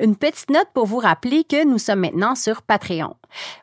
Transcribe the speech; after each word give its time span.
Une 0.00 0.16
petite 0.16 0.48
note 0.48 0.68
pour 0.72 0.86
vous 0.86 0.96
rappeler 0.96 1.44
que 1.44 1.62
nous 1.62 1.76
sommes 1.76 2.00
maintenant 2.00 2.34
sur 2.34 2.62
Patreon. 2.62 3.16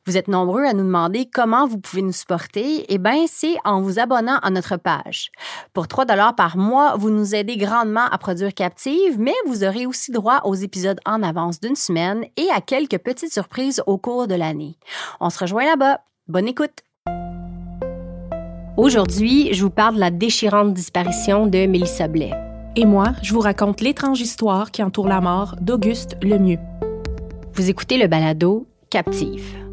Vous 0.05 0.17
êtes 0.17 0.27
nombreux 0.27 0.63
à 0.65 0.73
nous 0.73 0.83
demander 0.83 1.27
comment 1.33 1.65
vous 1.65 1.79
pouvez 1.79 2.03
nous 2.03 2.11
supporter. 2.11 2.85
Eh 2.89 2.99
bien, 2.99 3.25
c'est 3.27 3.55
en 3.65 3.81
vous 3.81 3.97
abonnant 3.97 4.37
à 4.43 4.51
notre 4.51 4.77
page. 4.77 5.31
Pour 5.73 5.87
3 5.87 6.05
dollars 6.05 6.35
par 6.35 6.55
mois, 6.55 6.95
vous 6.95 7.09
nous 7.09 7.33
aidez 7.33 7.57
grandement 7.57 8.05
à 8.05 8.19
produire 8.19 8.53
Captive, 8.53 9.19
mais 9.19 9.33
vous 9.47 9.63
aurez 9.63 9.87
aussi 9.87 10.11
droit 10.11 10.41
aux 10.43 10.53
épisodes 10.53 10.99
en 11.07 11.23
avance 11.23 11.59
d'une 11.59 11.75
semaine 11.75 12.23
et 12.37 12.47
à 12.53 12.61
quelques 12.61 12.99
petites 12.99 13.33
surprises 13.33 13.81
au 13.87 13.97
cours 13.97 14.27
de 14.27 14.35
l'année. 14.35 14.77
On 15.19 15.31
se 15.31 15.39
rejoint 15.39 15.65
là-bas. 15.65 16.01
Bonne 16.27 16.47
écoute! 16.47 16.83
Aujourd'hui, 18.77 19.55
je 19.55 19.63
vous 19.63 19.71
parle 19.71 19.95
de 19.95 19.99
la 19.99 20.11
déchirante 20.11 20.75
disparition 20.75 21.47
de 21.47 21.65
Mélissa 21.65 22.07
Blais. 22.07 22.46
Et 22.79 22.85
moi, 22.85 23.13
je 23.23 23.33
vous 23.33 23.39
raconte 23.39 23.81
l'étrange 23.81 24.21
histoire 24.21 24.69
qui 24.69 24.83
entoure 24.83 25.07
la 25.07 25.19
mort 25.19 25.55
d'Auguste 25.59 26.15
Lemieux. 26.21 26.59
Vous 27.55 27.71
écoutez 27.71 27.97
le 27.97 28.05
balado 28.05 28.67
Captive. 28.91 29.66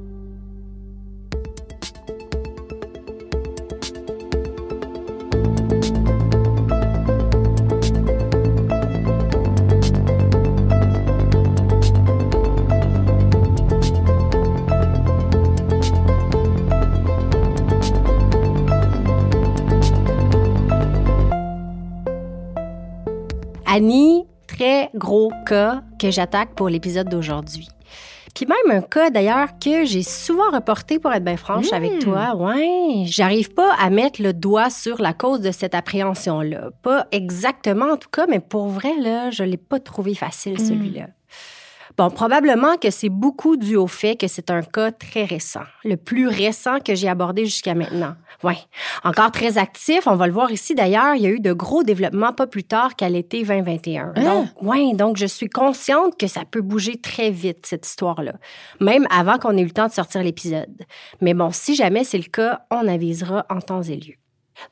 Très 24.64 24.90
gros 24.94 25.30
cas 25.44 25.82
que 25.98 26.10
j'attaque 26.10 26.54
pour 26.54 26.70
l'épisode 26.70 27.08
d'aujourd'hui. 27.08 27.68
Puis 28.34 28.46
même 28.46 28.78
un 28.78 28.80
cas 28.80 29.10
d'ailleurs 29.10 29.58
que 29.62 29.84
j'ai 29.84 30.02
souvent 30.02 30.50
reporté 30.50 30.98
pour 30.98 31.12
être 31.12 31.22
bien 31.22 31.36
franche 31.36 31.72
avec 31.72 31.98
toi. 32.00 32.34
Ouais, 32.34 33.04
j'arrive 33.04 33.52
pas 33.52 33.74
à 33.74 33.90
mettre 33.90 34.22
le 34.22 34.32
doigt 34.32 34.70
sur 34.70 35.00
la 35.02 35.12
cause 35.12 35.40
de 35.40 35.50
cette 35.50 35.74
appréhension-là. 35.74 36.70
Pas 36.82 37.06
exactement 37.12 37.92
en 37.92 37.96
tout 37.96 38.08
cas, 38.10 38.26
mais 38.26 38.40
pour 38.40 38.68
vrai, 38.68 38.94
là, 38.98 39.30
je 39.30 39.44
l'ai 39.44 39.58
pas 39.58 39.78
trouvé 39.78 40.14
facile 40.14 40.58
celui-là. 40.58 41.08
Bon, 41.96 42.10
probablement 42.10 42.76
que 42.76 42.90
c'est 42.90 43.08
beaucoup 43.08 43.56
dû 43.56 43.76
au 43.76 43.86
fait 43.86 44.16
que 44.16 44.26
c'est 44.26 44.50
un 44.50 44.62
cas 44.62 44.90
très 44.90 45.24
récent, 45.24 45.62
le 45.84 45.96
plus 45.96 46.26
récent 46.26 46.80
que 46.80 46.96
j'ai 46.96 47.08
abordé 47.08 47.44
jusqu'à 47.44 47.74
maintenant. 47.74 48.16
Oui, 48.42 48.54
encore 49.04 49.30
très 49.30 49.58
actif, 49.58 50.08
on 50.08 50.16
va 50.16 50.26
le 50.26 50.32
voir 50.32 50.50
ici 50.50 50.74
d'ailleurs, 50.74 51.14
il 51.14 51.22
y 51.22 51.26
a 51.26 51.30
eu 51.30 51.38
de 51.38 51.52
gros 51.52 51.84
développements 51.84 52.32
pas 52.32 52.48
plus 52.48 52.64
tard 52.64 52.96
qu'à 52.96 53.08
l'été 53.08 53.44
2021. 53.44 54.14
Donc, 54.14 54.60
ouais, 54.60 54.92
donc 54.94 55.16
je 55.16 55.26
suis 55.26 55.48
consciente 55.48 56.18
que 56.18 56.26
ça 56.26 56.42
peut 56.44 56.62
bouger 56.62 57.00
très 57.00 57.30
vite 57.30 57.64
cette 57.64 57.86
histoire-là, 57.86 58.34
même 58.80 59.06
avant 59.08 59.38
qu'on 59.38 59.56
ait 59.56 59.62
eu 59.62 59.66
le 59.66 59.70
temps 59.70 59.86
de 59.86 59.92
sortir 59.92 60.24
l'épisode. 60.24 60.84
Mais 61.20 61.32
bon, 61.32 61.50
si 61.52 61.76
jamais 61.76 62.02
c'est 62.02 62.18
le 62.18 62.24
cas, 62.24 62.66
on 62.72 62.88
avisera 62.88 63.46
en 63.48 63.60
temps 63.60 63.82
et 63.82 63.96
lieu. 63.96 64.14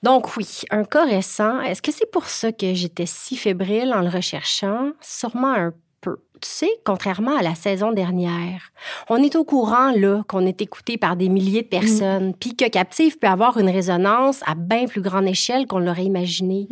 Donc 0.03 0.37
oui, 0.37 0.63
un 0.71 0.85
cas 0.85 1.05
récent, 1.05 1.61
est-ce 1.61 1.83
que 1.83 1.93
c'est 1.93 2.11
pour 2.11 2.27
ça 2.27 2.51
que 2.51 2.75
j'étais 2.75 3.07
si 3.07 3.37
fébrile 3.37 3.93
en 3.95 4.01
le 4.01 4.09
recherchant? 4.09 4.91
Sûrement 5.01 5.53
un 5.53 5.73
peu. 6.03 6.17
Tu 6.43 6.49
sais, 6.49 6.71
contrairement 6.85 7.37
à 7.37 7.43
la 7.43 7.55
saison 7.55 7.93
dernière, 7.93 8.73
on 9.09 9.23
est 9.23 9.37
au 9.37 9.45
courant 9.45 9.93
là 9.93 10.25
qu'on 10.27 10.45
est 10.45 10.61
écouté 10.61 10.99
par 10.99 11.15
des 11.15 11.29
milliers 11.29 11.63
de 11.63 11.69
personnes, 11.69 12.35
puis 12.35 12.57
que 12.57 12.69
Captive 12.69 13.17
peut 13.17 13.29
avoir 13.29 13.59
une 13.59 13.71
résonance 13.71 14.43
à 14.45 14.57
bien 14.57 14.87
plus 14.87 15.03
grande 15.03 15.29
échelle 15.29 15.69
qu'on 15.69 15.79
l'aurait 15.79 16.05
imaginé. 16.05 16.69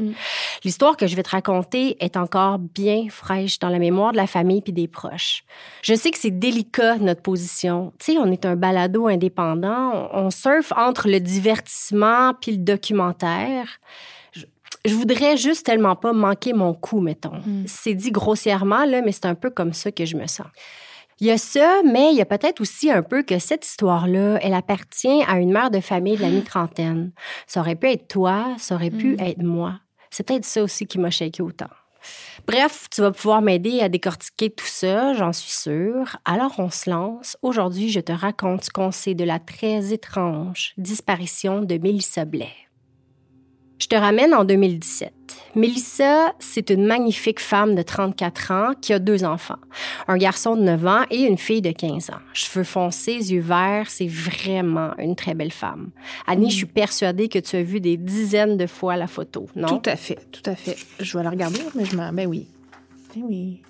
L'histoire 0.65 0.97
que 0.97 1.07
je 1.07 1.15
vais 1.15 1.23
te 1.23 1.31
raconter 1.31 1.97
est 2.05 2.17
encore 2.17 2.59
bien 2.59 3.07
fraîche 3.11 3.61
dans 3.61 3.69
la 3.69 3.79
mémoire 3.79 4.11
de 4.11 4.17
la 4.17 4.27
famille 4.27 4.61
puis 4.61 4.73
des 4.73 4.89
proches. 4.89 5.45
Je 5.83 5.95
sais 5.95 6.11
que 6.11 6.19
c'est 6.19 6.37
délicat 6.37 6.97
notre 6.97 7.23
position. 7.23 7.93
Tu 8.01 8.13
sais, 8.13 8.19
on 8.19 8.33
est 8.33 8.45
un 8.45 8.57
balado 8.57 9.07
indépendant, 9.07 10.11
on, 10.13 10.27
on 10.27 10.31
surfe 10.31 10.73
entre 10.77 11.09
le 11.09 11.21
divertissement 11.21 12.35
puis 12.35 12.53
le 12.53 12.59
documentaire 12.59 13.79
je 14.85 14.95
voudrais 14.95 15.37
juste 15.37 15.67
tellement 15.67 15.97
pas 15.97 16.13
manquer 16.13 16.53
mon 16.53 16.75
coup, 16.75 17.01
mettons. 17.01 17.43
C'est 17.67 17.95
dit 17.95 18.11
grossièrement, 18.11 18.85
là, 18.85 19.03
mais 19.03 19.13
c'est 19.13 19.27
un 19.27 19.35
peu 19.35 19.51
comme 19.51 19.73
ça 19.73 19.93
que 19.93 20.05
je 20.05 20.17
me 20.17 20.27
sens. 20.27 20.47
Il 21.21 21.27
y 21.27 21.31
a 21.31 21.37
ça, 21.37 21.83
mais 21.85 22.13
il 22.13 22.17
y 22.17 22.23
a 22.23 22.27
peut-être 22.27 22.63
aussi 22.63 22.91
un 22.91 23.03
peu 23.03 23.23
que 23.23 23.39
cette 23.39 23.67
histoire-là, 23.67 24.39
elle 24.41 24.55
appartient 24.55 25.23
à 25.29 25.39
une 25.39 25.53
mère 25.53 25.71
de 25.71 25.81
famille 25.81 26.17
de 26.17 26.23
la 26.23 26.31
mi-trentaine. 26.31 27.13
Ça 27.47 27.61
aurait 27.61 27.77
pu 27.77 27.89
être 27.89 28.09
toi, 28.09 28.55
ça 28.57 28.77
aurait 28.77 28.91
pu 28.91 29.17
être 29.19 29.43
moi. 29.43 29.81
C'est 30.11 30.27
peut-être 30.27 30.47
ça 30.47 30.63
aussi 30.63 30.87
qui 30.87 30.99
m'a 30.99 31.11
shaké 31.11 31.43
autant. 31.43 31.69
Bref, 32.47 32.87
tu 32.91 33.03
vas 33.03 33.11
pouvoir 33.11 33.43
m'aider 33.43 33.81
à 33.81 33.91
décortiquer 33.91 34.49
tout 34.49 34.67
ça, 34.67 35.13
j'en 35.13 35.35
suis 35.35 35.53
sûre. 35.53 36.17
Alors 36.25 36.55
on 36.59 36.71
se 36.71 36.89
lance. 36.89 37.37
Aujourd'hui, 37.43 37.91
je 37.91 38.01
te 38.01 38.13
raconte 38.13 38.65
ce 38.65 38.71
qu'on 38.71 38.91
sait 38.91 39.15
de 39.15 39.25
la 39.25 39.39
très 39.39 39.93
étrange 39.93 40.73
disparition 40.79 41.61
de 41.61 41.77
Mélissa 41.77 42.25
Blais. 42.25 42.70
Je 43.81 43.87
te 43.87 43.97
ramène 43.97 44.35
en 44.35 44.45
2017. 44.45 45.13
Mélissa, 45.57 46.35
c'est 46.39 46.71
une 46.71 46.87
magnifique 46.87 47.41
femme 47.41 47.75
de 47.75 47.83
34 47.83 48.51
ans 48.53 48.73
qui 48.81 48.93
a 48.93 48.99
deux 48.99 49.25
enfants, 49.25 49.59
un 50.07 50.17
garçon 50.17 50.55
de 50.55 50.63
9 50.63 50.87
ans 50.87 51.03
et 51.11 51.23
une 51.23 51.39
fille 51.39 51.63
de 51.63 51.73
15 51.73 52.11
ans. 52.11 52.21
Cheveux 52.35 52.63
foncés, 52.63 53.33
yeux 53.33 53.41
verts, 53.41 53.89
c'est 53.89 54.07
vraiment 54.07 54.91
une 54.99 55.17
très 55.17 55.35
belle 55.35 55.51
femme. 55.51 55.91
Annie, 56.27 56.51
je 56.51 56.57
suis 56.57 56.67
persuadée 56.67 57.29
que 57.29 57.39
tu 57.39 57.57
as 57.57 57.63
vu 57.63 57.81
des 57.81 57.97
dizaines 57.97 58.57
de 58.57 58.67
fois 58.67 58.97
la 58.97 59.07
photo, 59.07 59.47
non? 59.57 59.67
Tout 59.67 59.91
à 59.91 59.97
fait, 59.97 60.19
tout 60.31 60.49
à 60.49 60.55
fait. 60.55 60.77
Je 61.01 61.17
vais 61.17 61.25
la 61.25 61.31
regarder, 61.31 61.61
mais 61.75 61.85
je 61.85 61.97
m'en... 61.97 62.13
Ben 62.13 62.29
oui. 62.29 62.47
Ben 63.15 63.23
oui. 63.27 63.63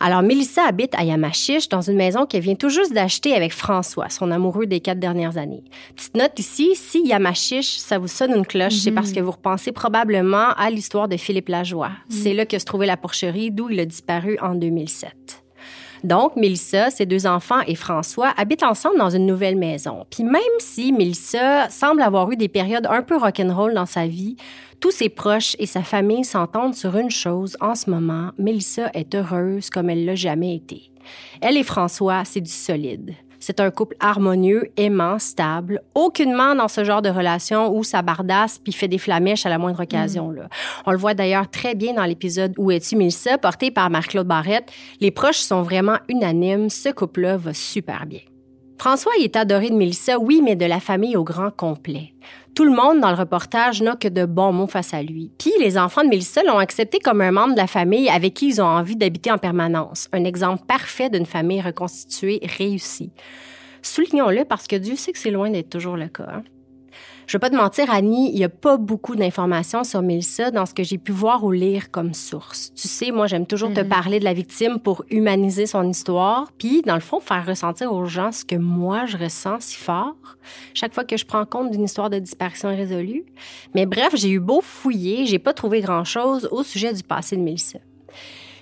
Alors, 0.00 0.22
Mélissa 0.22 0.64
habite 0.66 0.94
à 0.94 1.04
Yamachiche, 1.04 1.68
dans 1.68 1.80
une 1.80 1.96
maison 1.96 2.26
qu'elle 2.26 2.42
vient 2.42 2.54
tout 2.54 2.68
juste 2.68 2.92
d'acheter 2.92 3.34
avec 3.34 3.52
François, 3.52 4.08
son 4.08 4.30
amoureux 4.30 4.66
des 4.66 4.80
quatre 4.80 5.00
dernières 5.00 5.36
années. 5.36 5.64
Petite 5.94 6.16
note 6.16 6.38
ici, 6.38 6.72
si 6.74 7.06
Yamachiche, 7.06 7.78
ça 7.78 7.98
vous 7.98 8.08
sonne 8.08 8.34
une 8.34 8.46
cloche, 8.46 8.74
c'est 8.74 8.92
parce 8.92 9.12
que 9.12 9.20
vous 9.20 9.32
repensez 9.32 9.72
probablement 9.72 10.50
à 10.56 10.70
l'histoire 10.70 11.08
de 11.08 11.16
Philippe 11.16 11.48
Lajoie. 11.48 11.90
C'est 12.08 12.34
là 12.34 12.46
que 12.46 12.58
se 12.58 12.64
trouvait 12.64 12.86
la 12.86 12.96
porcherie, 12.96 13.50
d'où 13.50 13.70
il 13.70 13.80
a 13.80 13.86
disparu 13.86 14.38
en 14.40 14.54
2007. 14.54 15.42
Donc, 16.04 16.34
Mélissa, 16.34 16.90
ses 16.90 17.06
deux 17.06 17.26
enfants 17.26 17.60
et 17.66 17.76
François 17.76 18.32
habitent 18.36 18.64
ensemble 18.64 18.98
dans 18.98 19.10
une 19.10 19.24
nouvelle 19.24 19.56
maison. 19.56 20.04
Puis 20.10 20.24
même 20.24 20.42
si 20.58 20.92
Mélissa 20.92 21.70
semble 21.70 22.02
avoir 22.02 22.30
eu 22.32 22.36
des 22.36 22.48
périodes 22.48 22.86
un 22.90 23.02
peu 23.02 23.16
rock'n'roll 23.16 23.74
dans 23.74 23.86
sa 23.86 24.06
vie, 24.06 24.36
tous 24.82 24.90
ses 24.90 25.08
proches 25.08 25.54
et 25.60 25.66
sa 25.66 25.82
famille 25.82 26.24
s'entendent 26.24 26.74
sur 26.74 26.96
une 26.96 27.10
chose 27.10 27.56
en 27.60 27.76
ce 27.76 27.88
moment. 27.88 28.32
Mélissa 28.36 28.90
est 28.94 29.14
heureuse 29.14 29.70
comme 29.70 29.88
elle 29.88 30.04
l'a 30.04 30.16
jamais 30.16 30.56
été. 30.56 30.90
Elle 31.40 31.56
et 31.56 31.62
François, 31.62 32.24
c'est 32.24 32.40
du 32.40 32.50
solide. 32.50 33.14
C'est 33.38 33.60
un 33.60 33.70
couple 33.70 33.96
harmonieux, 34.00 34.72
aimant, 34.76 35.20
stable. 35.20 35.82
Aucunement 35.94 36.56
dans 36.56 36.66
ce 36.66 36.82
genre 36.82 37.00
de 37.00 37.08
relation 37.10 37.72
où 37.72 37.84
ça 37.84 38.02
bardasse 38.02 38.58
puis 38.58 38.72
fait 38.72 38.88
des 38.88 38.98
flamèches 38.98 39.46
à 39.46 39.50
la 39.50 39.58
moindre 39.58 39.84
occasion. 39.84 40.32
Là. 40.32 40.48
On 40.84 40.90
le 40.90 40.98
voit 40.98 41.14
d'ailleurs 41.14 41.48
très 41.48 41.76
bien 41.76 41.94
dans 41.94 42.04
l'épisode 42.04 42.52
Où 42.58 42.72
es-tu, 42.72 42.96
Mélissa, 42.96 43.38
porté 43.38 43.70
par 43.70 43.88
Marc-Claude 43.88 44.26
Barrette. 44.26 44.72
Les 45.00 45.12
proches 45.12 45.38
sont 45.38 45.62
vraiment 45.62 45.98
unanimes. 46.08 46.70
Ce 46.70 46.88
couple-là 46.88 47.36
va 47.36 47.54
super 47.54 48.04
bien. 48.06 48.20
François 48.78 49.12
il 49.16 49.22
est 49.22 49.36
adoré 49.36 49.70
de 49.70 49.76
Mélissa, 49.76 50.18
oui, 50.18 50.40
mais 50.42 50.56
de 50.56 50.66
la 50.66 50.80
famille 50.80 51.16
au 51.16 51.22
grand 51.22 51.52
complet. 51.56 52.14
Tout 52.54 52.64
le 52.64 52.70
monde 52.70 53.00
dans 53.00 53.08
le 53.08 53.16
reportage 53.16 53.80
n'a 53.80 53.96
que 53.96 54.08
de 54.08 54.26
bons 54.26 54.52
mots 54.52 54.66
face 54.66 54.92
à 54.92 55.02
lui. 55.02 55.30
Puis 55.38 55.52
les 55.58 55.78
enfants 55.78 56.04
de 56.04 56.08
Mélissa 56.08 56.42
l'ont 56.42 56.58
accepté 56.58 56.98
comme 56.98 57.22
un 57.22 57.30
membre 57.30 57.54
de 57.54 57.58
la 57.58 57.66
famille 57.66 58.10
avec 58.10 58.34
qui 58.34 58.48
ils 58.48 58.60
ont 58.60 58.66
envie 58.66 58.96
d'habiter 58.96 59.30
en 59.30 59.38
permanence. 59.38 60.08
Un 60.12 60.24
exemple 60.24 60.64
parfait 60.66 61.08
d'une 61.08 61.24
famille 61.24 61.62
reconstituée 61.62 62.40
réussie. 62.58 63.10
Soulignons-le 63.80 64.44
parce 64.44 64.66
que 64.66 64.76
Dieu 64.76 64.96
sait 64.96 65.12
que 65.12 65.18
c'est 65.18 65.30
loin 65.30 65.48
d'être 65.48 65.70
toujours 65.70 65.96
le 65.96 66.08
cas. 66.08 66.28
Hein. 66.28 66.42
Je 67.26 67.36
vais 67.36 67.40
pas 67.40 67.50
te 67.50 67.56
mentir, 67.56 67.90
Annie, 67.90 68.30
il 68.32 68.38
y 68.38 68.44
a 68.44 68.48
pas 68.48 68.76
beaucoup 68.76 69.16
d'informations 69.16 69.84
sur 69.84 70.02
Mélissa 70.02 70.50
dans 70.50 70.66
ce 70.66 70.74
que 70.74 70.82
j'ai 70.82 70.98
pu 70.98 71.12
voir 71.12 71.44
ou 71.44 71.52
lire 71.52 71.90
comme 71.90 72.14
source. 72.14 72.72
Tu 72.74 72.88
sais, 72.88 73.10
moi, 73.10 73.26
j'aime 73.26 73.46
toujours 73.46 73.72
te 73.72 73.80
mhm. 73.80 73.88
parler 73.88 74.18
de 74.18 74.24
la 74.24 74.34
victime 74.34 74.78
pour 74.78 75.04
humaniser 75.10 75.66
son 75.66 75.88
histoire, 75.88 76.50
puis, 76.58 76.82
dans 76.82 76.94
le 76.94 77.00
fond, 77.00 77.20
faire 77.20 77.46
ressentir 77.46 77.92
aux 77.92 78.06
gens 78.06 78.32
ce 78.32 78.44
que 78.44 78.56
moi, 78.56 79.06
je 79.06 79.16
ressens 79.16 79.60
si 79.60 79.76
fort 79.76 80.16
chaque 80.74 80.94
fois 80.94 81.04
que 81.04 81.16
je 81.16 81.24
prends 81.24 81.46
compte 81.46 81.70
d'une 81.70 81.84
histoire 81.84 82.10
de 82.10 82.18
disparition 82.18 82.68
résolue. 82.68 83.24
Mais 83.74 83.86
bref, 83.86 84.14
j'ai 84.14 84.30
eu 84.30 84.40
beau 84.40 84.60
fouiller, 84.60 85.26
j'ai 85.26 85.38
pas 85.38 85.52
trouvé 85.52 85.80
grand-chose 85.80 86.48
au 86.50 86.62
sujet 86.62 86.92
du 86.92 87.02
passé 87.02 87.36
de 87.36 87.42
Mélissa. 87.42 87.78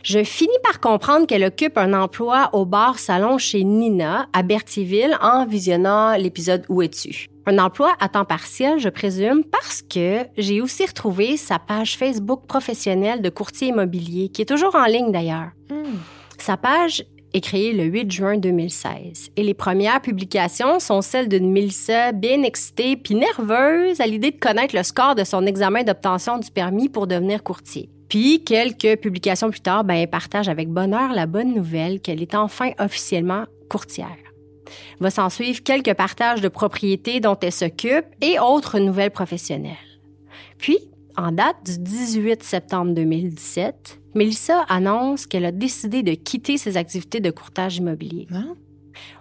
Je 0.03 0.25
finis 0.25 0.53
par 0.63 0.81
comprendre 0.81 1.27
qu'elle 1.27 1.45
occupe 1.45 1.77
un 1.77 1.93
emploi 1.93 2.51
au 2.53 2.65
bar-salon 2.65 3.39
chez 3.39 3.65
Nina 3.65 4.29
à 4.33 4.43
Berthierville 4.43 5.17
en 5.21 5.47
visionnant 5.47 6.17
l'épisode 6.17 6.65
Où 6.69 6.83
es-tu? 6.83 7.30
Un 7.47 7.59
emploi 7.59 7.95
à 8.01 8.09
temps 8.09 8.25
partiel, 8.25 8.79
je 8.79 8.89
présume, 8.89 9.45
parce 9.45 9.83
que 9.83 10.27
j'ai 10.37 10.61
aussi 10.61 10.85
retrouvé 10.87 11.37
sa 11.37 11.59
page 11.59 11.97
Facebook 11.97 12.47
professionnelle 12.47 13.23
de 13.23 13.31
courtier 13.31 13.69
immobilier, 13.69 14.29
qui 14.29 14.43
est 14.43 14.47
toujours 14.47 14.75
en 14.77 14.85
ligne 14.85 15.11
d'ailleurs. 15.11 15.51
Hmm. 15.71 15.97
Sa 16.39 16.57
page 16.57 17.05
est 17.33 17.41
créée 17.41 17.73
le 17.73 17.85
8 17.85 18.11
juin 18.11 18.37
2016 18.39 19.31
et 19.37 19.43
les 19.43 19.55
premières 19.55 20.01
publications 20.01 20.81
sont 20.81 21.01
celles 21.01 21.29
d'une 21.29 21.51
Milsa 21.51 22.13
bien 22.13 22.43
excitée 22.43 22.97
puis 22.97 23.15
nerveuse 23.15 24.01
à 24.01 24.07
l'idée 24.07 24.33
de 24.33 24.39
connaître 24.39 24.77
le 24.77 24.83
score 24.83 25.15
de 25.15 25.25
son 25.25 25.47
examen 25.47 25.85
d'obtention 25.85 26.39
du 26.39 26.51
permis 26.51 26.89
pour 26.89 27.07
devenir 27.07 27.43
courtier. 27.43 27.89
Puis, 28.09 28.43
quelques 28.43 29.01
publications 29.01 29.51
plus 29.51 29.61
tard, 29.61 29.85
ben, 29.85 29.95
elle 29.95 30.11
partage 30.11 30.49
avec 30.49 30.69
bonheur 30.69 31.13
la 31.13 31.27
bonne 31.27 31.55
nouvelle 31.55 32.01
qu'elle 32.01 32.21
est 32.21 32.35
enfin 32.35 32.73
officiellement 32.81 33.45
courtière. 33.69 34.30
Va 35.01 35.11
s'en 35.11 35.31
suivre 35.31 35.63
quelques 35.63 35.95
partages 35.95 36.41
de 36.41 36.49
propriétés 36.49 37.21
dont 37.21 37.37
elle 37.41 37.53
s'occupe 37.53 38.07
et 38.21 38.39
autres 38.39 38.79
nouvelles 38.79 39.11
professionnelles. 39.11 39.77
Puis, 40.59 40.79
en 41.17 41.33
date 41.33 41.57
du 41.65 41.79
18 41.79 42.43
septembre 42.43 42.93
2017, 42.95 44.01
Melissa 44.15 44.63
annonce 44.69 45.27
qu'elle 45.27 45.45
a 45.45 45.53
décidé 45.53 46.03
de 46.03 46.15
quitter 46.15 46.57
ses 46.57 46.77
activités 46.77 47.21
de 47.21 47.31
courtage 47.31 47.79
immobilier. 47.79 48.27
Hein? 48.33 48.57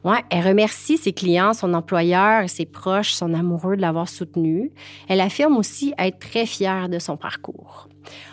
Ouais, 0.04 0.24
elle 0.30 0.48
remercie 0.48 0.98
ses 0.98 1.13
clients, 1.13 1.54
son 1.54 1.74
employeur 1.74 2.44
et 2.44 2.48
ses 2.48 2.66
proches, 2.66 3.13
son 3.13 3.34
amoureux 3.34 3.75
de 3.75 3.81
l'avoir 3.81 4.10
soutenue. 4.10 4.72
Elle 5.07 5.22
affirme 5.22 5.57
aussi 5.57 5.94
être 5.98 6.19
très 6.19 6.45
fière 6.45 6.90
de 6.90 7.00
son 7.00 7.18
parcours. 7.18 7.88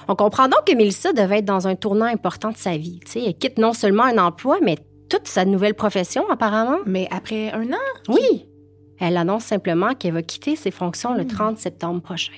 On 0.09 0.15
comprend 0.15 0.49
donc 0.49 0.65
que 0.67 0.75
Melissa 0.75 1.13
devait 1.13 1.39
être 1.39 1.45
dans 1.45 1.67
un 1.67 1.75
tournant 1.75 2.07
important 2.07 2.51
de 2.51 2.57
sa 2.57 2.77
vie. 2.77 3.01
elle 3.15 3.37
quitte 3.37 3.59
non 3.59 3.73
seulement 3.73 4.05
un 4.05 4.19
emploi, 4.19 4.59
mais 4.63 4.77
toute 5.09 5.29
sa 5.29 5.45
nouvelle 5.45 5.75
profession, 5.75 6.29
apparemment. 6.31 6.79
Mais 6.87 7.09
après 7.11 7.53
un 7.53 7.73
an? 7.73 7.87
Oui. 8.09 8.47
Elle 8.99 9.17
annonce 9.17 9.45
simplement 9.45 9.95
qu'elle 9.95 10.15
va 10.15 10.23
quitter 10.23 10.57
ses 10.57 10.71
fonctions 10.71 11.15
le 11.15 11.27
30 11.27 11.55
hmm. 11.55 11.59
septembre 11.59 12.03
prochain. 12.03 12.33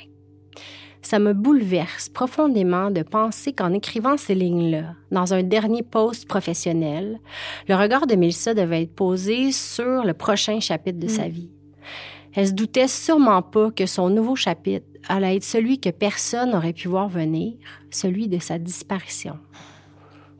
Ça 1.00 1.20
me 1.20 1.32
bouleverse 1.32 2.08
profondément 2.08 2.90
de 2.90 3.02
penser 3.02 3.52
qu'en 3.52 3.72
écrivant 3.72 4.16
ces 4.16 4.34
lignes-là, 4.34 4.96
dans 5.12 5.32
un 5.32 5.44
dernier 5.44 5.84
post 5.84 6.26
professionnel, 6.26 7.20
le 7.68 7.76
regard 7.76 8.08
de 8.08 8.16
Melissa 8.16 8.52
devait 8.52 8.82
être 8.82 8.94
posé 8.94 9.52
sur 9.52 10.04
le 10.04 10.12
prochain 10.12 10.58
chapitre 10.58 10.98
de 10.98 11.08
sa 11.08 11.28
hmm. 11.28 11.32
vie. 11.32 11.50
Elle 12.34 12.48
se 12.48 12.52
doutait 12.52 12.88
sûrement 12.88 13.42
pas 13.42 13.70
que 13.70 13.86
son 13.86 14.10
nouveau 14.10 14.36
chapitre 14.36 14.86
allait 15.08 15.36
être 15.36 15.44
celui 15.44 15.80
que 15.80 15.88
personne 15.90 16.50
n'aurait 16.50 16.72
pu 16.72 16.88
voir 16.88 17.08
venir, 17.08 17.54
celui 17.90 18.28
de 18.28 18.38
sa 18.38 18.58
disparition 18.58 19.38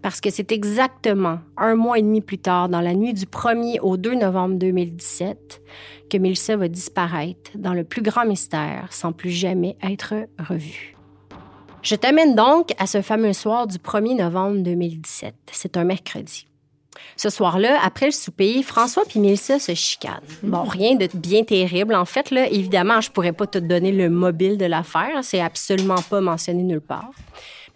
parce 0.09 0.23
que 0.23 0.31
c'est 0.31 0.53
exactement 0.53 1.39
un 1.59 1.75
mois 1.75 1.99
et 1.99 2.03
demi 2.03 2.23
plus 2.23 2.39
tard, 2.39 2.71
dans 2.71 2.81
la 2.81 2.95
nuit 2.95 3.13
du 3.13 3.27
1er 3.27 3.79
au 3.83 3.99
2 3.99 4.15
novembre 4.15 4.55
2017, 4.55 5.61
que 6.09 6.17
Melissa 6.17 6.57
va 6.57 6.69
disparaître 6.69 7.51
dans 7.57 7.75
le 7.75 7.85
plus 7.85 8.01
grand 8.01 8.25
mystère 8.25 8.91
sans 8.91 9.13
plus 9.13 9.29
jamais 9.29 9.77
être 9.83 10.15
revue. 10.39 10.97
Je 11.83 11.95
t'amène 11.95 12.35
donc 12.35 12.73
à 12.79 12.87
ce 12.87 13.03
fameux 13.03 13.35
soir 13.35 13.67
du 13.67 13.77
1er 13.77 14.17
novembre 14.17 14.63
2017. 14.63 15.35
C'est 15.53 15.77
un 15.77 15.85
mercredi. 15.85 16.47
Ce 17.19 17.29
soir-là, 17.29 17.79
après 17.85 18.07
le 18.07 18.13
souper, 18.13 18.63
François 18.63 19.03
et 19.15 19.19
Mélissa 19.19 19.59
se 19.59 19.75
chicanent. 19.75 20.23
Bon, 20.43 20.63
rien 20.63 20.97
de 20.97 21.07
bien 21.13 21.45
terrible. 21.45 21.95
En 21.95 22.07
fait, 22.07 22.31
là, 22.31 22.49
évidemment, 22.49 23.03
je 23.03 23.11
pourrais 23.11 23.35
pas 23.35 23.47
te 23.47 23.59
donner 23.59 23.93
le 23.93 24.09
mobile 24.09 24.57
de 24.57 24.65
l'affaire. 24.65 25.19
C'est 25.21 25.43
absolument 25.43 26.01
pas 26.09 26.23
mentionné 26.23 26.63
nulle 26.63 26.81
part. 26.81 27.11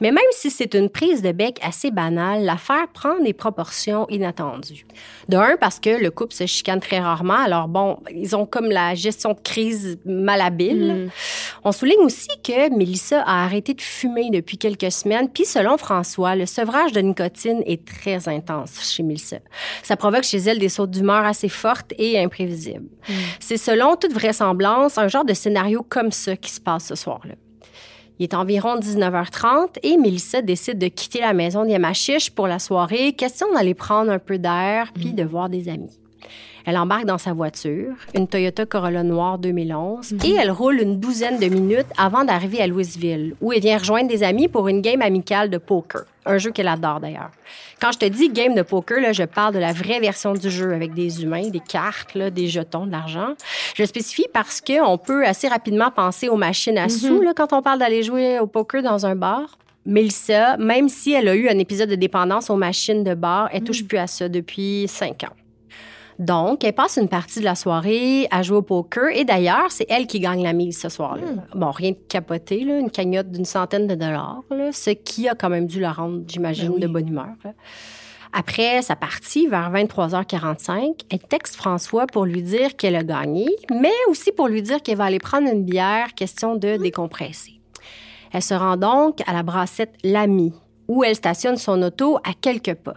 Mais 0.03 0.11
même 0.11 0.25
si 0.33 0.51
c'est 0.51 0.75
une 0.75 0.91
prise 0.91 1.23
de 1.23 1.31
bec 1.31 1.61
assez 1.63 1.93
banale, 1.93 2.43
l'affaire 2.43 2.89
prend 2.93 3.21
des 3.21 3.33
proportions 3.33 4.05
inattendues. 4.09 4.85
De 5.29 5.37
un, 5.37 5.57
parce 5.57 5.79
que 5.79 5.91
le 5.91 6.11
couple 6.11 6.35
se 6.35 6.45
chicane 6.45 6.81
très 6.81 6.99
rarement. 6.99 7.39
Alors 7.39 7.69
bon, 7.69 7.99
ils 8.11 8.35
ont 8.35 8.45
comme 8.45 8.69
la 8.69 8.97
gestion 8.97 9.33
de 9.33 9.39
crise 9.39 10.01
malhabile. 10.05 11.05
Mm. 11.07 11.11
On 11.63 11.71
souligne 11.71 12.01
aussi 12.01 12.31
que 12.43 12.77
Mélissa 12.77 13.23
a 13.23 13.45
arrêté 13.45 13.75
de 13.75 13.81
fumer 13.81 14.31
depuis 14.31 14.59
quelques 14.59 14.91
semaines. 14.91 15.29
Puis 15.29 15.45
selon 15.45 15.79
François, 15.79 16.35
le 16.35 16.47
sevrage 16.47 16.91
de 16.91 17.01
nicotine 17.01 17.63
est 17.65 17.87
très 17.87 18.29
intense 18.29 18.93
chez 18.93 19.05
Mélissa. 19.05 19.37
Ça 19.85 19.97
provoque 19.97 20.25
chez 20.25 20.39
elle 20.39 20.59
des 20.59 20.69
sauts 20.69 20.89
d'humeur 20.89 21.25
assez 21.25 21.49
fortes 21.49 21.93
et 21.97 22.19
imprévisibles. 22.19 22.89
Mm. 23.09 23.13
C'est 23.39 23.57
selon 23.57 23.95
toute 23.95 24.13
vraisemblance 24.13 24.99
un 24.99 25.07
genre 25.07 25.25
de 25.25 25.35
scénario 25.35 25.87
comme 25.89 26.11
ça 26.11 26.37
qui 26.37 26.51
se 26.51 26.61
passe 26.61 26.87
ce 26.87 26.97
soir-là. 26.97 27.35
Il 28.23 28.27
est 28.27 28.35
environ 28.35 28.79
19h30 28.79 29.79
et 29.83 29.97
Mélissa 29.97 30.43
décide 30.43 30.79
de 30.79 30.87
quitter 30.87 31.19
la 31.19 31.33
maison 31.33 31.65
d'Yamachiche 31.65 32.31
pour 32.31 32.47
la 32.47 32.61
soirée, 32.61 33.15
question 33.15 33.53
d'aller 33.53 33.75
prendre 33.75 34.13
un 34.13 34.21
peu 34.21 34.39
d'air 34.39 34.93
puis 34.95 35.13
de 35.13 35.25
voir 35.25 35.49
des 35.49 35.69
amis. 35.69 35.99
Elle 36.67 36.79
embarque 36.79 37.05
dans 37.05 37.19
sa 37.19 37.33
voiture, 37.33 37.95
une 38.15 38.29
Toyota 38.29 38.67
Corolla 38.67 39.03
noire 39.03 39.39
2011, 39.39 40.15
et 40.25 40.35
elle 40.35 40.51
roule 40.51 40.81
une 40.81 41.01
douzaine 41.01 41.39
de 41.39 41.47
minutes 41.47 41.87
avant 41.99 42.25
d'arriver 42.25 42.61
à 42.61 42.67
Louisville, 42.67 43.35
où 43.41 43.53
elle 43.53 43.61
vient 43.61 43.79
rejoindre 43.79 44.09
des 44.09 44.23
amis 44.23 44.49
pour 44.49 44.69
une 44.69 44.81
game 44.81 45.03
amicale 45.03 45.51
de 45.51 45.59
poker, 45.59 46.05
un 46.25 46.39
jeu 46.39 46.53
qu'elle 46.53 46.69
adore 46.69 47.01
d'ailleurs. 47.01 47.31
Quand 47.81 47.91
je 47.91 47.99
te 47.99 48.05
dis 48.05 48.29
game 48.29 48.55
de 48.55 48.63
poker, 48.63 49.01
là, 49.01 49.13
je 49.13 49.25
parle 49.25 49.55
de 49.55 49.59
la 49.59 49.73
vraie 49.73 49.99
version 49.99 50.35
du 50.35 50.51
jeu 50.51 50.73
avec 50.73 50.95
des 50.95 51.25
humains, 51.25 51.49
des 51.49 51.61
cartes, 51.61 52.17
des 52.17 52.47
jetons, 52.47 52.87
de 52.87 52.93
l'argent. 52.93 53.35
Je 53.75 53.85
spécifie 53.85 54.27
parce 54.33 54.61
qu'on 54.61 54.99
peut 54.99 55.27
assez 55.27 55.49
rapidement 55.49 55.91
penser 55.91 56.29
aux 56.29 56.37
machines 56.37 56.79
à 56.79 56.89
sous 56.89 57.19
mhm. 57.19 57.25
là, 57.25 57.33
quand 57.35 57.53
on 57.53 57.61
parle 57.61 57.81
d'aller 57.81 58.05
jouer 58.05 58.39
au 58.39 58.47
poker 58.47 58.83
dans 58.83 59.05
un 59.05 59.17
bar. 59.17 59.59
Melissa, 59.85 60.57
même 60.59 60.89
si 60.89 61.13
elle 61.13 61.27
a 61.27 61.35
eu 61.35 61.49
un 61.49 61.59
épisode 61.59 61.89
de 61.89 61.97
dépendance 61.97 62.51
aux 62.51 62.57
machines 62.57 63.03
de 63.03 63.15
bar, 63.15 63.49
elle 63.53 63.65
touche 63.65 63.83
mhm. 63.83 63.89
plus 63.89 63.99
à 63.99 64.07
ça 64.07 64.29
depuis 64.29 64.87
cinq 64.87 65.25
ans. 65.25 65.35
Donc, 66.19 66.65
elle 66.65 66.75
passe 66.75 66.99
une 66.99 67.09
partie 67.09 67.41
de 67.41 67.45
la 67.45 67.55
soirée 67.55 68.27
à 68.31 68.43
jouer 68.43 68.59
au 68.59 68.63
poker 68.63 69.09
et 69.15 69.25
d'ailleurs, 69.25 69.71
c'est 69.71 69.87
elle 69.89 70.07
qui 70.07 70.21
gagne 70.21 70.43
la 70.43 70.53
mise 70.53 70.79
ce 70.79 70.89
soir-là. 70.89 71.23
Hmm. 71.23 71.59
Bon, 71.59 71.71
rien 71.71 71.93
de 71.93 71.99
capoté, 72.09 72.61
une 72.61 72.91
cagnotte 72.91 73.31
d'une 73.31 73.45
centaine 73.45 73.87
de 73.87 73.95
dollars, 73.95 74.43
ce 74.73 74.91
qui 74.91 75.29
a 75.29 75.35
quand 75.35 75.51
même 75.51 75.67
dû 75.67 75.81
la 75.81 75.93
rendre, 75.93 76.23
j'imagine, 76.27 76.73
ben 76.73 76.81
de 76.81 76.87
bonne 76.87 77.09
humeur. 77.09 77.29
Après 78.33 78.81
sa 78.81 78.97
partie, 78.97 79.47
vers 79.47 79.71
23h45, 79.71 81.03
elle 81.11 81.19
texte 81.19 81.57
François 81.57 82.07
pour 82.07 82.25
lui 82.25 82.43
dire 82.43 82.77
qu'elle 82.77 82.97
a 82.97 83.05
gagné, 83.05 83.47
mais 83.71 83.93
aussi 84.09 84.33
pour 84.33 84.49
lui 84.49 84.63
dire 84.63 84.83
qu'elle 84.83 84.97
va 84.97 85.05
aller 85.05 85.19
prendre 85.19 85.49
une 85.49 85.65
bière, 85.65 86.15
question 86.15 86.57
de 86.57 86.77
hmm. 86.77 86.83
décompresser. 86.83 87.61
Elle 88.33 88.43
se 88.43 88.55
rend 88.55 88.77
donc 88.79 89.21
à 89.27 89.35
la 89.35 89.43
brassette 89.43 89.95
L'Ami, 90.03 90.55
où 90.89 91.05
elle 91.05 91.15
stationne 91.15 91.57
son 91.57 91.83
auto 91.83 92.17
à 92.25 92.33
quelques 92.41 92.75
pas. 92.75 92.95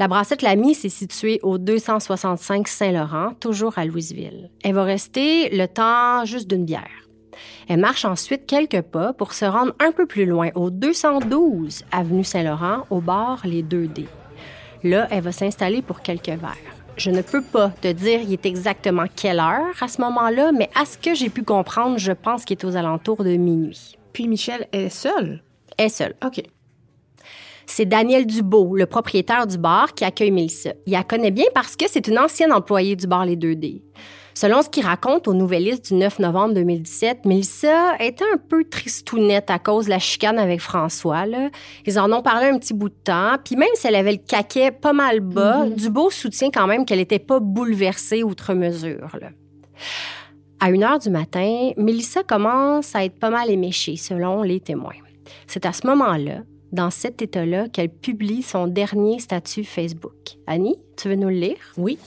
La 0.00 0.08
brassette 0.08 0.40
L'Ami, 0.40 0.74
c'est 0.74 0.88
située 0.88 1.40
au 1.42 1.58
265 1.58 2.66
Saint-Laurent, 2.68 3.34
toujours 3.38 3.76
à 3.76 3.84
Louisville. 3.84 4.48
Elle 4.64 4.72
va 4.72 4.84
rester 4.84 5.54
le 5.54 5.66
temps 5.66 6.24
juste 6.24 6.48
d'une 6.48 6.64
bière. 6.64 6.88
Elle 7.68 7.80
marche 7.80 8.06
ensuite 8.06 8.46
quelques 8.46 8.80
pas 8.80 9.12
pour 9.12 9.34
se 9.34 9.44
rendre 9.44 9.74
un 9.78 9.92
peu 9.92 10.06
plus 10.06 10.24
loin, 10.24 10.48
au 10.54 10.70
212 10.70 11.84
Avenue 11.92 12.24
Saint-Laurent, 12.24 12.86
au 12.88 13.02
bar 13.02 13.42
Les 13.44 13.62
2D. 13.62 14.06
Là, 14.84 15.06
elle 15.10 15.20
va 15.22 15.32
s'installer 15.32 15.82
pour 15.82 16.00
quelques 16.00 16.28
verres. 16.28 16.56
Je 16.96 17.10
ne 17.10 17.20
peux 17.20 17.42
pas 17.42 17.68
te 17.68 17.92
dire 17.92 18.22
il 18.22 18.32
est 18.32 18.46
exactement 18.46 19.04
quelle 19.14 19.38
heure 19.38 19.82
à 19.82 19.88
ce 19.88 20.00
moment-là, 20.00 20.50
mais 20.52 20.70
à 20.80 20.86
ce 20.86 20.96
que 20.96 21.14
j'ai 21.14 21.28
pu 21.28 21.42
comprendre, 21.42 21.98
je 21.98 22.12
pense 22.12 22.46
qu'il 22.46 22.56
est 22.56 22.64
aux 22.64 22.74
alentours 22.74 23.22
de 23.22 23.36
minuit. 23.36 23.98
Puis 24.14 24.28
Michel 24.28 24.66
est 24.72 24.88
seule? 24.88 25.42
Est 25.76 25.90
seule. 25.90 26.14
OK 26.24 26.42
c'est 27.70 27.86
Daniel 27.86 28.26
Dubo, 28.26 28.76
le 28.76 28.86
propriétaire 28.86 29.46
du 29.46 29.56
bar, 29.56 29.94
qui 29.94 30.04
accueille 30.04 30.30
Mélissa. 30.30 30.72
Il 30.86 30.92
la 30.92 31.04
connaît 31.04 31.30
bien 31.30 31.46
parce 31.54 31.76
que 31.76 31.84
c'est 31.88 32.08
une 32.08 32.18
ancienne 32.18 32.52
employée 32.52 32.96
du 32.96 33.06
bar 33.06 33.24
Les 33.24 33.36
2D. 33.36 33.82
Selon 34.34 34.62
ce 34.62 34.68
qu'il 34.68 34.84
raconte 34.84 35.28
au 35.28 35.34
Nouvelliste 35.34 35.86
du 35.92 35.94
9 35.94 36.18
novembre 36.20 36.54
2017, 36.54 37.24
Mélissa 37.26 37.96
était 37.98 38.24
un 38.24 38.38
peu 38.38 38.64
tristounette 38.64 39.50
à 39.50 39.58
cause 39.58 39.84
de 39.84 39.90
la 39.90 39.98
chicane 39.98 40.38
avec 40.38 40.60
François. 40.60 41.24
Ils 41.86 41.98
en 41.98 42.12
ont 42.12 42.22
parlé 42.22 42.46
un 42.46 42.58
petit 42.58 42.74
bout 42.74 42.88
de 42.88 42.94
temps. 43.04 43.36
Puis 43.44 43.56
même 43.56 43.68
si 43.74 43.86
elle 43.86 43.96
avait 43.96 44.12
le 44.12 44.18
caquet 44.18 44.70
pas 44.70 44.92
mal 44.92 45.20
bas, 45.20 45.66
mm-hmm. 45.66 45.74
Dubo 45.74 46.10
soutient 46.10 46.50
quand 46.50 46.66
même 46.66 46.84
qu'elle 46.84 46.98
n'était 46.98 47.18
pas 47.18 47.38
bouleversée 47.40 48.22
outre 48.22 48.54
mesure. 48.54 49.16
À 50.60 50.66
1 50.66 50.82
heure 50.82 50.98
du 50.98 51.10
matin, 51.10 51.70
Mélissa 51.76 52.22
commence 52.22 52.94
à 52.94 53.04
être 53.04 53.18
pas 53.18 53.30
mal 53.30 53.50
éméchée, 53.50 53.96
selon 53.96 54.42
les 54.42 54.60
témoins. 54.60 54.94
C'est 55.46 55.66
à 55.66 55.72
ce 55.72 55.86
moment-là, 55.86 56.42
dans 56.72 56.90
cet 56.90 57.22
état-là, 57.22 57.68
qu'elle 57.68 57.90
publie 57.90 58.42
son 58.42 58.66
dernier 58.66 59.18
statut 59.18 59.64
Facebook. 59.64 60.36
Annie, 60.46 60.76
tu 60.96 61.08
veux 61.08 61.16
nous 61.16 61.28
le 61.28 61.34
lire? 61.34 61.72
Oui. 61.76 61.98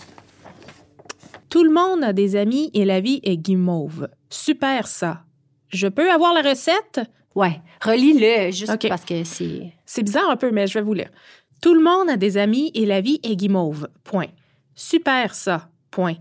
Tout 1.50 1.64
le 1.64 1.72
monde 1.72 2.04
a 2.04 2.14
des 2.14 2.36
amis 2.36 2.72
et 2.74 2.86
la 2.86 3.00
vie 3.00 3.20
est 3.24 3.38
guimauve. 3.38 4.08
Super 4.30 4.88
ça. 4.88 5.24
Je 5.70 5.88
peux 5.88 6.12
avoir 6.12 6.34
la 6.34 6.42
recette? 6.42 7.02
Ouais, 7.36 7.62
relis-le 7.82 8.52
juste 8.52 8.88
parce 8.88 9.06
que 9.06 9.24
c'est. 9.24 9.74
C'est 9.86 10.04
bizarre 10.04 10.30
un 10.30 10.36
peu, 10.36 10.52
mais 10.52 10.68
je 10.68 10.76
vais 10.76 10.84
vous 10.84 10.94
lire. 10.94 11.10
Tout 11.62 11.74
le 11.74 11.82
monde 11.82 12.10
a 12.10 12.18
des 12.18 12.38
amis 12.38 12.72
et 12.74 12.86
la 12.86 13.02
vie 13.02 13.20
est 13.24 13.36
guimauve. 13.36 13.88
Point. 14.04 14.28
Super 14.76 15.34
ça. 15.34 15.70
Point. 15.92 16.16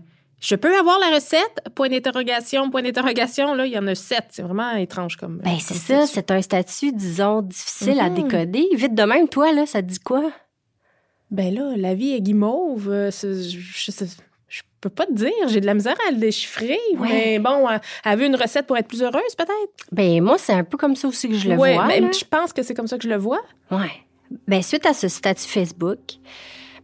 Je 0.45 0.55
peux 0.55 0.77
avoir 0.77 0.99
la 0.99 1.15
recette? 1.15 1.61
Point 1.73 1.87
d'interrogation, 1.87 2.69
point 2.69 2.81
d'interrogation. 2.81 3.53
Là, 3.55 3.65
il 3.65 3.71
y 3.71 3.77
en 3.77 3.87
a 3.87 3.95
sept. 3.95 4.25
C'est 4.31 4.41
vraiment 4.41 4.71
étrange 4.75 5.15
comme. 5.15 5.37
Ben, 5.37 5.57
c'est 5.59 5.73
comme 5.73 6.01
ça, 6.01 6.07
c'est 6.07 6.31
un 6.31 6.41
statut, 6.41 6.91
disons, 6.91 7.41
difficile 7.41 7.97
à 8.01 8.09
Mhm. 8.09 8.15
décoder. 8.23 8.67
Vite 8.73 8.93
de 8.93 9.03
même, 9.03 9.29
toi, 9.29 9.53
là, 9.53 9.65
ça 9.65 9.81
te 9.81 9.87
dit 9.87 9.99
quoi? 9.99 10.31
Ben 11.31 11.53
là, 11.55 11.73
la 11.77 11.95
vie 11.95 12.13
est 12.13 12.19
guimauve. 12.21 12.89
euh, 12.89 13.09
c'est- 13.09 13.41
Je, 13.41 13.57
je, 13.59 13.91
je 14.49 14.61
peux 14.81 14.89
pas 14.89 15.05
te 15.05 15.13
dire. 15.13 15.31
J'ai 15.47 15.61
de 15.61 15.65
la 15.65 15.73
misère 15.75 15.95
à 16.07 16.11
le 16.11 16.17
déchiffrer. 16.17 16.77
Ouais. 16.97 17.07
Mais 17.09 17.39
bon, 17.39 17.65
elle, 18.03 18.19
veut 18.19 18.25
une 18.25 18.35
recette 18.35 18.67
pour 18.67 18.75
être 18.77 18.87
plus 18.89 19.01
heureuse, 19.01 19.35
peut-être? 19.37 19.87
Ben, 19.93 20.21
moi, 20.21 20.37
c'est 20.37 20.51
un 20.53 20.65
peu 20.65 20.77
comme 20.77 20.97
ça 20.97 21.07
aussi 21.07 21.29
que 21.29 21.35
je 21.35 21.47
le 21.49 21.55
Ouais, 21.55 21.75
vois. 21.75 21.87
mais 21.87 22.01
là. 22.01 22.09
je 22.11 22.25
pense 22.25 22.51
que 22.51 22.61
c'est 22.63 22.73
comme 22.73 22.87
ça 22.87 22.97
que 22.97 23.03
je 23.05 23.09
le 23.09 23.17
vois. 23.17 23.41
Ouais. 23.71 23.91
Ben, 24.47 24.61
suite 24.61 24.85
à 24.85 24.93
ce 24.93 25.07
statut 25.07 25.47
Facebook, 25.47 25.99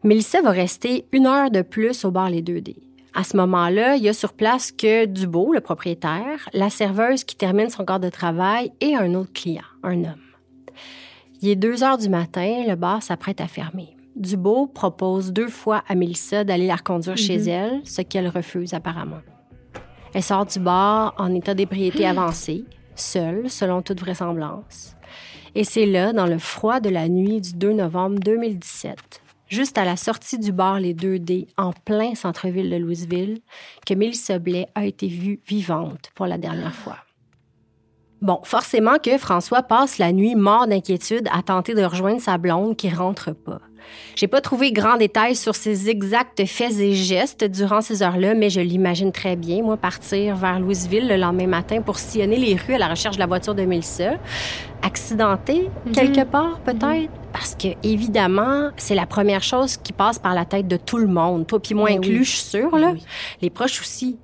Mélissa 0.04 0.42
va 0.42 0.51
rester 0.51 1.06
une 1.12 1.28
heure 1.28 1.51
de 1.51 1.62
plus 1.62 2.06
au 2.06 2.12
bar 2.12 2.30
Les 2.30 2.42
2D. 2.42 2.78
À 3.13 3.24
ce 3.24 3.36
moment-là, 3.38 3.96
il 3.96 4.04
y 4.04 4.10
a 4.10 4.13
sur 4.13 4.34
place 4.34 4.72
que 4.72 5.06
Dubo, 5.06 5.51
le 5.51 5.62
propriétaire, 5.62 6.48
la 6.54 6.70
serveuse 6.70 7.24
qui 7.24 7.36
termine 7.36 7.70
son 7.70 7.84
corps 7.84 8.00
de 8.00 8.10
travail 8.10 8.72
et 8.82 8.96
un 8.96 9.16
autre 9.16 9.34
client, 9.34 9.63
un 9.84 10.04
homme. 10.04 10.22
Il 11.42 11.50
est 11.50 11.56
2 11.56 11.84
heures 11.84 11.98
du 11.98 12.10
matin, 12.10 12.63
le 12.68 12.75
bar 12.75 13.01
s'apprête 13.01 13.42
à 13.42 13.48
fermer. 13.48 13.96
Dubo 14.16 14.68
propose 14.68 15.32
deux 15.32 15.48
fois 15.48 15.84
à 15.88 15.96
Mélissa 15.96 16.44
d'aller 16.44 16.68
la 16.68 16.75
reconduire 16.75 17.18
chez 17.18 17.38
elle, 17.38 17.82
ce 17.84 18.01
qu'elle 18.01 18.28
refuse 18.28 18.74
apparemment. 18.74 19.22
Elle 20.13 20.24
sort 20.24 20.46
du 20.46 20.60
bar 20.60 21.16
en 21.18 21.34
état 21.34 21.54
d'ébriété 21.54 22.06
avancé, 22.06 22.66
seule, 22.96 23.50
selon 23.50 23.82
toute 23.82 24.01
vraisemblance. 24.01 24.96
Et 25.56 25.63
c'est 25.63 25.86
là, 25.86 26.13
dans 26.13 26.28
le 26.28 26.38
froid 26.38 26.80
de 26.80 26.89
la 26.89 27.08
nuit 27.08 27.42
du 27.42 27.54
2 27.54 27.74
novembre 27.74 28.20
2017, 28.20 29.22
juste 29.50 29.77
à 29.77 29.86
la 29.86 29.98
sortie 29.98 30.39
du 30.39 30.51
bar 30.51 30.79
Les 30.79 30.94
2D, 30.94 31.48
en 31.58 31.74
plein 31.74 32.15
centre-ville 32.15 32.70
de 32.70 32.77
Louisville, 32.77 33.39
que 33.86 33.94
Mélissa 33.94 34.39
Blais 34.39 34.68
a 34.75 34.86
été 34.86 35.08
vue 35.08 35.41
vivante 35.48 36.12
pour 36.15 36.27
la 36.27 36.38
dernière 36.38 36.74
fois. 36.74 36.98
Bon, 38.22 38.39
forcément 38.44 38.98
que 38.98 39.18
François 39.18 39.63
passe 39.63 39.98
la 39.98 40.12
nuit 40.12 40.36
mort 40.36 40.68
d'inquiétude 40.68 41.27
à 41.32 41.41
tenter 41.41 41.74
de 41.74 41.84
rejoindre 41.84 42.22
sa 42.22 42.38
blonde 42.38 42.75
qui 42.75 42.89
rentre 42.89 43.32
pas. 43.32 43.62
J'ai 44.15 44.27
pas 44.27 44.41
trouvé 44.41 44.72
grand 44.72 44.98
détail 44.98 45.36
sur 45.36 45.55
ses 45.55 45.89
exacts 45.89 46.46
faits 46.46 46.79
et 46.79 46.93
gestes 46.93 47.43
durant 47.43 47.81
ces 47.81 48.03
heures-là, 48.03 48.34
mais 48.34 48.50
je 48.50 48.60
l'imagine 48.60 49.12
très 49.12 49.36
bien, 49.36 49.62
moi, 49.62 49.77
partir 49.77 50.36
vers 50.36 50.60
Louisville 50.60 51.08
le 51.08 51.15
lendemain 51.15 51.48
matin 51.48 51.81
pour 51.81 52.00
sillonner 52.00 52.38
les 52.38 52.55
rues 52.55 52.75
à 52.75 52.77
la 52.77 52.88
recherche 52.88 53.15
de 53.15 53.22
la 53.22 53.27
voiture 53.27 53.55
de 53.55 53.63
Mélissa. 53.63 54.13
Accidenté, 54.81 55.69
quelque 55.93 56.24
part, 56.24 56.60
peut-être? 56.62 57.12
Parce 57.34 57.55
que, 57.55 57.67
évidemment, 57.84 58.69
c'est 58.77 58.96
la 58.96 59.05
première 59.05 59.43
chose 59.43 59.77
qui 59.77 59.93
passe 59.93 60.17
par 60.17 60.34
la 60.34 60.46
tête 60.46 60.67
de 60.67 60.77
tout 60.77 60.98
le 60.98 61.08
monde. 61.08 61.46
Toi 61.46 61.62
puis 61.62 61.75
moi 61.75 61.89
Ben 61.89 61.98
inclus, 61.98 62.19
oui. 62.19 62.24
je 62.24 62.29
suis 62.29 62.39
sûre, 62.39 62.75
là. 62.75 62.91
Oui. 62.93 63.03
Les 63.41 63.50
proches 63.50 63.81
aussi. 63.81 64.17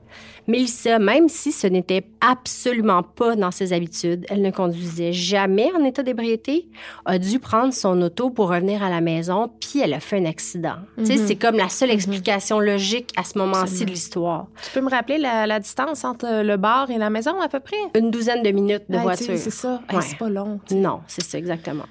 Mélissa, 0.48 1.00
même 1.00 1.28
si 1.30 1.52
ce 1.52 1.68
n'était 1.68 2.06
absolument 2.22 3.02
pas 3.04 3.36
dans 3.36 3.52
ses 3.52 3.74
habitudes, 3.74 4.26
elle 4.30 4.42
ne 4.42 4.52
conduisait 4.52 5.12
jamais 5.14 5.70
en 5.78 5.84
état 5.84 6.04
d'ébriété, 6.04 6.68
a 7.06 7.18
dû 7.18 7.40
prendre 7.40 7.74
son 7.74 8.02
auto 8.02 8.30
pour 8.30 8.50
revenir 8.50 8.84
à 8.84 8.90
la 8.90 9.02
maison, 9.02 9.50
puis 9.60 9.80
elle 9.82 9.94
a 9.94 10.00
fait 10.00 10.18
un 10.18 10.26
accident. 10.26 10.76
Mhm. 10.98 11.06
c'est 11.06 11.36
comme 11.36 11.56
la 11.56 11.70
seule 11.70 11.92
explication 11.92 12.60
logique 12.60 13.12
à 13.18 13.24
ce 13.24 13.38
moment-ci 13.38 13.86
de 13.86 13.90
l'histoire. 13.92 14.48
Tu 14.64 14.72
peux 14.72 14.82
me 14.82 14.90
rappeler 14.90 15.18
la, 15.18 15.48
la 15.48 15.60
distance 15.60 16.04
entre 16.04 16.44
le 16.44 16.58
bar 16.58 16.90
et 16.92 16.98
la 16.98 17.10
maison, 17.10 17.40
à 17.42 17.48
peu 17.50 17.60
près? 17.60 17.78
Une 17.96 18.12
douzaine 18.12 18.44
de 18.44 18.52
minutes 18.52 18.84
de 18.90 18.98
Ouais, 18.98 19.04
voiture. 19.04 19.38
C'est 19.38 19.50
ça. 19.50 19.82
Hey. 19.90 20.00
C'est 20.02 20.18
pas 20.18 20.30
long. 20.30 20.60
Non, 20.72 21.02
c'est 21.08 21.24
ça, 21.24 21.38
exactement. 21.38 21.86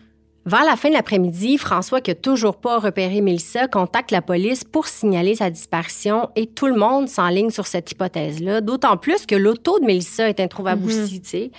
Vers 0.47 0.65
la 0.65 0.77
fin 0.77 0.91
de 0.91 0.95
l'après-midi, 0.95 1.57
François, 1.57 2.03
qui 2.03 2.11
a 2.11 2.15
toujours 2.15 2.57
pas 2.57 2.79
repéré 2.79 3.23
Mélissa, 3.23 3.67
contacte 3.67 4.11
la 4.11 4.21
police 4.21 4.63
pour 4.63 4.87
signaler 4.89 5.35
sa 5.37 5.49
disparition 5.49 6.29
et 6.37 6.47
tout 6.47 6.67
le 6.67 6.77
monde 6.77 7.09
s'enligne 7.09 7.49
sur 7.49 7.67
cette 7.67 7.91
hypothèse-là, 7.93 8.61
d'autant 8.61 8.99
plus 8.99 9.25
que 9.25 9.35
l'auto 9.35 9.79
de 9.81 9.87
Mélissa 9.87 10.29
est 10.29 10.41
introuvable 10.41 10.83
Mhm. 10.83 10.89
aussi, 11.03 11.21
tu 11.23 11.29
sais. 11.31 11.51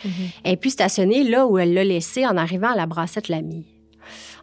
Elle 0.43 0.53
est 0.53 0.57
plus 0.57 0.69
stationnée 0.69 1.23
là 1.23 1.47
où 1.47 1.57
elle 1.57 1.73
l'a 1.73 1.83
laissée 1.83 2.27
en 2.27 2.37
arrivant 2.37 2.69
à 2.73 2.75
la 2.75 2.85
brassette 2.85 3.27
Lamy. 3.27 3.65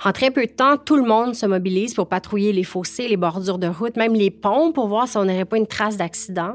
En 0.05 0.13
très 0.13 0.33
peu 0.33 0.47
de 0.47 0.51
temps, 0.51 0.77
tout 0.77 0.97
le 0.97 1.05
monde 1.05 1.35
se 1.37 1.47
mobilise 1.47 1.95
pour 1.95 2.09
patrouiller 2.09 2.53
les 2.53 2.65
fossés, 2.65 3.07
les 3.07 3.17
bordures 3.17 3.59
de 3.59 3.69
route, 3.69 3.97
même 3.97 4.15
les 4.15 4.31
ponts 4.31 4.73
pour 4.73 4.89
voir 4.89 5.07
si 5.07 5.17
on 5.17 5.25
n'aurait 5.25 5.45
pas 5.45 5.57
une 5.57 5.67
trace 5.67 5.97
d'accident. 5.97 6.55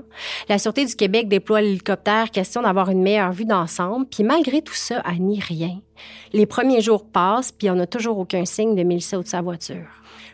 La 0.50 0.58
Sûreté 0.58 0.86
du 0.86 0.96
Québec 0.96 1.30
déploie 1.30 1.62
l'hélicoptère, 1.62 2.30
question 2.32 2.62
d'avoir 2.62 2.89
une 2.89 3.01
meilleure 3.01 3.32
vue 3.32 3.46
d'ensemble. 3.46 4.06
Puis 4.08 4.24
malgré 4.24 4.62
tout 4.62 4.74
ça, 4.74 5.01
elle 5.10 5.22
nie 5.22 5.39
rien. 5.39 5.80
Les 6.34 6.46
premiers 6.46 6.82
jours 6.82 7.06
passent, 7.06 7.54
puis 7.54 7.70
on 7.70 7.75
n'a 7.75 7.88
toujours 7.88 8.18
aucun 8.18 8.44
signe 8.44 8.75
de 8.75 8.84
Mélissa 8.84 9.18
ou 9.18 9.24
de 9.24 9.27
sa 9.27 9.42
voiture. 9.42 9.88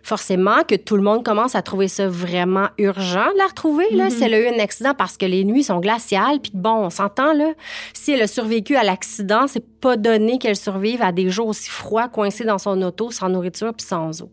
Forcément 0.04 0.64
que 0.68 0.76
tout 0.76 0.98
le 0.98 1.02
monde 1.02 1.24
commence 1.24 1.56
à 1.56 1.62
trouver 1.62 1.88
ça 1.88 2.10
vraiment 2.10 2.68
urgent 2.78 3.32
de 3.34 3.38
la 3.38 3.48
retrouver, 3.48 3.86
là, 3.92 4.10
si 4.10 4.22
elle 4.24 4.34
a 4.34 4.40
eu 4.40 4.54
un 4.54 4.60
accident, 4.60 4.94
parce 4.94 5.16
que 5.16 5.26
les 5.26 5.46
nuits 5.46 5.64
sont 5.64 5.80
glaciales, 5.80 6.42
puis 6.42 6.52
bon, 6.54 6.76
on 6.76 6.90
s'entend, 6.90 7.34
là, 7.34 7.54
si 7.94 8.12
elle 8.12 8.22
a 8.22 8.28
survécu 8.28 8.76
à 8.76 8.84
l'accident, 8.84 9.48
c'est 9.48 9.66
pas 9.80 9.96
donné 9.96 10.40
qu'elle 10.40 10.58
survive 10.58 11.02
à 11.02 11.14
des 11.14 11.30
jours 11.30 11.48
aussi 11.48 11.70
froids, 11.70 12.10
coincée 12.10 12.44
dans 12.44 12.58
son 12.58 12.82
auto, 12.82 13.12
sans 13.12 13.30
nourriture 13.30 13.74
puis 13.74 13.86
sans 13.86 14.22
eau. 14.22 14.30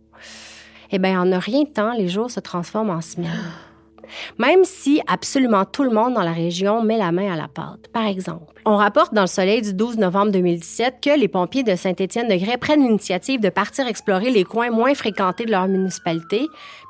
Eh 0.91 0.99
bien, 0.99 1.21
en 1.21 1.31
a 1.31 1.39
rien 1.39 1.63
de 1.63 1.69
temps, 1.69 1.93
les 1.93 2.09
jours 2.09 2.31
se 2.31 2.41
transforment 2.41 2.91
en 2.91 3.01
semaines. 3.01 3.31
Même 4.39 4.65
si 4.65 5.01
absolument 5.07 5.65
tout 5.65 5.83
le 5.83 5.91
monde 5.91 6.15
dans 6.15 6.23
la 6.23 6.33
région 6.33 6.83
met 6.83 6.99
la 6.99 7.13
main 7.13 7.33
à 7.33 7.37
la 7.37 7.49
pâte. 7.49 7.89
Par 7.93 8.07
exemple, 8.07 8.53
on 8.65 8.77
rapporte 8.77 9.15
dans 9.15 9.23
le 9.23 9.27
Soleil 9.27 9.63
du 9.63 9.73
12 9.75 9.99
novembre 9.99 10.33
2017 10.33 10.97
que 11.03 11.19
les 11.19 11.29
pompiers 11.29 11.63
de 11.63 11.75
Saint-Étienne-de-Grès 11.75 12.59
prennent 12.59 12.83
l'initiative 12.83 13.41
de 13.41 13.49
partir 13.49 13.87
explorer 13.87 14.31
les 14.31 14.45
coins 14.45 14.71
moins 14.71 14.95
fréquentés 14.95 15.45
de 15.47 15.51
leur 15.51 15.67
municipalité, 15.67 16.41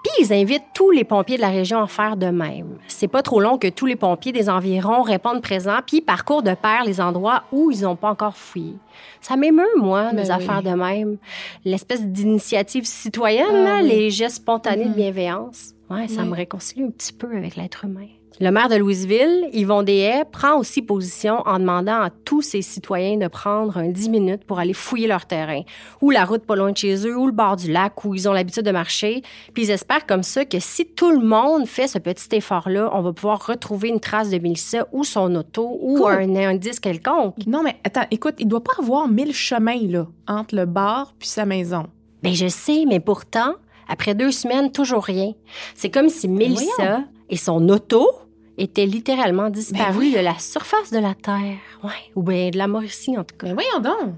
puis 0.02 0.12
ils 0.20 0.32
invitent 0.32 0.64
tous 0.74 0.90
les 0.90 1.04
pompiers 1.04 1.36
de 1.36 1.42
la 1.42 1.50
région 1.50 1.80
à 1.82 1.86
faire 1.86 2.16
de 2.16 2.26
même. 2.26 2.78
C'est 2.88 3.06
pas 3.08 3.22
trop 3.22 3.40
long 3.40 3.58
que 3.58 3.68
tous 3.68 3.86
les 3.86 3.96
pompiers 3.96 4.32
des 4.32 4.48
environs 4.50 5.02
répondent 5.02 5.42
présents 5.42 5.78
puis 5.86 6.00
parcourent 6.00 6.42
de 6.42 6.54
pair 6.54 6.82
les 6.84 7.00
endroits 7.00 7.44
où 7.52 7.70
ils 7.70 7.82
n'ont 7.82 7.96
pas 7.96 8.10
encore 8.10 8.36
fouillé. 8.36 8.74
Ça 9.20 9.36
m'émeut, 9.36 9.64
moi, 9.76 10.10
Ben 10.12 10.16
des 10.16 10.28
oui. 10.28 10.30
affaires 10.30 10.62
de 10.62 10.70
même. 10.70 11.18
L'espèce 11.64 12.04
d'initiative 12.04 12.84
citoyenne, 12.86 13.46
Ah 13.50 13.64
là, 13.64 13.78
oui. 13.82 13.88
les 13.88 14.10
gestes 14.10 14.36
spontanés 14.36 14.84
de 14.84 14.88
Mhm. 14.88 14.94
bienveillance. 14.94 15.74
Ouais, 15.90 16.09
ça 16.09 16.23
Oui. 16.23 16.28
me 16.28 16.35
réconcilie 16.37 16.85
un 16.85 16.90
petit 16.90 17.12
peu 17.12 17.37
avec 17.37 17.56
l'être 17.56 17.85
humain. 17.85 18.06
Le 18.38 18.50
maire 18.52 18.68
de 18.68 18.76
Louisville, 18.76 19.49
Yvon 19.52 19.82
Deshaies, 19.82 20.25
prend 20.30 20.56
aussi 20.56 20.80
position 20.82 21.42
en 21.47 21.59
demandant 21.59 22.00
à 22.00 22.11
tous 22.11 22.40
ses 22.42 22.62
citoyens 22.62 23.16
de 23.18 23.26
prendre 23.26 23.76
un 23.76 23.88
10 23.88 24.09
minutes 24.09 24.44
pour 24.44 24.61
aller 24.61 24.73
fouiller 24.73 25.09
leur 25.09 25.26
terrain, 25.26 25.62
ou 26.00 26.11
la 26.11 26.25
route 26.25 26.47
pas 26.47 26.54
loin 26.56 26.70
de 26.70 26.76
chez 26.76 27.06
eux, 27.06 27.18
ou 27.18 27.26
le 27.26 27.32
bord 27.32 27.56
du 27.56 27.70
lac 27.70 28.02
où 28.04 28.14
ils 28.14 28.28
ont 28.28 28.32
l'habitude 28.32 28.62
de 28.64 28.70
marcher. 28.70 29.23
Puis 29.52 29.64
ils 29.64 29.70
espèrent 29.73 30.06
comme 30.06 30.23
ça 30.23 30.44
que 30.44 30.59
si 30.61 30.87
tout 30.87 31.11
le 31.11 31.26
monde 31.26 31.66
fait 31.66 31.88
ce 31.88 31.99
petit 31.99 32.35
effort-là, 32.37 32.88
on 32.94 33.02
va 33.02 33.12
pouvoir 33.12 33.44
retrouver 33.44 33.88
une 33.88 34.00
trace 34.00 34.30
de 34.30 34.38
Mélissa 34.38 34.87
ou 34.92 35.02
son 35.04 35.35
auto 35.35 35.78
ou 35.82 35.97
Cool. 35.99 36.12
un 36.12 36.37
indice 36.37 36.78
quelconque. 36.80 37.35
Non, 37.47 37.62
mais 37.64 37.76
attends, 37.85 38.06
écoute, 38.12 38.37
il 38.38 38.47
doit 38.47 38.62
pas 38.64 38.73
avoir 38.78 39.09
mille 39.09 39.35
chemins, 39.35 39.82
là, 39.88 40.06
entre 40.28 40.54
le 40.54 40.66
bar 40.66 41.14
puis 41.18 41.28
sa 41.28 41.44
maison. 41.44 41.88
Ben 42.23 42.32
je 42.32 42.47
sais, 42.47 42.85
mais 42.87 43.00
pourtant, 43.00 43.54
après 43.90 44.14
deux 44.14 44.30
semaines, 44.30 44.73
toujours 44.73 45.04
rien. 45.04 45.32
C'est 45.75 45.90
comme 45.90 46.09
si 46.09 46.28
Mélissa 46.28 47.04
et 47.28 47.37
son 47.37 47.68
auto 47.68 48.09
étaient 48.56 48.87
littéralement 48.87 49.50
disparus 49.50 50.12
Ben 50.12 50.20
de 50.20 50.25
la 50.25 50.38
surface 50.38 50.90
de 50.90 50.99
la 50.99 51.14
Terre. 51.14 51.59
Ouais, 51.82 52.12
ou 52.14 52.23
bien 52.23 52.50
de 52.50 52.59
la 52.59 52.68
Mauricie, 52.68 53.18
en 53.18 53.25
tout 53.25 53.37
cas. 53.37 53.49
Mais 53.49 53.54
voyons 53.54 53.80
donc. 53.80 54.14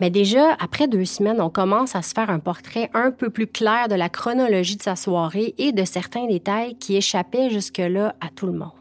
Mais 0.00 0.10
déjà, 0.10 0.54
après 0.60 0.88
deux 0.88 1.06
semaines, 1.06 1.40
on 1.40 1.48
commence 1.48 1.96
à 1.96 2.02
se 2.02 2.12
faire 2.12 2.28
un 2.28 2.38
portrait 2.38 2.90
un 2.92 3.10
peu 3.10 3.30
plus 3.30 3.46
clair 3.46 3.88
de 3.88 3.94
la 3.94 4.08
chronologie 4.08 4.76
de 4.76 4.82
sa 4.82 4.94
soirée 4.94 5.54
et 5.56 5.72
de 5.72 5.84
certains 5.84 6.26
détails 6.26 6.76
qui 6.76 6.96
échappaient 6.96 7.48
jusque-là 7.50 8.14
à 8.20 8.28
tout 8.28 8.46
le 8.46 8.52
monde. 8.52 8.72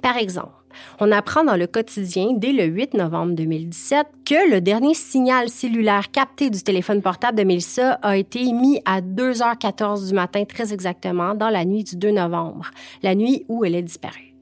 Par 0.00 0.16
exemple, 0.16 0.52
on 1.00 1.12
apprend 1.12 1.44
dans 1.44 1.56
le 1.56 1.66
quotidien, 1.66 2.32
dès 2.34 2.52
le 2.52 2.64
8 2.64 2.94
novembre 2.94 3.34
2017, 3.34 4.06
que 4.24 4.50
le 4.50 4.60
dernier 4.60 4.94
signal 4.94 5.48
cellulaire 5.48 6.10
capté 6.10 6.50
du 6.50 6.62
téléphone 6.62 7.02
portable 7.02 7.38
de 7.38 7.44
Mélissa 7.44 7.92
a 8.02 8.16
été 8.16 8.40
émis 8.42 8.80
à 8.84 9.00
2h14 9.00 10.08
du 10.08 10.14
matin, 10.14 10.44
très 10.44 10.72
exactement, 10.72 11.34
dans 11.34 11.50
la 11.50 11.64
nuit 11.64 11.84
du 11.84 11.96
2 11.96 12.10
novembre, 12.10 12.70
la 13.02 13.14
nuit 13.14 13.44
où 13.48 13.64
elle 13.64 13.74
est 13.74 13.82
disparue. 13.82 14.34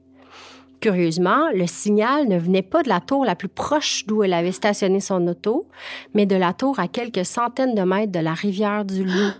Curieusement, 0.79 1.49
le 1.53 1.65
signal 1.65 2.27
ne 2.27 2.37
venait 2.37 2.61
pas 2.61 2.83
de 2.83 2.89
la 2.89 2.99
tour 2.99 3.25
la 3.25 3.35
plus 3.35 3.47
proche 3.47 4.05
d'où 4.05 4.23
elle 4.23 4.33
avait 4.33 4.51
stationné 4.51 4.99
son 4.99 5.25
auto, 5.27 5.67
mais 6.13 6.27
de 6.27 6.35
la 6.35 6.53
tour 6.53 6.79
à 6.79 6.87
quelques 6.87 7.25
centaines 7.25 7.73
de 7.73 7.81
mètres 7.81 8.11
de 8.11 8.19
la 8.19 8.33
rivière 8.33 8.85
du 8.85 9.03
Loup. 9.03 9.33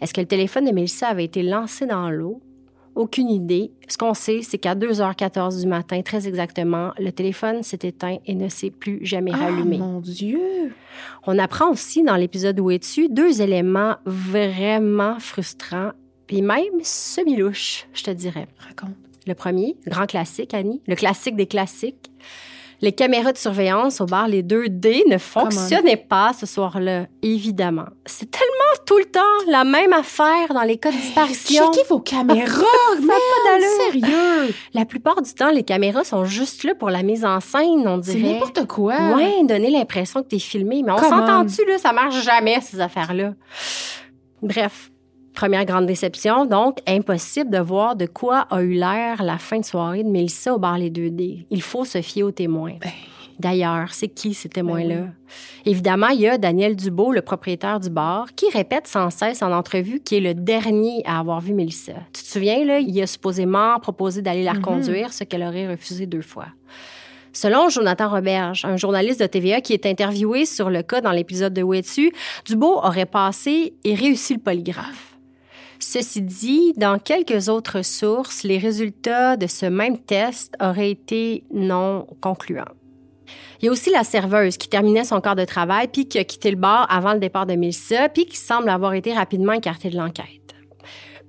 Est-ce 0.00 0.14
que 0.14 0.22
le 0.22 0.26
téléphone 0.26 0.64
de 0.64 0.72
Mélissa 0.72 1.08
avait 1.08 1.24
été 1.24 1.42
lancé 1.42 1.84
dans 1.84 2.08
l'eau? 2.08 2.40
Aucune 2.94 3.30
idée. 3.30 3.72
Ce 3.88 3.96
qu'on 3.96 4.14
sait, 4.14 4.40
c'est 4.42 4.58
qu'à 4.58 4.74
2h14 4.74 5.60
du 5.60 5.66
matin, 5.66 6.02
très 6.02 6.28
exactement, 6.28 6.92
le 6.98 7.10
téléphone 7.10 7.62
s'est 7.62 7.80
éteint 7.82 8.18
et 8.26 8.34
ne 8.34 8.48
s'est 8.48 8.70
plus 8.70 9.04
jamais 9.04 9.32
rallumé. 9.32 9.78
Ah, 9.80 9.84
mon 9.84 10.00
Dieu! 10.00 10.72
On 11.26 11.38
apprend 11.38 11.70
aussi 11.70 12.02
dans 12.02 12.16
l'épisode 12.16 12.58
où 12.60 12.70
es-tu 12.70 13.08
deux 13.08 13.42
éléments 13.42 13.96
vraiment 14.04 15.18
frustrants, 15.18 15.92
puis 16.26 16.42
même 16.42 16.80
semi-louches, 16.82 17.86
je 17.92 18.02
te 18.04 18.10
dirais. 18.10 18.46
Raconte. 18.58 18.96
Le 19.26 19.34
premier, 19.34 19.76
grand 19.86 20.06
classique, 20.06 20.54
Annie, 20.54 20.80
le 20.86 20.96
classique 20.96 21.36
des 21.36 21.46
classiques. 21.46 22.10
Les 22.82 22.92
caméras 22.92 23.32
de 23.32 23.38
surveillance 23.38 24.00
au 24.00 24.06
bar 24.06 24.26
Les 24.28 24.42
2D 24.42 25.02
ne 25.10 25.18
fonctionnaient 25.18 25.96
pas 25.98 26.32
ce 26.38 26.46
soir-là, 26.46 27.06
évidemment. 27.22 27.84
C'est 28.06 28.30
tellement 28.30 28.84
tout 28.86 28.96
le 28.98 29.04
temps 29.04 29.20
la 29.48 29.64
même 29.64 29.92
affaire 29.92 30.48
dans 30.54 30.62
les 30.62 30.78
cas 30.78 30.90
de 30.90 30.96
disparition. 30.96 31.70
Checkez 31.72 31.86
vos 31.88 32.00
caméras, 32.00 32.38
a 32.92 32.96
pas 33.06 33.50
d'allure. 33.50 33.92
Sérieux? 33.92 34.54
La 34.72 34.84
plupart 34.86 35.20
du 35.20 35.32
temps, 35.34 35.50
les 35.50 35.62
caméras 35.62 36.04
sont 36.04 36.24
juste 36.24 36.64
là 36.64 36.74
pour 36.74 36.88
la 36.90 37.02
mise 37.02 37.24
en 37.24 37.40
scène, 37.40 37.86
on 37.86 38.00
C'est 38.02 38.14
dirait. 38.14 38.32
n'importe 38.34 38.66
quoi. 38.66 38.94
Ouais, 39.14 39.44
donner 39.44 39.70
l'impression 39.70 40.22
que 40.22 40.28
t'es 40.28 40.38
filmé. 40.38 40.82
Mais 40.84 40.92
on 40.92 40.98
s'entend-tu, 40.98 41.64
là? 41.66 41.76
Ça 41.78 41.92
marche 41.92 42.22
jamais, 42.24 42.60
ces 42.62 42.80
affaires-là. 42.80 43.34
Bref. 44.42 44.90
Première 45.34 45.64
grande 45.64 45.86
déception, 45.86 46.44
donc 46.44 46.78
impossible 46.86 47.50
de 47.50 47.58
voir 47.58 47.96
de 47.96 48.06
quoi 48.06 48.40
a 48.50 48.62
eu 48.62 48.72
l'air 48.72 49.22
la 49.22 49.38
fin 49.38 49.58
de 49.60 49.64
soirée 49.64 50.02
de 50.02 50.08
Mélissa 50.08 50.54
au 50.54 50.58
bar 50.58 50.76
Les 50.76 50.90
2D. 50.90 51.46
Il 51.50 51.62
faut 51.62 51.84
se 51.84 52.02
fier 52.02 52.22
aux 52.24 52.32
témoins. 52.32 52.74
Ben. 52.80 52.90
D'ailleurs, 53.38 53.94
c'est 53.94 54.08
qui 54.08 54.34
ces 54.34 54.50
témoins-là? 54.50 54.96
Ben 54.96 55.12
Évidemment, 55.64 56.08
il 56.08 56.20
y 56.20 56.28
a 56.28 56.36
Daniel 56.36 56.76
Dubo, 56.76 57.10
le 57.10 57.22
propriétaire 57.22 57.80
du 57.80 57.88
bar, 57.88 58.26
qui 58.36 58.50
répète 58.50 58.86
sans 58.86 59.08
cesse 59.08 59.40
en 59.40 59.50
entrevue 59.50 60.00
qu'il 60.00 60.26
est 60.26 60.34
le 60.34 60.40
dernier 60.40 61.00
à 61.06 61.20
avoir 61.20 61.40
vu 61.40 61.54
Mélissa. 61.54 61.94
Tu 62.12 62.22
te 62.22 62.28
souviens, 62.28 62.62
là, 62.66 62.80
il 62.80 63.00
a 63.00 63.06
supposément 63.06 63.78
proposé 63.80 64.20
d'aller 64.20 64.42
la 64.44 64.52
Mhm. 64.52 64.58
reconduire, 64.58 65.12
ce 65.14 65.24
qu'elle 65.24 65.42
aurait 65.42 65.70
refusé 65.70 66.04
deux 66.04 66.20
fois. 66.20 66.48
Selon 67.32 67.70
Jonathan 67.70 68.10
Roberge, 68.10 68.64
un 68.66 68.76
journaliste 68.76 69.20
de 69.20 69.26
TVA 69.26 69.60
qui 69.62 69.72
est 69.72 69.86
interviewé 69.86 70.44
sur 70.44 70.68
le 70.68 70.82
cas 70.82 71.00
dans 71.00 71.12
l'épisode 71.12 71.54
de 71.54 71.62
Où 71.62 71.72
es-tu, 71.72 72.12
Dubo 72.44 72.76
aurait 72.78 73.06
passé 73.06 73.72
et 73.84 73.94
réussi 73.94 74.34
le 74.34 74.40
polygraphe. 74.40 75.09
Ceci 75.82 76.20
dit, 76.20 76.72
dans 76.76 76.98
quelques 76.98 77.48
autres 77.48 77.82
sources, 77.82 78.42
les 78.44 78.58
résultats 78.58 79.36
de 79.36 79.46
ce 79.46 79.64
même 79.66 79.98
test 79.98 80.54
auraient 80.60 80.90
été 80.90 81.44
non 81.52 82.06
concluants. 82.20 82.64
Il 83.60 83.66
y 83.66 83.68
a 83.68 83.72
aussi 83.72 83.90
la 83.90 84.04
serveuse 84.04 84.56
qui 84.56 84.68
terminait 84.68 85.04
son 85.04 85.20
quart 85.20 85.36
de 85.36 85.44
travail 85.44 85.88
puis 85.88 86.06
qui 86.06 86.18
a 86.18 86.24
quitté 86.24 86.50
le 86.50 86.56
bar 86.56 86.86
avant 86.90 87.12
le 87.14 87.18
départ 87.18 87.46
de 87.46 87.54
Mélissa 87.54 88.08
puis 88.08 88.26
qui 88.26 88.36
semble 88.36 88.68
avoir 88.68 88.92
été 88.94 89.12
rapidement 89.14 89.52
écartée 89.52 89.90
de 89.90 89.96
l'enquête. 89.96 90.26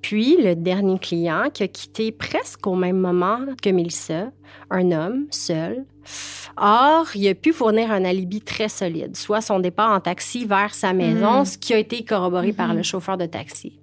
Puis 0.01 0.35
le 0.37 0.55
dernier 0.55 0.97
client 0.99 1.43
qui 1.53 1.63
a 1.63 1.67
quitté 1.67 2.11
presque 2.11 2.65
au 2.67 2.75
même 2.75 2.97
moment 2.97 3.39
que 3.61 3.69
Mélissa, 3.69 4.31
un 4.69 4.91
homme 4.91 5.27
seul. 5.29 5.85
Or, 6.57 7.05
il 7.15 7.27
a 7.29 7.35
pu 7.35 7.53
fournir 7.53 7.91
un 7.91 8.03
alibi 8.03 8.41
très 8.41 8.67
solide, 8.67 9.15
soit 9.15 9.41
son 9.41 9.59
départ 9.59 9.91
en 9.91 9.99
taxi 9.99 10.45
vers 10.45 10.73
sa 10.73 10.91
maison, 10.91 11.39
Mhm. 11.39 11.45
ce 11.45 11.57
qui 11.57 11.73
a 11.73 11.77
été 11.77 12.03
corroboré 12.03 12.51
par 12.51 12.73
le 12.73 12.81
chauffeur 12.83 13.17
de 13.17 13.27
taxi. 13.27 13.79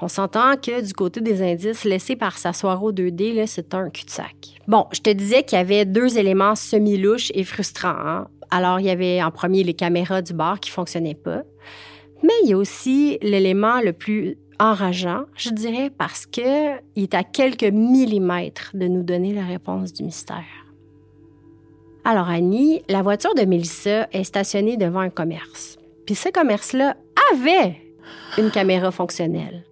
On 0.00 0.08
s'entend 0.08 0.56
que 0.56 0.80
du 0.80 0.92
côté 0.92 1.20
des 1.20 1.42
indices 1.42 1.84
laissés 1.84 2.14
par 2.14 2.38
sa 2.38 2.52
soirée 2.52 2.84
au 2.84 2.92
2D, 2.92 3.34
là, 3.34 3.46
c'est 3.46 3.74
un 3.74 3.90
cul-de-sac. 3.90 4.60
Bon, 4.68 4.86
je 4.92 5.00
te 5.00 5.10
disais 5.10 5.42
qu'il 5.42 5.58
y 5.58 5.60
avait 5.60 5.84
deux 5.84 6.18
éléments 6.18 6.54
semi-louches 6.54 7.32
et 7.34 7.42
frustrants. 7.42 7.88
hein. 7.88 8.28
Alors, 8.50 8.78
il 8.80 8.86
y 8.86 8.90
avait 8.90 9.22
en 9.22 9.30
premier 9.30 9.64
les 9.64 9.74
caméras 9.74 10.22
du 10.22 10.32
bar 10.34 10.60
qui 10.60 10.70
fonctionnaient 10.70 11.14
pas. 11.16 11.42
Mais 12.22 12.32
il 12.44 12.50
y 12.50 12.52
a 12.52 12.56
aussi 12.56 13.18
l'élément 13.22 13.80
le 13.80 13.92
plus 13.92 14.38
enrageant, 14.60 15.24
je 15.36 15.50
dirais, 15.50 15.90
parce 15.96 16.26
que 16.26 16.76
il 16.96 17.02
est 17.04 17.14
à 17.14 17.24
quelques 17.24 17.64
millimètres 17.64 18.70
de 18.74 18.86
nous 18.86 19.02
donner 19.02 19.32
la 19.32 19.44
réponse 19.44 19.92
du 19.92 20.04
mystère. 20.04 20.44
Alors, 22.04 22.28
Annie, 22.28 22.82
la 22.88 23.02
voiture 23.02 23.34
de 23.34 23.42
Mélissa 23.42 24.08
est 24.12 24.24
stationnée 24.24 24.76
devant 24.76 25.00
un 25.00 25.10
commerce. 25.10 25.76
Puis 26.06 26.14
ce 26.14 26.30
commerce-là 26.30 26.96
avait 27.34 27.76
une 28.38 28.50
caméra 28.50 28.90
fonctionnelle. 28.90 29.64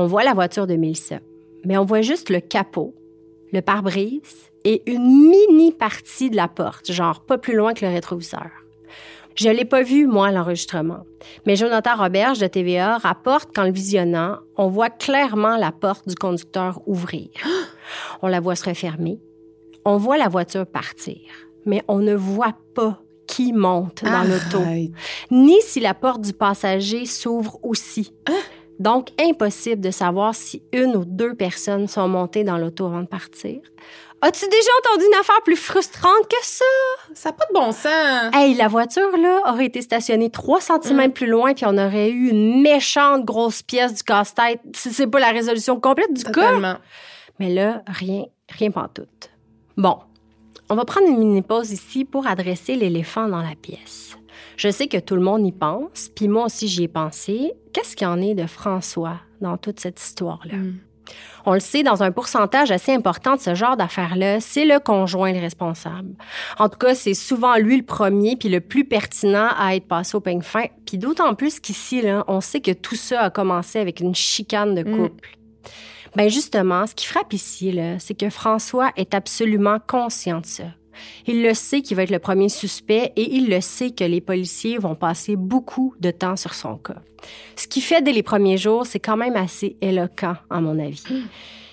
On 0.00 0.06
voit 0.06 0.22
la 0.22 0.32
voiture 0.32 0.68
de 0.68 0.76
Mélissa, 0.76 1.18
mais 1.64 1.76
on 1.76 1.84
voit 1.84 2.02
juste 2.02 2.30
le 2.30 2.38
capot, 2.38 2.94
le 3.52 3.60
pare-brise 3.62 4.48
et 4.62 4.88
une 4.88 5.28
mini 5.28 5.72
partie 5.72 6.30
de 6.30 6.36
la 6.36 6.46
porte, 6.46 6.92
genre 6.92 7.26
pas 7.26 7.36
plus 7.36 7.56
loin 7.56 7.74
que 7.74 7.84
le 7.84 7.90
rétroviseur. 7.90 8.46
Je 9.34 9.48
l'ai 9.48 9.64
pas 9.64 9.82
vu, 9.82 10.06
moi, 10.06 10.30
l'enregistrement. 10.30 11.00
Mais 11.46 11.56
Jonathan 11.56 11.96
Roberge 11.96 12.38
de 12.38 12.46
TVA 12.46 12.98
rapporte 12.98 13.52
qu'en 13.52 13.64
le 13.64 13.72
visionnant, 13.72 14.38
on 14.56 14.68
voit 14.68 14.88
clairement 14.88 15.56
la 15.56 15.72
porte 15.72 16.06
du 16.06 16.14
conducteur 16.14 16.80
ouvrir. 16.86 17.30
On 18.22 18.28
la 18.28 18.38
voit 18.38 18.54
se 18.54 18.68
refermer. 18.68 19.18
On 19.84 19.96
voit 19.96 20.16
la 20.16 20.28
voiture 20.28 20.64
partir. 20.64 21.18
Mais 21.66 21.82
on 21.88 21.98
ne 21.98 22.14
voit 22.14 22.56
pas 22.76 23.00
qui 23.26 23.52
monte 23.52 24.04
dans 24.04 24.22
l'auto 24.22 24.62
ni 25.30 25.60
si 25.60 25.80
la 25.80 25.94
porte 25.94 26.22
du 26.22 26.32
passager 26.32 27.04
s'ouvre 27.04 27.58
aussi. 27.62 28.12
Donc, 28.78 29.08
impossible 29.20 29.80
de 29.80 29.90
savoir 29.90 30.34
si 30.34 30.62
une 30.72 30.96
ou 30.96 31.04
deux 31.04 31.34
personnes 31.34 31.88
sont 31.88 32.08
montées 32.08 32.44
dans 32.44 32.58
l'auto 32.58 32.86
avant 32.86 33.02
de 33.02 33.08
partir. 33.08 33.60
As-tu 34.20 34.48
déjà 34.48 34.70
entendu 34.82 35.04
une 35.06 35.20
affaire 35.20 35.40
plus 35.44 35.56
frustrante 35.56 36.28
que 36.28 36.36
ça? 36.42 36.64
Ça 37.14 37.28
n'a 37.28 37.36
pas 37.36 37.44
de 37.46 37.54
bon 37.54 37.70
sens. 37.70 38.34
Hey, 38.34 38.54
la 38.54 38.66
voiture, 38.66 39.16
là, 39.16 39.42
aurait 39.46 39.66
été 39.66 39.80
stationnée 39.80 40.30
3 40.30 40.60
cm 40.60 41.12
plus 41.12 41.28
loin, 41.28 41.54
puis 41.54 41.66
on 41.66 41.78
aurait 41.78 42.10
eu 42.10 42.30
une 42.30 42.60
méchante 42.60 43.24
grosse 43.24 43.62
pièce 43.62 43.94
du 43.94 44.02
casse-tête, 44.02 44.60
si 44.74 44.92
c'est 44.92 45.06
pas 45.06 45.20
la 45.20 45.30
résolution 45.30 45.78
complète 45.78 46.12
du 46.12 46.24
cas. 46.24 46.78
Mais 47.38 47.48
là, 47.48 47.82
rien, 47.86 48.24
rien 48.48 48.72
pantoute. 48.72 49.30
Bon, 49.76 49.98
on 50.68 50.74
va 50.74 50.84
prendre 50.84 51.06
une 51.06 51.18
mini-pause 51.18 51.70
ici 51.70 52.04
pour 52.04 52.26
adresser 52.26 52.74
l'éléphant 52.74 53.28
dans 53.28 53.42
la 53.42 53.54
pièce. 53.60 54.16
Je 54.58 54.70
sais 54.70 54.88
que 54.88 54.98
tout 54.98 55.14
le 55.14 55.22
monde 55.22 55.46
y 55.46 55.52
pense, 55.52 56.10
puis 56.14 56.26
moi 56.26 56.46
aussi 56.46 56.66
j'y 56.66 56.82
ai 56.82 56.88
pensé. 56.88 57.52
Qu'est-ce 57.72 57.94
qu'il 57.94 58.06
y 58.06 58.10
en 58.10 58.20
est 58.20 58.34
de 58.34 58.46
François 58.46 59.20
dans 59.40 59.56
toute 59.56 59.78
cette 59.78 60.00
histoire-là? 60.00 60.56
Mm. 60.56 60.74
On 61.46 61.54
le 61.54 61.60
sait, 61.60 61.84
dans 61.84 62.02
un 62.02 62.10
pourcentage 62.10 62.72
assez 62.72 62.92
important 62.92 63.36
de 63.36 63.40
ce 63.40 63.54
genre 63.54 63.76
d'affaires-là, 63.76 64.40
c'est 64.40 64.66
le 64.66 64.80
conjoint 64.80 65.32
le 65.32 65.38
responsable. 65.38 66.16
En 66.58 66.68
tout 66.68 66.76
cas, 66.76 66.94
c'est 66.96 67.14
souvent 67.14 67.56
lui 67.56 67.76
le 67.76 67.84
premier 67.84 68.34
puis 68.36 68.48
le 68.48 68.60
plus 68.60 68.84
pertinent 68.84 69.48
à 69.56 69.76
être 69.76 69.86
passé 69.86 70.16
au 70.16 70.20
peigne 70.20 70.42
fin. 70.42 70.64
Puis 70.84 70.98
d'autant 70.98 71.34
plus 71.36 71.60
qu'ici, 71.60 72.02
là, 72.02 72.24
on 72.26 72.40
sait 72.40 72.60
que 72.60 72.72
tout 72.72 72.96
ça 72.96 73.20
a 73.22 73.30
commencé 73.30 73.78
avec 73.78 74.00
une 74.00 74.14
chicane 74.14 74.74
de 74.74 74.82
Mm. 74.82 74.96
couple. 74.96 75.38
Ben 76.16 76.28
justement, 76.28 76.84
ce 76.86 76.96
qui 76.96 77.06
frappe 77.06 77.32
ici, 77.32 77.70
là, 77.70 77.98
c'est 78.00 78.18
que 78.18 78.28
François 78.28 78.90
est 78.96 79.14
absolument 79.14 79.78
conscient 79.86 80.40
de 80.40 80.46
ça. 80.46 80.64
Il 81.26 81.42
le 81.42 81.54
sait 81.54 81.82
qu'il 81.82 81.96
va 81.96 82.02
être 82.02 82.10
le 82.10 82.18
premier 82.18 82.48
suspect 82.48 83.12
et 83.16 83.34
il 83.34 83.48
le 83.48 83.60
sait 83.60 83.90
que 83.90 84.04
les 84.04 84.20
policiers 84.20 84.78
vont 84.78 84.94
passer 84.94 85.36
beaucoup 85.36 85.94
de 86.00 86.10
temps 86.10 86.36
sur 86.36 86.54
son 86.54 86.76
cas. 86.76 87.02
Ce 87.56 87.66
qu'il 87.66 87.82
fait 87.82 88.02
dès 88.02 88.12
les 88.12 88.22
premiers 88.22 88.58
jours, 88.58 88.86
c'est 88.86 89.00
quand 89.00 89.16
même 89.16 89.36
assez 89.36 89.76
éloquent, 89.80 90.36
à 90.50 90.60
mon 90.60 90.78
avis. 90.78 91.02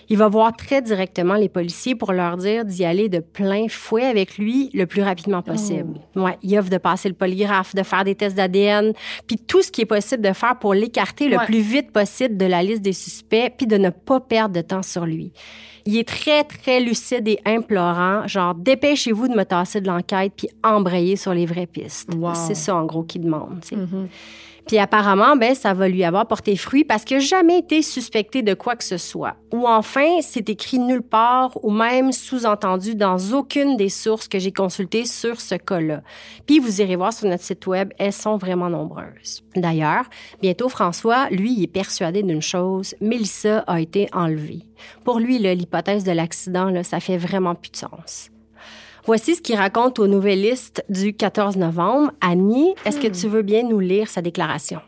Il 0.09 0.17
va 0.17 0.27
voir 0.27 0.55
très 0.55 0.81
directement 0.81 1.35
les 1.35 1.49
policiers 1.49 1.95
pour 1.95 2.13
leur 2.13 2.37
dire 2.37 2.65
d'y 2.65 2.85
aller 2.85 3.09
de 3.09 3.19
plein 3.19 3.67
fouet 3.67 4.05
avec 4.05 4.37
lui 4.37 4.69
le 4.73 4.85
plus 4.85 5.01
rapidement 5.01 5.41
possible. 5.41 5.99
Ouais, 6.15 6.37
il 6.43 6.57
offre 6.57 6.69
de 6.69 6.77
passer 6.77 7.09
le 7.09 7.15
polygraphe, 7.15 7.75
de 7.75 7.83
faire 7.83 8.03
des 8.03 8.15
tests 8.15 8.35
d'ADN, 8.35 8.93
puis 9.27 9.37
tout 9.37 9.61
ce 9.61 9.71
qui 9.71 9.81
est 9.81 9.85
possible 9.85 10.23
de 10.23 10.33
faire 10.33 10.57
pour 10.59 10.73
l'écarter 10.73 11.29
le 11.29 11.37
plus 11.45 11.59
vite 11.59 11.91
possible 11.91 12.37
de 12.37 12.45
la 12.45 12.63
liste 12.63 12.81
des 12.81 12.93
suspects, 12.93 13.53
puis 13.57 13.67
de 13.67 13.77
ne 13.77 13.89
pas 13.89 14.19
perdre 14.19 14.55
de 14.55 14.61
temps 14.61 14.83
sur 14.83 15.05
lui. 15.05 15.31
Il 15.87 15.97
est 15.97 16.07
très, 16.07 16.43
très 16.43 16.79
lucide 16.79 17.27
et 17.27 17.39
implorant, 17.45 18.27
genre 18.27 18.55
dépêchez-vous 18.55 19.27
de 19.27 19.35
me 19.35 19.43
tasser 19.43 19.81
de 19.81 19.87
l'enquête 19.87 20.33
puis 20.35 20.49
embrayer 20.63 21.15
sur 21.15 21.33
les 21.33 21.45
vraies 21.45 21.67
pistes. 21.67 22.11
Wow. 22.15 22.33
C'est 22.33 22.55
ça, 22.55 22.75
en 22.75 22.85
gros, 22.85 23.03
qu'il 23.03 23.21
demande. 23.21 23.63
sais. 23.63 23.75
Puis 24.67 24.79
apparemment, 24.79 25.35
ben, 25.35 25.53
ça 25.53 25.73
va 25.73 25.87
lui 25.87 26.03
avoir 26.03 26.27
porté 26.27 26.55
fruit 26.55 26.83
parce 26.83 27.05
qu'il 27.05 27.17
n'a 27.17 27.23
jamais 27.23 27.59
été 27.59 27.81
suspecté 27.81 28.41
de 28.41 28.53
quoi 28.53 28.75
que 28.75 28.83
ce 28.83 28.97
soit. 28.97 29.35
Ou 29.53 29.67
enfin, 29.67 30.21
c'est 30.21 30.49
écrit 30.49 30.79
nulle 30.79 31.03
part 31.03 31.57
ou 31.63 31.71
même 31.71 32.11
sous-entendu 32.11 32.95
dans 32.95 33.17
aucune 33.33 33.77
des 33.77 33.89
sources 33.89 34.27
que 34.27 34.39
j'ai 34.39 34.51
consultées 34.51 35.05
sur 35.05 35.39
ce 35.39 35.55
cas-là. 35.55 36.01
Puis 36.47 36.59
vous 36.59 36.81
irez 36.81 36.95
voir 36.95 37.13
sur 37.13 37.27
notre 37.29 37.43
site 37.43 37.67
web, 37.67 37.91
elles 37.99 38.13
sont 38.13 38.37
vraiment 38.37 38.69
nombreuses. 38.69 39.43
D'ailleurs, 39.55 40.05
bientôt 40.41 40.69
François, 40.69 41.29
lui, 41.29 41.53
il 41.53 41.63
est 41.63 41.67
persuadé 41.67 42.23
d'une 42.23 42.41
chose, 42.41 42.95
Mélissa 43.01 43.59
a 43.67 43.79
été 43.79 44.07
enlevée. 44.13 44.63
Pour 45.03 45.19
lui, 45.19 45.37
l'hypothèse 45.37 46.03
de 46.03 46.11
l'accident, 46.11 46.71
ça 46.83 46.99
fait 46.99 47.17
vraiment 47.17 47.55
plus 47.55 47.71
de 47.71 47.77
sens. 47.77 48.29
Voici 49.05 49.35
ce 49.35 49.41
qu'il 49.41 49.55
raconte 49.55 49.99
aux 49.99 50.07
Nouvellistes 50.07 50.83
du 50.89 51.13
14 51.13 51.57
novembre. 51.57 52.11
Annie, 52.21 52.73
est-ce 52.85 52.99
que 52.99 53.07
tu 53.07 53.27
veux 53.27 53.43
bien 53.43 53.61
nous 53.61 53.79
lire 53.79 54.09
sa 54.09 54.23
déclaration? 54.23 54.81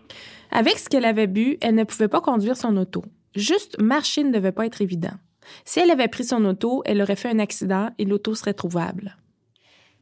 Avec 0.50 0.80
ce 0.80 0.90
qu'elle 0.90 1.06
avait 1.06 1.28
bu, 1.28 1.60
elle 1.62 1.76
ne 1.76 1.84
pouvait 1.84 2.08
pas 2.08 2.20
conduire 2.20 2.58
son 2.58 2.76
auto. 2.78 3.04
Juste 3.36 3.80
marcher 3.80 4.24
ne 4.24 4.32
devait 4.32 4.52
pas 4.52 4.66
être 4.66 4.82
évident. 4.82 5.14
Si 5.66 5.80
elle 5.80 5.92
avait 5.92 6.08
pris 6.08 6.24
son 6.24 6.44
auto, 6.46 6.82
elle 6.86 7.00
aurait 7.00 7.16
fait 7.16 7.30
un 7.30 7.38
accident 7.38 7.92
et 8.00 8.06
l'auto 8.06 8.34
serait 8.34 8.56
trouvable. 8.56 9.18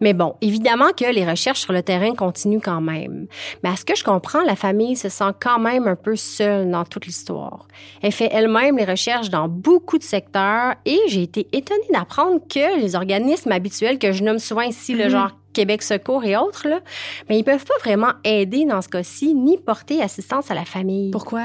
Mais 0.02 0.14
bon, 0.14 0.36
évidemment 0.42 0.90
que 0.98 1.06
les 1.06 1.26
recherches 1.26 1.62
sur 1.62 1.72
le 1.72 1.82
terrain 1.82 2.14
continuent 2.16 2.60
quand 2.64 2.82
même. 2.82 3.28
Mais 3.64 3.70
à 3.70 3.76
ce 3.78 3.86
que 3.86 3.96
je 3.96 4.04
comprends, 4.04 4.44
la 4.44 4.56
famille 4.58 4.96
se 4.98 5.08
sent 5.10 5.32
quand 5.40 5.58
même 5.60 5.88
un 5.88 5.96
peu 5.96 6.16
seule 6.18 6.70
dans 6.70 6.84
toute 6.84 7.06
l'histoire. 7.06 7.66
Elle 8.02 8.12
fait 8.12 8.30
elle-même 8.32 8.78
les 8.78 8.84
recherches 8.86 9.30
dans 9.30 9.48
beaucoup 9.48 9.98
de 9.98 10.04
secteurs 10.04 10.76
et 10.86 11.00
j'ai 11.08 11.24
été 11.24 11.48
étonnée 11.54 11.80
d'apprendre 11.94 12.42
que 12.50 12.80
les 12.82 12.96
organismes 12.96 13.52
habituels 13.54 13.98
que 13.98 14.12
je 14.12 14.24
nomme 14.24 14.40
souvent 14.40 14.62
ici, 14.62 14.94
le 14.96 15.06
Mhm. 15.06 15.10
genre 15.10 15.32
Québec 15.54 15.82
Secours 15.84 16.26
et 16.26 16.36
autres, 16.36 16.68
là, 16.68 16.82
mais 17.30 17.40
ils 17.40 17.44
peuvent 17.46 17.64
pas 17.64 17.78
vraiment 17.82 18.12
aider 18.26 18.66
dans 18.66 18.82
ce 18.82 18.90
cas-ci 18.90 19.34
ni 19.34 19.58
porter 19.58 20.02
assistance 20.02 20.52
à 20.52 20.54
la 20.54 20.66
famille. 20.66 21.12
Pourquoi? 21.12 21.44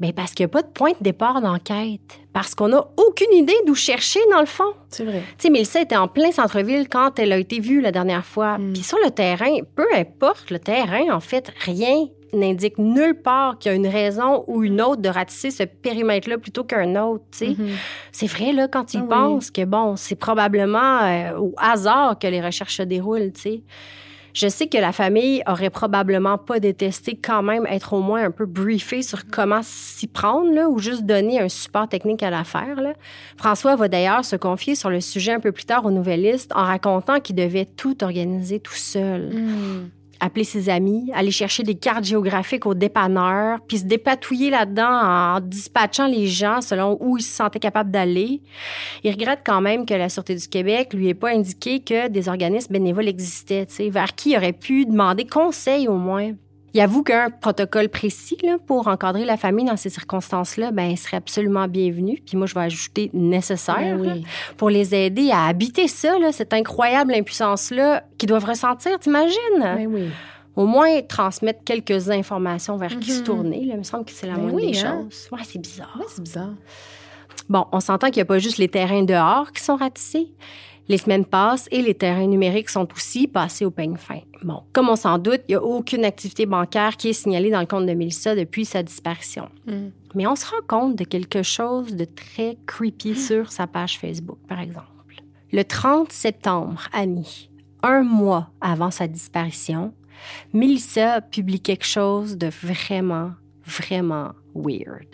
Ben 0.00 0.12
parce 0.14 0.32
qu'il 0.32 0.44
n'y 0.44 0.50
a 0.50 0.52
pas 0.52 0.62
de 0.62 0.68
point 0.68 0.92
de 0.92 1.02
départ 1.02 1.40
d'enquête. 1.42 2.00
Parce 2.32 2.54
qu'on 2.54 2.68
n'a 2.68 2.84
aucune 2.96 3.32
idée 3.34 3.56
d'où 3.66 3.74
chercher, 3.74 4.20
dans 4.30 4.40
le 4.40 4.46
fond. 4.46 4.72
C'est 4.88 5.04
vrai. 5.04 5.20
Tu 5.36 5.42
sais, 5.44 5.50
Mélissa 5.50 5.80
était 5.80 5.96
en 5.96 6.08
plein 6.08 6.32
centre-ville 6.32 6.88
quand 6.88 7.18
elle 7.18 7.32
a 7.32 7.38
été 7.38 7.60
vue 7.60 7.80
la 7.80 7.92
dernière 7.92 8.24
fois. 8.24 8.56
Mm. 8.58 8.72
Puis 8.72 8.82
sur 8.82 8.98
le 9.04 9.10
terrain, 9.10 9.58
peu 9.76 9.86
importe 9.94 10.50
le 10.50 10.58
terrain, 10.58 11.10
en 11.12 11.20
fait, 11.20 11.52
rien 11.64 12.06
n'indique 12.32 12.78
nulle 12.78 13.20
part 13.20 13.58
qu'il 13.58 13.72
y 13.72 13.74
a 13.74 13.76
une 13.76 13.88
raison 13.88 14.44
ou 14.46 14.62
une 14.62 14.80
autre 14.80 15.02
de 15.02 15.08
ratisser 15.08 15.50
ce 15.50 15.64
périmètre-là 15.64 16.38
plutôt 16.38 16.62
qu'un 16.64 16.94
autre, 17.02 17.24
tu 17.32 17.38
sais. 17.38 17.48
Mhm. 17.48 17.70
C'est 18.12 18.26
vrai, 18.28 18.52
là, 18.52 18.68
quand 18.68 18.94
y 18.94 18.98
Ah 18.98 19.00
oui. 19.02 19.08
penses 19.08 19.50
que, 19.50 19.64
bon, 19.64 19.96
c'est 19.96 20.14
probablement 20.14 21.00
euh, 21.02 21.36
au 21.38 21.52
hasard 21.58 22.18
que 22.18 22.28
les 22.28 22.40
recherches 22.40 22.76
se 22.76 22.82
déroulent, 22.84 23.32
tu 23.32 23.40
sais. 23.40 23.62
Je 24.34 24.48
sais 24.48 24.66
que 24.68 24.78
la 24.78 24.92
famille 24.92 25.42
aurait 25.46 25.70
probablement 25.70 26.38
pas 26.38 26.60
détesté 26.60 27.16
quand 27.16 27.42
même 27.42 27.66
être 27.66 27.92
au 27.92 28.00
moins 28.00 28.24
un 28.24 28.30
peu 28.30 28.46
briefée 28.46 29.02
sur 29.02 29.26
comment 29.30 29.60
s'y 29.62 30.06
prendre, 30.06 30.52
là, 30.52 30.68
ou 30.68 30.78
juste 30.78 31.04
donner 31.04 31.40
un 31.40 31.48
support 31.48 31.88
technique 31.88 32.22
à 32.22 32.30
l'affaire. 32.30 32.76
François 33.36 33.76
va 33.76 33.88
d'ailleurs 33.88 34.24
se 34.24 34.36
confier 34.36 34.74
sur 34.74 34.90
le 34.90 35.00
sujet 35.00 35.32
un 35.32 35.40
peu 35.40 35.52
plus 35.52 35.64
tard 35.64 35.84
au 35.84 35.90
Nouvelliste 35.90 36.52
en 36.54 36.64
racontant 36.64 37.20
qu'il 37.20 37.36
devait 37.36 37.64
tout 37.66 38.02
organiser 38.04 38.60
tout 38.60 38.74
seul 38.74 39.30
Mhm. 39.32 39.90
Appeler 40.20 40.44
ses 40.44 40.68
amis, 40.68 41.10
aller 41.14 41.30
chercher 41.30 41.62
des 41.62 41.74
cartes 41.74 42.04
géographiques 42.04 42.66
au 42.66 42.74
dépanneur, 42.74 43.58
puis 43.66 43.78
se 43.78 43.84
dépatouiller 43.84 44.50
là-dedans 44.50 44.90
en 44.90 45.40
dispatchant 45.40 46.06
les 46.06 46.26
gens 46.26 46.60
selon 46.60 46.96
où 47.00 47.16
il 47.16 47.22
se 47.22 47.34
sentait 47.34 47.58
capable 47.58 47.90
d'aller. 47.90 48.40
Il 49.02 49.10
regrette 49.10 49.40
quand 49.44 49.60
même 49.60 49.86
que 49.86 49.94
la 49.94 50.08
Sûreté 50.08 50.34
du 50.34 50.46
Québec 50.46 50.92
lui 50.94 51.08
ait 51.08 51.14
pas 51.14 51.30
indiqué 51.30 51.80
que 51.80 52.08
des 52.08 52.28
organismes 52.28 52.72
bénévoles 52.72 53.08
existaient, 53.08 53.66
vers 53.90 54.14
qui 54.14 54.30
il 54.30 54.36
aurait 54.36 54.52
pu 54.52 54.86
demander 54.86 55.24
conseil 55.24 55.88
au 55.88 55.96
moins? 55.96 56.32
Il 56.72 56.80
avoue 56.80 57.02
qu'un 57.02 57.30
protocole 57.30 57.88
précis 57.88 58.38
là, 58.42 58.56
pour 58.64 58.86
encadrer 58.88 59.24
la 59.24 59.36
famille 59.36 59.64
dans 59.64 59.76
ces 59.76 59.90
circonstances-là, 59.90 60.70
ben, 60.70 60.96
serait 60.96 61.16
absolument 61.16 61.66
bienvenu. 61.66 62.22
Puis 62.24 62.36
moi, 62.36 62.46
je 62.46 62.54
vais 62.54 62.60
ajouter 62.60 63.10
nécessaire 63.12 63.76
Ben 63.98 64.00
oui. 64.00 64.24
pour 64.56 64.70
les 64.70 64.94
aider 64.94 65.30
à 65.32 65.46
habiter 65.46 65.88
ça, 65.88 66.18
là, 66.18 66.30
cette 66.32 66.52
incroyable 66.54 67.12
impuissance-là 67.14 68.04
qu'ils 68.18 68.28
doivent 68.28 68.44
ressentir, 68.44 68.98
t'imagines? 68.98 69.36
Ben 69.58 69.86
oui. 69.88 70.10
au 70.56 70.66
moins 70.66 71.00
transmettre 71.02 71.60
quelques 71.64 72.10
informations 72.10 72.76
vers 72.76 72.98
qui 72.98 73.12
se 73.12 73.20
Mhm. 73.20 73.24
tourner. 73.24 73.64
Là. 73.64 73.74
Il 73.74 73.78
me 73.78 73.82
semble 73.82 74.04
que 74.04 74.10
c'est 74.10 74.26
la 74.26 74.34
Ben 74.34 74.42
moindre 74.42 74.56
oui, 74.56 74.72
des 74.72 74.84
hein. 74.84 75.02
choses. 75.08 75.28
Ouais, 75.32 75.38
c'est 75.44 75.60
bizarre. 75.60 75.96
Ouais, 75.98 76.04
c'est 76.08 76.22
bizarre. 76.22 76.54
Bon, 77.48 77.64
on 77.72 77.80
s'entend 77.80 78.08
qu'il 78.08 78.16
n'y 78.16 78.22
a 78.22 78.26
pas 78.26 78.38
juste 78.38 78.58
les 78.58 78.68
terrains 78.68 79.02
dehors 79.02 79.52
qui 79.52 79.62
sont 79.62 79.76
ratissés. 79.76 80.28
Les 80.90 80.98
semaines 80.98 81.24
passent 81.24 81.68
et 81.70 81.82
les 81.82 81.94
terrains 81.94 82.26
numériques 82.26 82.68
sont 82.68 82.88
aussi 82.92 83.28
passés 83.28 83.64
au 83.64 83.70
peigne 83.70 83.96
fin. 83.96 84.18
Bon, 84.42 84.64
comme 84.72 84.88
on 84.88 84.96
s'en 84.96 85.18
doute, 85.18 85.42
il 85.46 85.52
n'y 85.52 85.54
a 85.54 85.62
aucune 85.62 86.04
activité 86.04 86.46
bancaire 86.46 86.96
qui 86.96 87.10
est 87.10 87.12
signalée 87.12 87.48
dans 87.52 87.60
le 87.60 87.66
compte 87.66 87.86
de 87.86 87.92
Mélissa 87.92 88.34
depuis 88.34 88.64
sa 88.64 88.82
disparition. 88.82 89.48
Mhm. 89.68 89.92
Mais 90.16 90.26
on 90.26 90.34
se 90.34 90.46
rend 90.46 90.62
compte 90.66 90.96
de 90.96 91.04
quelque 91.04 91.44
chose 91.44 91.94
de 91.94 92.04
très 92.04 92.58
creepy 92.66 93.14
sur 93.14 93.52
sa 93.52 93.68
page 93.68 94.00
Facebook, 94.00 94.38
par 94.48 94.58
exemple. 94.58 94.88
Le 95.52 95.62
30 95.62 96.10
septembre, 96.10 96.88
Annie, 96.92 97.50
un 97.84 98.02
mois 98.02 98.50
avant 98.60 98.90
sa 98.90 99.06
disparition, 99.06 99.94
Melissa 100.52 101.20
publie 101.20 101.60
quelque 101.60 101.86
chose 101.86 102.36
de 102.36 102.48
vraiment, 102.48 103.30
vraiment 103.64 104.32
weird. 104.56 105.06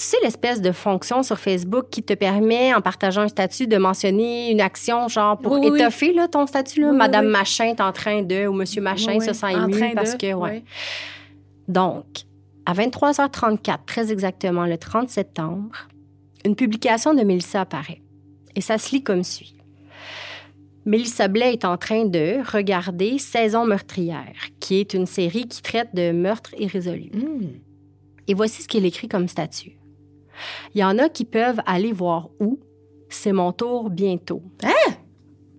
Tu 0.00 0.06
sais 0.06 0.16
l'espèce 0.22 0.62
de 0.62 0.72
fonction 0.72 1.22
sur 1.22 1.38
Facebook 1.38 1.90
qui 1.90 2.02
te 2.02 2.14
permet, 2.14 2.72
en 2.72 2.80
partageant 2.80 3.20
un 3.20 3.28
statut, 3.28 3.66
de 3.66 3.76
mentionner 3.76 4.50
une 4.50 4.62
action, 4.62 5.08
genre 5.08 5.36
pour 5.36 5.52
Oui, 5.52 5.60
oui, 5.62 5.70
oui. 5.72 5.78
étoffer 5.78 6.14
là, 6.14 6.26
ton 6.26 6.46
statut, 6.46 6.80
là, 6.80 6.88
Oui, 6.88 6.96
Madame. 6.96 7.26
Machin 7.26 7.66
est 7.66 7.82
en 7.82 7.92
train 7.92 8.22
de, 8.22 8.46
ou 8.46 8.54
Monsieur 8.54 8.80
Machin 8.80 9.20
se 9.20 9.34
sent 9.34 9.52
ému 9.52 9.72
train 9.72 9.92
parce 9.94 10.16
de, 10.16 10.16
que, 10.16 10.32
ouais. 10.32 10.64
Donc, 11.68 12.06
à 12.64 12.72
23h34, 12.72 13.84
très 13.84 14.10
exactement 14.10 14.64
le 14.64 14.78
30 14.78 15.10
septembre, 15.10 15.88
une 16.46 16.56
publication 16.56 17.12
de 17.12 17.20
Mélissa 17.20 17.60
apparaît. 17.60 18.00
Et 18.56 18.62
ça 18.62 18.78
se 18.78 18.92
lit 18.92 19.02
comme 19.02 19.22
suit. 19.22 19.54
Mélissa 20.86 21.28
Blais 21.28 21.52
est 21.52 21.66
en 21.66 21.76
train 21.76 22.06
de 22.06 22.38
regarder 22.50 23.18
Saison 23.18 23.66
meurtrière, 23.66 24.48
qui 24.60 24.80
est 24.80 24.94
une 24.94 25.04
série 25.04 25.46
qui 25.46 25.60
traite 25.60 25.94
de 25.94 26.10
meurtres 26.10 26.54
irrésolus. 26.56 27.10
Mhm. 27.12 27.50
Et 28.28 28.32
voici 28.32 28.62
ce 28.62 28.68
qu'il 28.68 28.86
écrit 28.86 29.06
comme 29.06 29.28
statut. 29.28 29.72
Il 30.74 30.80
y 30.80 30.84
en 30.84 30.98
a 30.98 31.08
qui 31.08 31.24
peuvent 31.24 31.60
aller 31.66 31.92
voir 31.92 32.28
où. 32.40 32.58
C'est 33.08 33.32
mon 33.32 33.52
tour 33.52 33.90
bientôt. 33.90 34.42
Hein? 34.62 34.94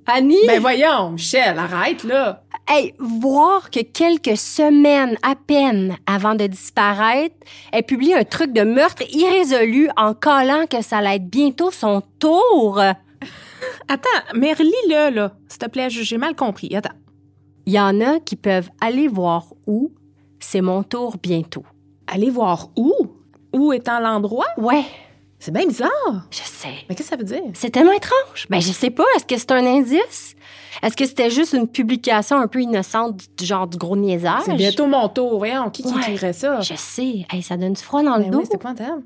Annie? 0.08 0.48
Ben 0.48 0.60
voyons, 0.60 1.12
Michel, 1.12 1.58
arrête, 1.58 2.04
là. 2.04 2.44
Hey, 2.68 2.94
voir 3.00 3.70
que 3.70 3.82
quelques 3.82 4.38
semaines 4.38 5.18
à 5.24 5.36
peine 5.36 5.98
avant 6.06 6.36
de 6.36 6.48
disparaître, 6.48 7.36
elle 7.72 7.84
publie 7.84 8.14
un 8.14 8.24
truc 8.24 8.54
de 8.54 8.62
meurtre 8.62 9.04
irrésolu 9.14 9.90
en 9.98 10.14
collant 10.14 10.66
que 10.70 10.82
ça 10.82 11.00
allait 11.00 11.18
être 11.18 11.30
bientôt 11.30 11.72
son 11.72 12.02
tour. 12.20 12.80
Attends, 13.88 14.10
mais 14.36 14.54
relis-le, 14.54 15.14
là. 15.14 15.34
S'il 15.48 15.60
te 15.60 15.70
plaît, 15.70 15.90
j'ai 15.90 16.18
mal 16.18 16.36
compris. 16.36 16.76
Attends. 16.76 16.96
Il 17.66 17.74
y 17.74 17.80
en 17.80 18.02
a 18.02 18.20
qui 18.20 18.36
peuvent 18.36 18.70
aller 18.80 19.08
voir 19.08 19.46
où. 19.68 19.92
C'est 20.40 20.62
mon 20.62 20.84
tour 20.84 21.18
bientôt. 21.22 21.64
Aller 22.08 22.30
voir 22.30 22.70
où? 22.76 22.94
Où 23.54 23.74
étant 23.74 24.00
l'endroit? 24.00 24.46
Ouais, 24.58 24.84
C'est 25.40 25.52
bien 25.54 25.66
bizarre. 25.66 25.90
je 26.30 26.38
sais. 26.44 26.70
Mais 26.88 26.96
qu'est-ce 26.96 27.10
que 27.10 27.16
ça 27.16 27.18
veut 27.18 27.24
dire? 27.24 27.42
C'est 27.54 27.70
tellement 27.72 27.92
étrange. 27.94 28.46
Ben, 28.50 28.62
je 28.62 28.72
sais 28.72 28.90
pas. 28.92 29.04
Est-ce 29.16 29.26
que 29.26 29.38
c'est 29.38 29.52
un 29.52 29.66
indice? 29.66 30.36
Est-ce 30.84 30.96
que 30.96 31.06
c'était 31.06 31.30
juste 31.30 31.54
une 31.54 31.68
publication 31.68 32.38
un 32.38 32.48
peu 32.48 32.62
innocente, 32.62 33.22
du 33.38 33.46
genre 33.46 33.68
du 33.68 33.78
gros 33.78 33.96
niaisage? 33.98 34.44
C'est 34.46 34.56
bientôt 34.56 34.88
mon 34.88 35.10
tour. 35.10 35.38
Voyons, 35.38 35.70
qui, 35.70 35.84
qui 35.84 35.90
Ouais. 35.94 36.00
écrirait 36.02 36.34
ça? 36.34 36.62
Je 36.62 36.74
sais. 36.76 37.26
Hey, 37.32 37.42
ça 37.44 37.58
donne 37.58 37.74
du 37.74 37.82
froid 37.82 38.04
dans 38.04 38.18
le 38.18 38.24
Ben 38.24 38.32
dos. 38.32 38.40
oui, 38.40 38.46
c'est 38.50 38.66
un 38.66 39.02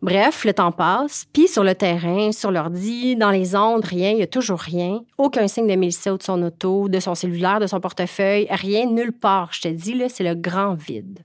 Bref, 0.00 0.44
le 0.44 0.52
temps 0.54 0.70
passe, 0.70 1.24
puis 1.32 1.48
sur 1.48 1.64
le 1.64 1.74
terrain, 1.74 2.30
sur 2.30 2.52
l'ordi, 2.52 3.16
dans 3.16 3.32
les 3.32 3.56
ondes, 3.56 3.84
rien, 3.84 4.12
il 4.12 4.18
y 4.18 4.22
a 4.22 4.28
toujours 4.28 4.60
rien. 4.60 5.00
Aucun 5.18 5.48
signe 5.48 5.66
de 5.66 5.74
Mélissa 5.74 6.14
ou 6.14 6.18
de 6.18 6.22
son 6.22 6.40
auto, 6.44 6.88
de 6.88 7.00
son 7.00 7.16
cellulaire, 7.16 7.58
de 7.58 7.66
son 7.66 7.80
portefeuille, 7.80 8.46
rien, 8.48 8.86
nulle 8.86 9.10
part. 9.12 9.48
Je 9.52 9.62
te 9.62 9.68
dis, 9.68 9.94
là, 9.94 10.08
c'est 10.08 10.22
le 10.22 10.36
grand 10.36 10.74
vide. 10.74 11.24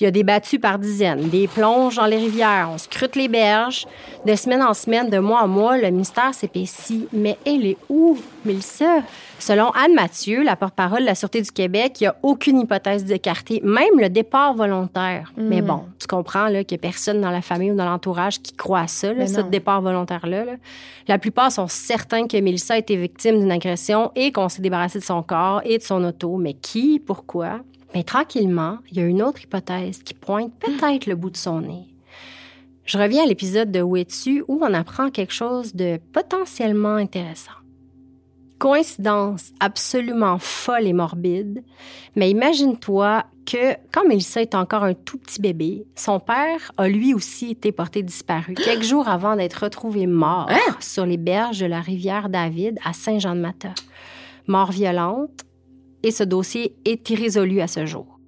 Il 0.00 0.04
y 0.04 0.06
a 0.06 0.10
des 0.10 0.24
battues 0.24 0.58
par 0.58 0.78
dizaines, 0.78 1.28
des 1.28 1.46
plonges 1.46 1.96
dans 1.96 2.06
les 2.06 2.16
rivières, 2.16 2.70
on 2.72 2.78
scrute 2.78 3.16
les 3.16 3.28
berges. 3.28 3.86
De 4.24 4.34
semaine 4.34 4.62
en 4.62 4.72
semaine, 4.72 5.10
de 5.10 5.18
mois 5.18 5.42
en 5.42 5.48
mois, 5.48 5.76
le 5.76 5.90
mystère 5.90 6.32
s'épaissit. 6.32 7.06
Mais 7.12 7.36
elle 7.44 7.66
est 7.66 7.76
où, 7.90 8.18
Mélissa? 8.46 9.02
Selon 9.38 9.70
Anne 9.70 9.94
Mathieu, 9.94 10.42
la 10.42 10.56
porte-parole 10.56 11.00
de 11.00 11.06
la 11.06 11.14
Sûreté 11.14 11.42
du 11.42 11.50
Québec, 11.50 12.00
il 12.00 12.04
n'y 12.04 12.08
a 12.08 12.16
aucune 12.22 12.60
hypothèse 12.60 13.04
d'écarter, 13.04 13.60
même 13.62 13.98
le 13.98 14.08
départ 14.08 14.54
volontaire. 14.54 15.32
Mm. 15.36 15.48
Mais 15.48 15.62
bon, 15.62 15.84
tu 15.98 16.06
comprends 16.06 16.48
là, 16.48 16.64
qu'il 16.64 16.76
n'y 16.76 16.80
a 16.80 16.82
personne 16.82 17.20
dans 17.20 17.30
la 17.30 17.42
famille 17.42 17.70
ou 17.70 17.76
dans 17.76 17.86
l'entourage 17.86 18.40
qui 18.40 18.54
croit 18.54 18.80
à 18.80 18.86
ça, 18.86 19.12
là, 19.12 19.26
ce 19.26 19.40
départ 19.40 19.82
volontaire-là. 19.82 20.44
là. 20.44 20.52
La 21.08 21.18
plupart 21.18 21.52
sont 21.52 21.68
certains 21.68 22.26
que 22.26 22.38
Mélissa 22.38 22.74
a 22.74 22.78
été 22.78 22.96
victime 22.96 23.38
d'une 23.38 23.52
agression 23.52 24.12
et 24.14 24.32
qu'on 24.32 24.48
s'est 24.48 24.62
débarrassé 24.62 24.98
de 24.98 25.04
son 25.04 25.22
corps 25.22 25.60
et 25.64 25.78
de 25.78 25.82
son 25.82 26.04
auto. 26.04 26.36
Mais 26.36 26.54
qui? 26.54 27.00
Pourquoi? 27.04 27.60
Mais 27.94 28.04
tranquillement, 28.04 28.78
il 28.90 28.98
y 28.98 29.00
a 29.00 29.06
une 29.06 29.22
autre 29.22 29.42
hypothèse 29.42 30.02
qui 30.02 30.14
pointe 30.14 30.52
peut-être 30.60 31.06
le 31.06 31.16
bout 31.16 31.30
de 31.30 31.36
son 31.36 31.60
nez. 31.60 31.88
Je 32.84 32.98
reviens 32.98 33.24
à 33.24 33.26
l'épisode 33.26 33.70
de 33.70 33.80
Où 33.80 33.96
es-tu 33.96 34.44
où 34.48 34.60
on 34.62 34.74
apprend 34.74 35.10
quelque 35.10 35.32
chose 35.32 35.74
de 35.74 35.98
potentiellement 36.12 36.96
intéressant. 36.96 37.52
Coïncidence 38.58 39.52
absolument 39.58 40.38
folle 40.38 40.86
et 40.86 40.92
morbide, 40.92 41.64
mais 42.14 42.30
imagine-toi 42.30 43.24
que 43.46 43.74
quand 43.90 44.06
Mélissa 44.06 44.42
est 44.42 44.54
encore 44.54 44.84
un 44.84 44.92
tout 44.92 45.16
petit 45.16 45.40
bébé, 45.40 45.86
son 45.96 46.20
père 46.20 46.72
a 46.76 46.86
lui 46.86 47.14
aussi 47.14 47.52
été 47.52 47.72
porté 47.72 48.02
disparu 48.02 48.54
quelques 48.64 48.82
jours 48.82 49.08
avant 49.08 49.34
d'être 49.34 49.64
retrouvé 49.64 50.06
mort 50.06 50.48
Hein? 50.50 50.76
sur 50.80 51.06
les 51.06 51.16
berges 51.16 51.60
de 51.60 51.66
la 51.66 51.80
rivière 51.80 52.28
David 52.28 52.78
à 52.84 52.92
Saint-Jean-de-Mata. 52.92 53.70
Mort 54.46 54.72
violente, 54.72 55.44
et 56.02 56.10
ce 56.10 56.24
dossier 56.24 56.74
est 56.84 57.08
irrésolu 57.10 57.60
à 57.60 57.66
ce 57.66 57.86
jour. 57.86 58.20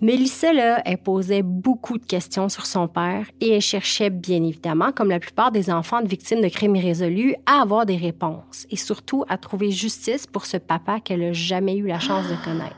Mélissa, 0.00 0.52
là, 0.52 0.80
elle 0.84 0.98
posait 0.98 1.42
beaucoup 1.42 1.98
de 1.98 2.06
questions 2.06 2.48
sur 2.48 2.66
son 2.66 2.86
père 2.86 3.26
et 3.40 3.54
elle 3.54 3.60
cherchait 3.60 4.10
bien 4.10 4.44
évidemment, 4.44 4.92
comme 4.92 5.08
la 5.08 5.18
plupart 5.18 5.50
des 5.50 5.70
enfants 5.70 6.02
de 6.02 6.06
victimes 6.06 6.40
de 6.40 6.48
crimes 6.48 6.76
irrésolus, 6.76 7.34
à 7.46 7.62
avoir 7.62 7.84
des 7.84 7.96
réponses 7.96 8.64
et 8.70 8.76
surtout 8.76 9.24
à 9.28 9.38
trouver 9.38 9.72
justice 9.72 10.28
pour 10.28 10.46
ce 10.46 10.56
papa 10.56 11.00
qu'elle 11.00 11.20
n'a 11.20 11.32
jamais 11.32 11.76
eu 11.76 11.88
la 11.88 11.98
chance 11.98 12.28
de 12.28 12.36
connaître. 12.44 12.76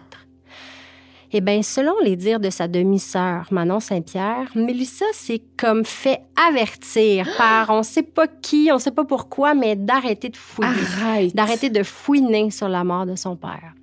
Eh 1.33 1.42
bien, 1.42 1.62
selon 1.62 1.92
les 2.03 2.16
dires 2.16 2.40
de 2.40 2.50
sa 2.50 2.66
demi-sœur, 2.66 3.46
Manon 3.53 3.81
Saint-Pierre, 3.81 4.50
Mélissa 4.57 5.05
s'est 5.12 5.42
comme 5.59 5.85
fait 5.85 6.22
avertir 6.48 7.29
par 7.37 7.68
on 7.70 7.83
sait 7.83 8.03
pas 8.03 8.26
qui, 8.26 8.70
on 8.72 8.79
sait 8.79 8.90
pas 8.90 9.05
pourquoi, 9.05 9.55
mais 9.55 9.76
d'arrêter 9.76 10.31
de 10.31 11.35
d'arrêter 11.35 11.70
de 11.70 11.83
fouiner 11.83 12.50
sur 12.50 12.68
la 12.68 12.83
mort 12.83 13.07
de 13.07 13.14
son 13.14 13.37
père. 13.37 13.74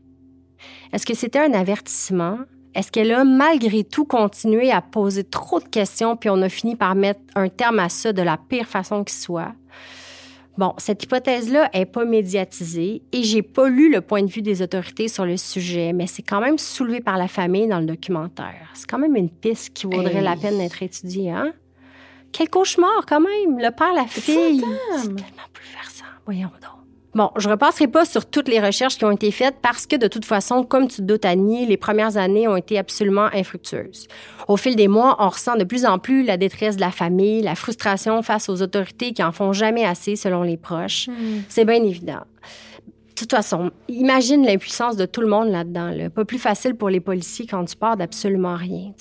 Est-ce 0.94 1.06
que 1.06 1.14
c'était 1.14 1.40
un 1.40 1.54
avertissement? 1.54 2.40
Est-ce 2.76 2.92
qu'elle 2.92 3.12
a 3.12 3.24
malgré 3.24 3.84
tout 3.84 4.06
continué 4.06 4.72
à 4.72 4.82
poser 4.82 5.24
trop 5.24 5.60
de 5.60 5.68
questions 5.68 6.16
puis 6.16 6.30
on 6.30 6.42
a 6.42 6.50
fini 6.50 6.76
par 6.76 6.94
mettre 6.96 7.22
un 7.36 7.50
terme 7.50 7.80
à 7.80 7.90
ça 7.90 8.14
de 8.14 8.22
la 8.22 8.38
pire 8.38 8.68
façon 8.68 9.04
qui 9.04 9.16
soit? 9.16 9.54
Bon, 10.58 10.74
cette 10.78 11.04
hypothèse-là 11.04 11.70
est 11.74 11.86
pas 11.86 12.04
médiatisée 12.04 13.04
et 13.12 13.24
j'ai 13.24 13.44
pas 13.44 13.70
lu 13.70 13.92
le 13.92 14.02
point 14.02 14.24
de 14.24 14.30
vue 14.32 14.42
des 14.42 14.64
autorités 14.64 15.08
sur 15.08 15.24
le 15.26 15.38
sujet, 15.38 15.94
mais 15.94 16.08
c'est 16.08 16.24
quand 16.24 16.42
même 16.42 16.58
soulevé 16.58 17.00
par 17.00 17.18
la 17.18 17.28
famille 17.28 17.68
dans 17.68 17.80
le 17.80 17.86
documentaire. 17.86 18.70
C'est 18.74 18.90
quand 18.90 18.98
même 18.98 19.16
une 19.16 19.30
piste 19.30 19.74
qui 19.74 19.86
vaudrait 19.86 20.16
Hey. 20.16 20.24
la 20.24 20.36
peine 20.36 20.58
d'être 20.58 20.82
étudiée, 20.82 21.30
hein? 21.30 21.54
Quel 22.32 22.50
cauchemar 22.50 23.06
quand 23.08 23.20
même! 23.22 23.60
Le 23.60 23.70
père, 23.70 23.94
la 23.94 24.06
fille. 24.08 24.64
C'est 24.96 25.02
tellement 25.04 25.48
bouleversant. 25.54 26.06
Voyons 26.26 26.50
donc. 26.62 26.77
Bon, 27.18 27.32
je 27.36 27.50
repasserai 27.50 27.88
pas 27.88 28.06
sur 28.06 28.28
toutes 28.28 28.48
les 28.48 28.60
recherches 28.60 28.96
qui 29.00 29.04
ont 29.04 29.10
été 29.10 29.32
faites 29.32 29.56
parce 29.60 29.88
que 29.88 29.96
de 29.96 30.08
toute 30.08 30.24
façon, 30.24 30.64
comme 30.64 30.88
tu 30.88 30.98
te 30.98 31.02
doutes, 31.02 31.26
Annie, 31.26 31.66
les 31.66 31.76
premières 31.76 32.16
années 32.16 32.48
ont 32.48 32.56
été 32.56 32.78
absolument 32.78 33.28
infructueuses. 33.34 34.08
Au 34.48 34.56
fil 34.56 34.76
des 34.76 34.88
mois, 34.88 35.16
on 35.18 35.30
ressent 35.30 35.56
de 35.56 35.64
plus 35.64 35.84
en 35.84 35.98
plus 35.98 36.22
la 36.22 36.38
détresse 36.38 36.76
de 36.76 36.82
la 36.82 36.92
famille, 36.92 37.42
la 37.42 37.56
frustration 37.56 38.22
face 38.22 38.50
aux 38.50 38.62
autorités 38.62 39.14
qui 39.14 39.24
en 39.24 39.32
font 39.32 39.52
jamais 39.52 39.84
assez 39.84 40.16
selon 40.16 40.44
les 40.44 40.58
proches. 40.58 41.10
C'est 41.50 41.66
bien 41.66 41.84
évident. 41.84 42.22
De 42.84 43.16
toute 43.16 43.32
façon, 43.32 43.72
imagine 43.88 44.46
l'impuissance 44.46 44.96
de 44.96 45.08
tout 45.08 45.22
le 45.22 45.28
monde 45.28 45.50
là-dedans. 45.50 45.90
là. 45.90 46.12
Pas 46.12 46.24
plus 46.24 46.38
facile 46.38 46.76
pour 46.76 46.92
les 46.92 47.00
policiers 47.00 47.48
quand 47.48 47.66
tu 47.66 47.76
pars 47.76 47.98
d'absolument 47.98 48.56
rien. 48.56 48.92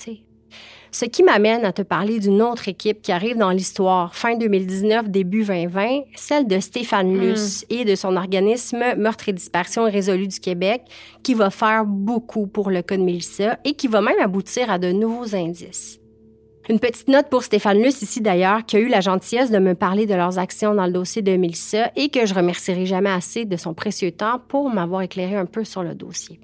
Ce 0.92 1.04
qui 1.04 1.22
m'amène 1.22 1.64
à 1.64 1.72
te 1.72 1.82
parler 1.82 2.18
d'une 2.18 2.40
autre 2.42 2.68
équipe 2.68 3.02
qui 3.02 3.12
arrive 3.12 3.36
dans 3.36 3.50
l'histoire, 3.50 4.14
fin 4.14 4.36
2019, 4.36 5.08
début 5.08 5.44
2020, 5.44 6.02
celle 6.14 6.46
de 6.46 6.58
Stéphane 6.60 7.18
Luce 7.18 7.66
et 7.70 7.84
de 7.84 7.94
son 7.94 8.16
organisme 8.16 8.82
Meurtre 8.96 9.28
et 9.28 9.32
Dispersion 9.32 9.84
résolue 9.84 10.28
du 10.28 10.40
Québec, 10.40 10.82
qui 11.22 11.34
va 11.34 11.50
faire 11.50 11.84
beaucoup 11.84 12.46
pour 12.46 12.70
le 12.70 12.82
cas 12.82 12.96
de 12.96 13.02
Mélissa 13.02 13.58
et 13.64 13.74
qui 13.74 13.88
va 13.88 14.00
même 14.00 14.20
aboutir 14.20 14.70
à 14.70 14.78
de 14.78 14.92
nouveaux 14.92 15.34
indices. 15.34 16.00
Une 16.68 16.80
petite 16.80 17.06
note 17.06 17.28
pour 17.28 17.44
Stéphane 17.44 17.80
Luce 17.80 18.02
ici 18.02 18.20
d'ailleurs, 18.20 18.66
qui 18.66 18.76
a 18.76 18.80
eu 18.80 18.88
la 18.88 19.00
gentillesse 19.00 19.52
de 19.52 19.58
me 19.58 19.74
parler 19.74 20.06
de 20.06 20.14
leurs 20.14 20.38
actions 20.38 20.74
dans 20.74 20.86
le 20.86 20.92
dossier 20.92 21.22
de 21.22 21.36
Mélissa 21.36 21.92
et 21.94 22.08
que 22.08 22.26
je 22.26 22.34
remercierai 22.34 22.86
jamais 22.86 23.10
assez 23.10 23.44
de 23.44 23.56
son 23.56 23.72
précieux 23.72 24.10
temps 24.10 24.40
pour 24.48 24.68
m'avoir 24.68 25.02
éclairé 25.02 25.36
un 25.36 25.46
peu 25.46 25.62
sur 25.62 25.84
le 25.84 25.94
dossier. 25.94 26.40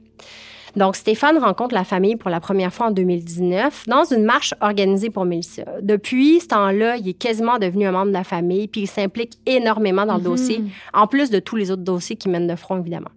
Donc, 0.77 0.97
Stéphane 0.97 1.39
rencontre 1.39 1.75
la 1.75 1.85
famille 1.85 2.17
pour 2.17 2.31
la 2.31 2.41
première 2.41 2.73
fois 2.73 2.87
en 2.87 2.91
2019 2.91 3.85
dans 3.89 4.05
une 4.05 4.25
marche 4.25 4.55
organisée 4.61 5.11
pour 5.11 5.25
Mélissa. 5.25 5.65
Depuis 5.83 6.41
ce 6.41 6.49
temps-là, 6.49 6.97
il 6.97 7.09
est 7.09 7.13
quasiment 7.15 7.59
devenu 7.59 7.87
un 7.87 7.93
membre 7.93 8.09
de 8.09 8.13
la 8.13 8.25
famille, 8.25 8.69
puis 8.69 8.83
il 8.83 8.87
s'implique 8.87 9.39
énormément 9.47 10.07
dans 10.07 10.17
le 10.17 10.23
dossier, 10.23 10.63
en 10.95 11.07
plus 11.07 11.31
de 11.31 11.39
tous 11.39 11.57
les 11.57 11.71
autres 11.71 11.83
dossiers 11.83 12.17
qui 12.17 12.29
mènent 12.29 12.47
de 12.47 12.57
front, 12.57 12.79
évidemment. 12.79 13.11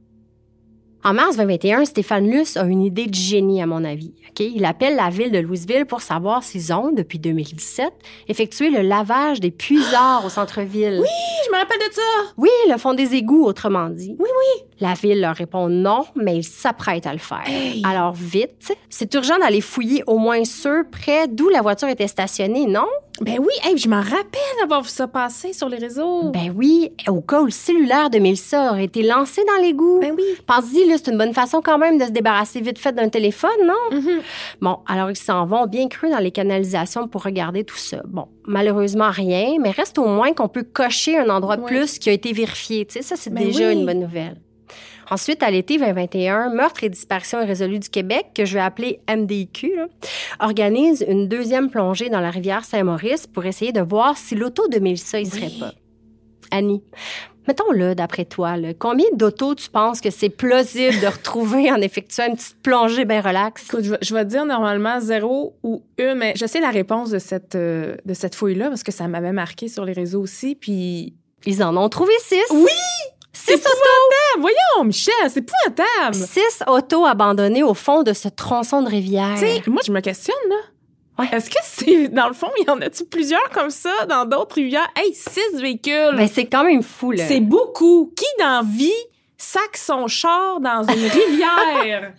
En 1.06 1.14
mars 1.14 1.38
2021, 1.38 1.86
Stéphane 1.86 2.28
Luce 2.28 2.58
a 2.58 2.64
une 2.64 2.82
idée 2.82 3.06
de 3.06 3.14
génie, 3.14 3.62
à 3.62 3.68
mon 3.68 3.84
avis. 3.84 4.12
Il 4.40 4.66
appelle 4.66 4.96
la 4.96 5.12
ville 5.12 5.32
de 5.32 5.38
Louisville 5.38 5.86
pour 5.86 6.02
savoir 6.02 6.42
s'ils 6.42 6.74
ont, 6.74 6.92
depuis 6.92 7.20
2017, 7.20 7.94
effectué 8.28 8.72
le 8.72 8.82
lavage 8.82 9.40
des 9.40 9.52
puisards 9.52 10.24
au 10.26 10.30
centre-ville. 10.30 10.98
Oui, 11.00 11.08
je 11.46 11.52
me 11.52 11.60
rappelle 11.60 11.78
de 11.78 11.94
ça. 11.94 12.02
Oui, 12.38 12.50
le 12.68 12.78
fond 12.80 12.96
des 12.96 13.14
égouts, 13.14 13.46
autrement 13.46 13.90
dit. 13.90 14.16
Oui, 14.18 14.30
oui. 14.30 14.64
La 14.80 14.94
ville 14.94 15.22
leur 15.22 15.36
répond 15.36 15.70
non, 15.70 16.06
mais 16.16 16.38
ils 16.38 16.44
s'apprêtent 16.44 17.08
à 17.08 17.14
le 17.14 17.20
faire. 17.20 17.44
Hey. 17.46 17.82
Alors 17.86 18.14
vite, 18.14 18.76
c'est 18.90 19.14
urgent 19.14 19.38
d'aller 19.38 19.62
fouiller 19.62 20.04
au 20.08 20.18
moins 20.18 20.44
ceux 20.44 20.86
près 20.92 21.28
d'où 21.30 21.48
la 21.50 21.62
voiture 21.62 21.88
était 21.88 22.08
stationnée, 22.08 22.66
non? 22.66 22.88
Ben 23.22 23.38
oui, 23.40 23.54
hey, 23.64 23.78
je 23.78 23.88
m'en 23.88 24.02
rappelle 24.02 24.42
d'avoir 24.60 24.82
vu 24.82 24.90
ça 24.90 25.08
passer 25.08 25.54
sur 25.54 25.70
les 25.70 25.78
réseaux. 25.78 26.32
Ben 26.32 26.54
oui, 26.54 26.92
au 27.08 27.22
cas 27.22 27.40
où 27.40 27.46
le 27.46 27.52
cellulaire 27.52 28.10
de 28.10 28.20
Mélissa 28.20 28.72
aurait 28.72 28.84
été 28.84 29.04
lancé 29.04 29.42
dans 29.46 29.64
l'égout. 29.64 30.00
Ben 30.02 30.14
oui. 30.18 30.26
Pense-y, 30.46 30.86
c'est 30.98 31.12
une 31.12 31.18
bonne 31.18 31.34
façon 31.34 31.62
quand 31.62 31.78
même 31.78 31.98
de 31.98 32.06
se 32.06 32.12
débarrasser 32.12 32.62
vite 32.62 32.80
fait 32.80 32.94
d'un 32.94 33.10
téléphone, 33.10 33.50
non? 33.66 33.98
Mhm. 34.00 34.22
Bon, 34.62 34.80
alors 34.88 35.12
ils 35.12 35.16
s'en 35.16 35.46
vont 35.46 35.66
bien 35.68 35.88
crus 35.88 36.12
dans 36.12 36.20
les 36.20 36.32
canalisations 36.32 37.08
pour 37.08 37.24
regarder 37.24 37.64
tout 37.64 37.78
ça. 37.78 38.02
Bon, 38.06 38.28
malheureusement 38.46 39.10
rien, 39.12 39.58
mais 39.62 39.72
reste 39.72 39.98
au 39.98 40.06
moins 40.08 40.34
qu'on 40.34 40.48
peut 40.48 40.64
cocher 40.64 41.18
un 41.18 41.30
endroit 41.30 41.58
de 41.58 41.64
plus 41.64 42.00
qui 42.00 42.10
a 42.10 42.14
été 42.14 42.32
vérifié. 42.34 42.86
Tu 42.86 42.94
sais, 42.94 43.02
ça, 43.02 43.16
c'est 43.16 43.34
Ben 43.34 43.44
déjà 43.46 43.68
oui. 43.70 43.74
une 43.74 43.86
bonne 43.86 44.00
nouvelle. 44.00 44.38
Ensuite, 45.12 45.44
à 45.44 45.52
l'été 45.52 45.78
2021, 45.78 46.50
Meurtre 46.50 46.84
et 46.84 46.90
disparition 46.90 47.40
irrésolue 47.40 47.78
du 47.78 47.90
Québec, 47.90 48.28
que 48.34 48.44
je 48.44 48.56
vais 48.56 48.60
appeler 48.62 49.00
MDIQ, 49.08 49.76
là, 49.76 49.86
organise 50.40 51.06
une 51.08 51.28
deuxième 51.28 51.70
plongée 51.70 52.10
dans 52.10 52.22
la 52.22 52.32
rivière 52.32 52.66
Saint-Maurice 52.66 53.28
pour 53.28 53.46
essayer 53.46 53.72
de 53.72 53.82
voir 53.82 54.18
si 54.18 54.34
l'auto 54.34 54.68
de 54.68 54.80
Mélissa 54.80 55.20
y 55.20 55.28
serait 55.28 55.44
Oui. 55.46 55.60
pas. 55.60 55.74
Annie, 56.50 56.82
mettons-le 57.48 57.96
d'après 57.96 58.26
toi, 58.26 58.58
là, 58.58 58.74
combien 58.78 59.06
d'autos 59.14 59.56
tu 59.56 59.70
penses 59.70 60.02
que 60.02 60.10
c'est 60.10 60.30
plausible 60.30 61.00
de 61.00 61.08
retrouver 61.08 61.72
en 61.72 61.82
effectuant 61.82 62.28
une 62.28 62.36
petite 62.36 62.62
plongée 62.62 63.06
bien 63.06 63.22
relaxe? 63.22 63.64
Écoute, 63.66 63.84
je 63.84 63.92
vais, 63.92 63.98
je 64.02 64.14
vais 64.14 64.26
dire 64.26 64.46
normalement 64.46 65.00
zéro 65.00 65.56
ou 65.64 65.84
une, 65.98 66.16
mais 66.16 66.34
je 66.36 66.46
sais 66.46 66.60
la 66.60 66.72
réponse 66.72 67.10
de 67.10 67.20
cette, 67.20 67.56
euh, 67.56 67.96
de 68.06 68.14
cette 68.14 68.36
fouille-là 68.36 68.70
parce 68.70 68.84
que 68.84 68.92
ça 68.92 69.08
m'avait 69.08 69.32
marqué 69.32 69.68
sur 69.68 69.86
les 69.86 69.94
réseaux 69.94 70.22
aussi. 70.22 70.56
Puis. 70.56 71.14
Ils 71.48 71.64
en 71.64 71.78
ont 71.78 71.90
trouvé 71.90 72.14
six. 72.22 72.42
Oui! 72.52 72.66
Six 73.32 73.44
C'est 73.46 73.54
épouvantable! 73.54 74.40
Voyons, 74.40 74.86
Michel, 74.86 75.14
c'est 75.30 75.42
épouvantable! 75.42 76.16
Six 76.16 76.64
autos 76.68 77.06
abandonnées 77.06 77.64
au 77.64 77.74
fond 77.74 78.02
de 78.02 78.14
ce 78.14 78.30
tronçon 78.30 78.82
de 78.82 78.90
rivière. 78.90 79.36
Tu 79.38 79.46
sais, 79.46 79.62
moi, 79.68 79.82
je 79.86 79.92
me 79.92 80.00
questionne, 80.00 80.36
là. 80.50 80.56
Ouais. 81.18 81.28
Est-ce 81.32 81.50
que 81.50 81.60
c'est, 81.64 82.08
dans 82.10 82.28
le 82.28 82.34
fond, 82.34 82.50
il 82.60 82.68
y 82.68 82.70
en 82.70 82.82
a-tu 82.82 83.06
plusieurs 83.06 83.50
comme 83.52 83.70
ça 83.70 84.06
dans 84.10 84.26
d'autres 84.26 84.56
rivières? 84.56 84.88
Hey, 84.96 85.14
six 85.14 85.60
véhicules! 85.62 86.16
Ben, 86.16 86.28
c'est 86.28 86.46
quand 86.46 86.64
même 86.64 86.84
fou, 86.84 87.12
là. 87.12 87.26
c'est 87.26 87.40
beaucoup. 87.40 88.12
Qui, 88.16 88.26
dans 88.40 88.64
vie, 88.66 88.92
sac 89.38 89.78
son 89.78 90.08
char 90.08 90.60
dans 90.60 90.84
une 90.84 91.06
rivière? 91.08 92.14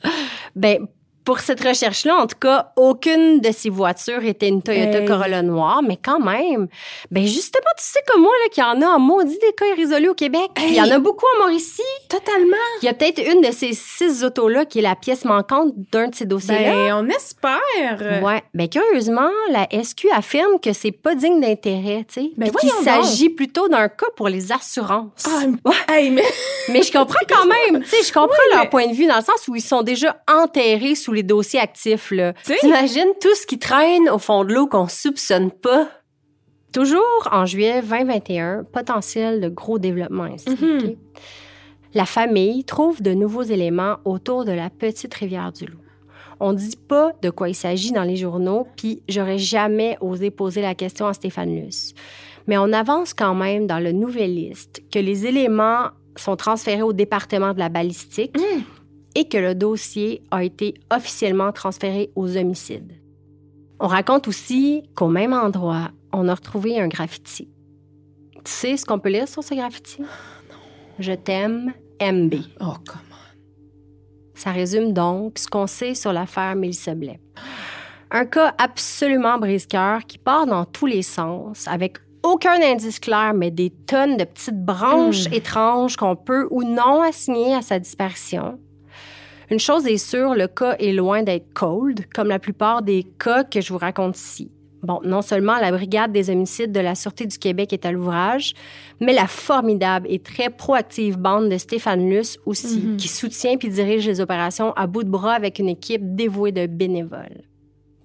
Ben, 0.55 0.87
pour 1.27 1.41
cette 1.41 1.63
recherche-là, 1.63 2.17
en 2.17 2.27
tout 2.27 2.39
cas, 2.41 2.73
aucune 2.77 3.41
de 3.41 3.51
ces 3.53 3.69
voitures 3.69 4.25
était 4.25 4.49
une 4.49 4.63
Toyota 4.63 5.01
Hey. 5.01 5.05
Corolla 5.07 5.43
noire, 5.43 5.83
mais 5.87 5.99
quand 6.03 6.21
même, 6.21 6.69
ben 7.11 7.27
justement, 7.27 7.65
tu 7.77 7.85
sais 7.85 7.99
comme 8.09 8.23
moi 8.23 8.31
là 8.45 8.49
qu'il 8.51 8.63
y 8.63 8.67
en 8.67 8.81
a 8.81 8.95
en 8.95 8.99
maudit 9.01 9.37
des 9.41 9.53
cas 9.53 9.67
irrésolus 9.67 10.09
au 10.11 10.15
Québec. 10.15 10.49
Il 10.63 10.75
y 10.75 10.81
en 10.81 10.91
a 10.91 10.99
beaucoup 11.01 11.27
en 11.37 11.41
Mauricie. 11.41 11.83
Totalement. 12.09 12.57
Il 12.81 12.87
y 12.87 12.89
a 12.89 12.95
peut-être 12.95 13.21
une 13.21 13.41
de 13.43 13.51
ces 13.53 13.73
six 13.75 14.23
autos-là 14.25 14.65
qui 14.65 14.79
est 14.79 14.83
la 14.83 14.95
pièce 14.95 15.25
manquante 15.25 15.73
d'un 15.93 16.09
de 16.09 16.15
ces 16.15 16.25
dossiers-là. 16.27 16.73
Ben, 16.73 17.05
on 17.05 17.09
espère. 17.09 18.23
Ouais. 18.23 18.43
Ben, 18.55 18.69
curieusement, 18.69 19.29
la 19.51 19.67
SQ 19.83 20.07
affirme 20.15 20.61
que 20.63 20.73
c'est 20.73 20.93
pas 20.93 21.17
digne 21.17 21.41
d'intérêt, 21.41 22.05
tu 22.09 22.21
sais. 22.23 22.31
Ben, 22.37 22.51
qu'il 22.53 22.71
s'agit 22.71 23.31
plutôt 23.31 23.69
d'un 23.69 23.89
cas 23.89 24.07
pour 24.17 24.29
les 24.29 24.53
assurances. 24.53 25.25
Ah, 25.27 25.93
hey, 25.95 26.11
mais... 26.11 26.23
Mais 26.69 26.83
je 26.83 26.91
comprends 26.93 27.25
quand 27.29 27.47
même, 27.47 27.83
tu 27.83 27.89
sais, 27.91 28.03
je 28.03 28.13
comprends 28.13 28.27
Oui, 28.29 28.55
leur 28.55 28.63
mais- 28.65 28.71
point 28.71 28.87
de 28.87 28.93
vue 28.95 29.07
dans 29.07 29.17
le 29.17 29.23
sens 29.25 29.47
où 29.49 29.55
ils 29.57 29.61
sont 29.61 29.83
déjà 29.83 30.21
enterrés 30.29 30.95
sous 30.95 31.13
les 31.17 31.23
dossiers 31.23 31.61
actifs, 31.61 32.11
là. 32.11 32.33
T'imagines 32.61 33.13
tout 33.21 33.35
ce 33.35 33.47
qui 33.47 33.59
traîne 33.59 34.09
au 34.09 34.19
fond 34.19 34.45
de 34.45 34.55
l'eau 34.55 34.67
qu'on 34.67 34.89
soupçonne 34.89 35.51
pas? 35.51 35.89
Toujours 36.73 37.29
en 37.33 37.47
juillet 37.47 37.81
2021, 37.83 38.65
potentiel 38.65 39.41
de 39.41 39.49
gros 39.49 39.79
développement 39.79 40.27
ici. 40.27 40.49
Mhm. 40.51 40.97
La 41.95 42.05
famille 42.05 42.65
trouve 42.65 43.01
de 43.01 43.15
nouveaux 43.15 43.43
éléments 43.43 43.97
autour 44.05 44.45
de 44.45 44.53
la 44.53 44.69
petite 44.69 45.15
rivière 45.15 45.53
du 45.53 45.65
Loup. 45.65 45.79
On 46.41 46.53
dit 46.53 46.77
pas 46.77 47.13
de 47.23 47.31
quoi 47.31 47.49
il 47.49 47.55
s'agit 47.55 47.93
dans 47.93 48.03
les 48.03 48.17
journaux, 48.17 48.67
puis 48.77 49.03
j'aurais 49.09 49.39
jamais 49.39 49.97
osé 50.03 50.31
poser 50.31 50.61
la 50.61 50.75
question 50.75 51.07
à 51.07 51.15
Stéphane 51.15 51.55
Luce. 51.55 51.95
Mais 52.47 52.59
on 52.59 52.73
avance 52.75 53.15
quand 53.15 53.35
même 53.35 53.67
dans 53.67 53.79
le 53.79 53.93
Nouvelliste 53.93 54.83
que 54.93 54.99
les 54.99 55.27
éléments 55.27 55.87
sont 56.17 56.37
transférés 56.37 56.83
au 56.83 56.93
département 56.93 57.55
de 57.55 57.59
la 57.59 57.71
balistique 57.71 58.37
Mm. 58.37 58.63
Et 59.17 59.27
que 59.27 59.39
le 59.39 59.55
dossier 59.55 60.23
a 60.31 60.45
été 60.45 60.75
officiellement 60.95 61.51
transféré 61.51 62.11
aux 62.15 62.37
homicides. 62.37 62.93
On 63.81 63.87
raconte 63.87 64.29
aussi 64.29 64.83
qu'au 64.95 65.09
même 65.09 65.33
endroit, 65.33 65.91
on 66.13 66.29
a 66.29 66.35
retrouvé 66.35 66.79
un 66.79 66.87
graffiti. 66.89 67.49
Tu 68.45 68.53
sais 68.53 68.77
ce 68.77 68.85
qu'on 68.85 68.99
peut 68.99 69.09
lire 69.09 69.27
sur 69.27 69.43
ce 69.43 69.55
graffiti? 69.55 70.03
Je 70.99 71.13
t'aime, 71.13 71.73
MB. 72.01 72.35
Oh, 72.61 72.75
comment? 72.87 73.03
Ça 74.35 74.51
résume 74.53 74.93
donc 74.93 75.39
ce 75.39 75.49
qu'on 75.49 75.67
sait 75.67 75.95
sur 75.95 76.13
l'affaire 76.13 76.55
Mélissa 76.55 76.95
Blais. 76.95 77.19
Un 78.11 78.27
cas 78.27 78.55
absolument 78.59 79.39
brise-cœur 79.39 80.05
qui 80.05 80.19
part 80.19 80.47
dans 80.47 80.67
tous 80.67 80.87
les 80.87 81.03
sens, 81.03 81.67
avec 81.69 81.97
aucun 82.23 82.61
indice 82.63 82.99
clair, 82.99 83.33
mais 83.35 83.51
des 83.51 83.71
tonnes 83.71 84.19
de 84.19 84.25
petites 84.25 84.63
branches 84.63 85.27
Mm. 85.31 85.35
étranges 85.35 85.97
qu'on 85.97 86.17
peut 86.17 86.47
ou 86.51 86.65
non 86.65 87.01
assigner 87.01 87.55
à 87.55 87.63
sa 87.63 87.79
disparition. 87.79 88.59
Une 89.51 89.61
chose 89.61 89.87
est 89.87 89.97
sûre, 89.99 90.35
le 90.35 90.49
cas 90.49 90.75
est 90.79 90.93
loin 90.93 91.23
d'être 91.23 91.53
cold, 91.55 92.07
comme 92.13 92.29
la 92.29 92.39
plupart 92.39 92.83
des 92.83 93.05
cas 93.19 93.45
que 93.45 93.61
je 93.61 93.73
vous 93.73 93.79
raconte 93.79 94.17
ici. 94.19 94.51
Bon, 94.83 95.01
non 95.05 95.23
seulement 95.23 95.57
la 95.59 95.73
brigade 95.73 96.13
des 96.13 96.31
homicides 96.31 96.71
de 96.71 96.81
la 96.81 96.95
Sûreté 96.95 97.27
du 97.27 97.39
Québec 97.39 97.73
est 97.73 97.87
à 97.87 97.93
l'ouvrage, 97.93 98.53
mais 99.01 99.13
la 99.15 99.27
formidable 99.27 100.07
et 100.11 100.19
très 100.19 100.51
proactive 100.51 101.17
bande 101.19 101.49
de 101.49 101.59
Stéphane 101.59 102.09
Luce 102.09 102.39
aussi, 102.45 102.81
Mhm. 102.81 102.97
qui 102.97 103.09
soutient 103.09 103.57
puis 103.57 103.69
dirige 103.69 104.07
les 104.07 104.21
opérations 104.21 104.73
à 104.75 104.87
bout 104.87 105.03
de 105.03 105.09
bras 105.09 105.33
avec 105.35 105.59
une 105.59 105.69
équipe 105.69 106.15
dévouée 106.15 106.53
de 106.53 106.67
bénévoles. 106.67 107.43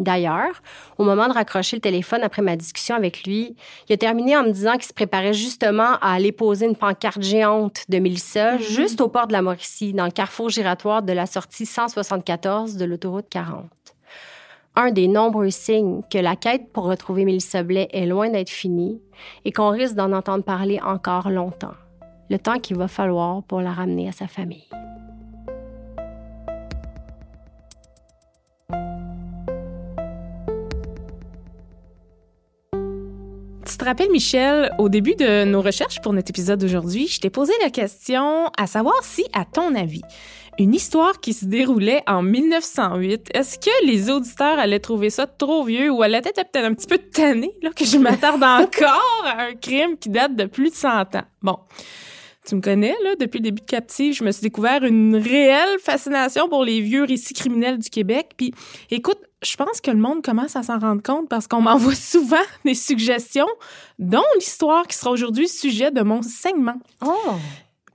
D'ailleurs, 0.02 0.64
au 0.98 1.04
moment 1.04 1.28
de 1.28 1.34
raccrocher 1.34 1.78
le 1.78 1.82
téléphone 1.82 2.24
après 2.24 2.42
ma 2.42 2.56
discussion 2.56 2.96
avec 2.96 3.24
lui, 3.24 3.56
il 3.88 3.94
a 3.94 3.98
terminé 3.98 4.36
en 4.36 4.44
me 4.44 4.52
disant 4.52 4.74
qu'il 4.74 4.86
se 4.86 4.94
préparait 4.94 5.34
justement 5.34 5.94
à 6.02 6.14
aller 6.14 6.32
poser 6.32 6.66
une 6.66 6.76
pancarte 6.76 7.22
géante 7.22 7.86
de 7.88 8.00
Mélissa 8.00 8.58
juste 8.58 9.00
au 9.00 9.10
port 9.10 9.28
de 9.28 9.34
la 9.34 9.44
Mauricie, 9.44 9.94
dans 9.94 10.06
le 10.06 10.12
carrefour 10.12 10.50
giratoire 10.50 11.04
de 11.04 11.14
la 11.14 11.28
sortie 11.28 11.68
174 11.68 12.78
de 12.78 12.86
l'autoroute 12.86 13.28
40. 13.30 13.66
Un 14.76 14.92
des 14.92 15.08
nombreux 15.08 15.52
signes 15.52 16.02
que 16.10 16.18
la 16.18 16.36
quête 16.36 16.72
pour 16.74 16.86
retrouver 16.86 17.24
Mélissa 17.24 17.62
Blais 17.62 17.90
est 17.92 18.08
loin 18.08 18.30
d'être 18.30 18.50
finie 18.50 19.02
et 19.46 19.52
qu'on 19.52 19.70
risque 19.70 19.96
d'en 19.96 20.14
entendre 20.14 20.44
parler 20.44 20.80
encore 20.84 21.30
longtemps. 21.30 21.76
Le 22.32 22.40
temps 22.40 22.58
qu'il 22.58 22.78
va 22.78 22.88
falloir 22.88 23.44
pour 23.44 23.62
la 23.62 23.72
ramener 23.72 24.08
à 24.08 24.14
sa 24.14 24.28
famille. 24.28 24.66
Tu 33.72 33.78
te 33.78 33.86
rappelles, 33.86 34.12
Michel, 34.12 34.70
au 34.80 34.90
début 34.90 35.16
de 35.16 35.46
nos 35.46 35.62
recherches 35.62 36.02
pour 36.02 36.12
notre 36.12 36.30
épisode 36.30 36.60
d'aujourd'hui, 36.60 37.08
je 37.08 37.22
t'ai 37.22 37.30
posé 37.30 37.54
la 37.64 37.70
question 37.70 38.48
à 38.58 38.68
savoir 38.68 39.02
si, 39.02 39.24
à 39.32 39.46
ton 39.46 39.76
avis, 39.76 40.02
une 40.60 40.76
histoire 40.76 41.22
qui 41.22 41.32
se 41.32 41.46
déroulait 41.46 42.04
en 42.06 42.22
1908, 42.22 43.30
est-ce 43.34 43.58
que 43.58 43.86
les 43.86 44.10
auditeurs 44.10 44.60
allaient 44.60 44.82
trouver 44.82 45.10
ça 45.10 45.26
trop 45.26 45.64
vieux 45.64 45.90
ou 45.90 46.02
allaient 46.04 46.18
être 46.18 46.44
peut-être 46.52 46.66
un 46.66 46.74
petit 46.74 46.86
peu 46.86 46.98
tannés 46.98 47.54
là, 47.62 47.70
que 47.74 47.86
je 47.86 47.98
m'attarde 47.98 48.44
encore 48.62 49.24
à 49.24 49.44
un 49.44 49.54
crime 49.54 49.98
qui 49.98 50.10
date 50.10 50.36
de 50.36 50.48
plus 50.48 50.72
de 50.72 50.76
100 50.76 51.16
ans? 51.16 51.24
Bon. 51.42 51.58
Tu 52.46 52.56
me 52.56 52.62
connais, 52.62 52.96
là, 53.04 53.16
depuis 53.20 53.38
le 53.38 53.44
début 53.44 53.62
de 53.62 53.66
Captive, 53.66 54.14
je 54.14 54.24
me 54.24 54.32
suis 54.32 54.42
découvert 54.42 54.84
une 54.84 55.16
réelle 55.16 55.78
fascination 55.80 56.50
pour 56.50 56.64
les 56.64 56.82
vieux 56.82 57.04
récits 57.04 57.36
criminels 57.36 57.78
du 57.78 57.90
Québec. 57.90 58.32
Puis, 58.36 58.54
écoute, 58.90 59.20
je 59.44 59.56
pense 59.56 59.80
que 59.80 59.92
le 59.92 59.98
monde 59.98 60.24
commence 60.24 60.56
à 60.56 60.64
s'en 60.64 60.80
rendre 60.80 61.04
compte 61.04 61.30
parce 61.30 61.48
qu'on 61.48 61.62
m'envoie 61.62 61.96
souvent 61.96 62.42
des 62.66 62.74
suggestions, 62.74 63.50
dont 64.00 64.24
l'histoire 64.36 64.88
qui 64.88 64.98
sera 64.98 65.12
aujourd'hui 65.12 65.48
sujet 65.48 65.92
de 65.92 66.02
mon 66.02 66.22
segment. 66.24 66.80
Oh! 67.06 67.36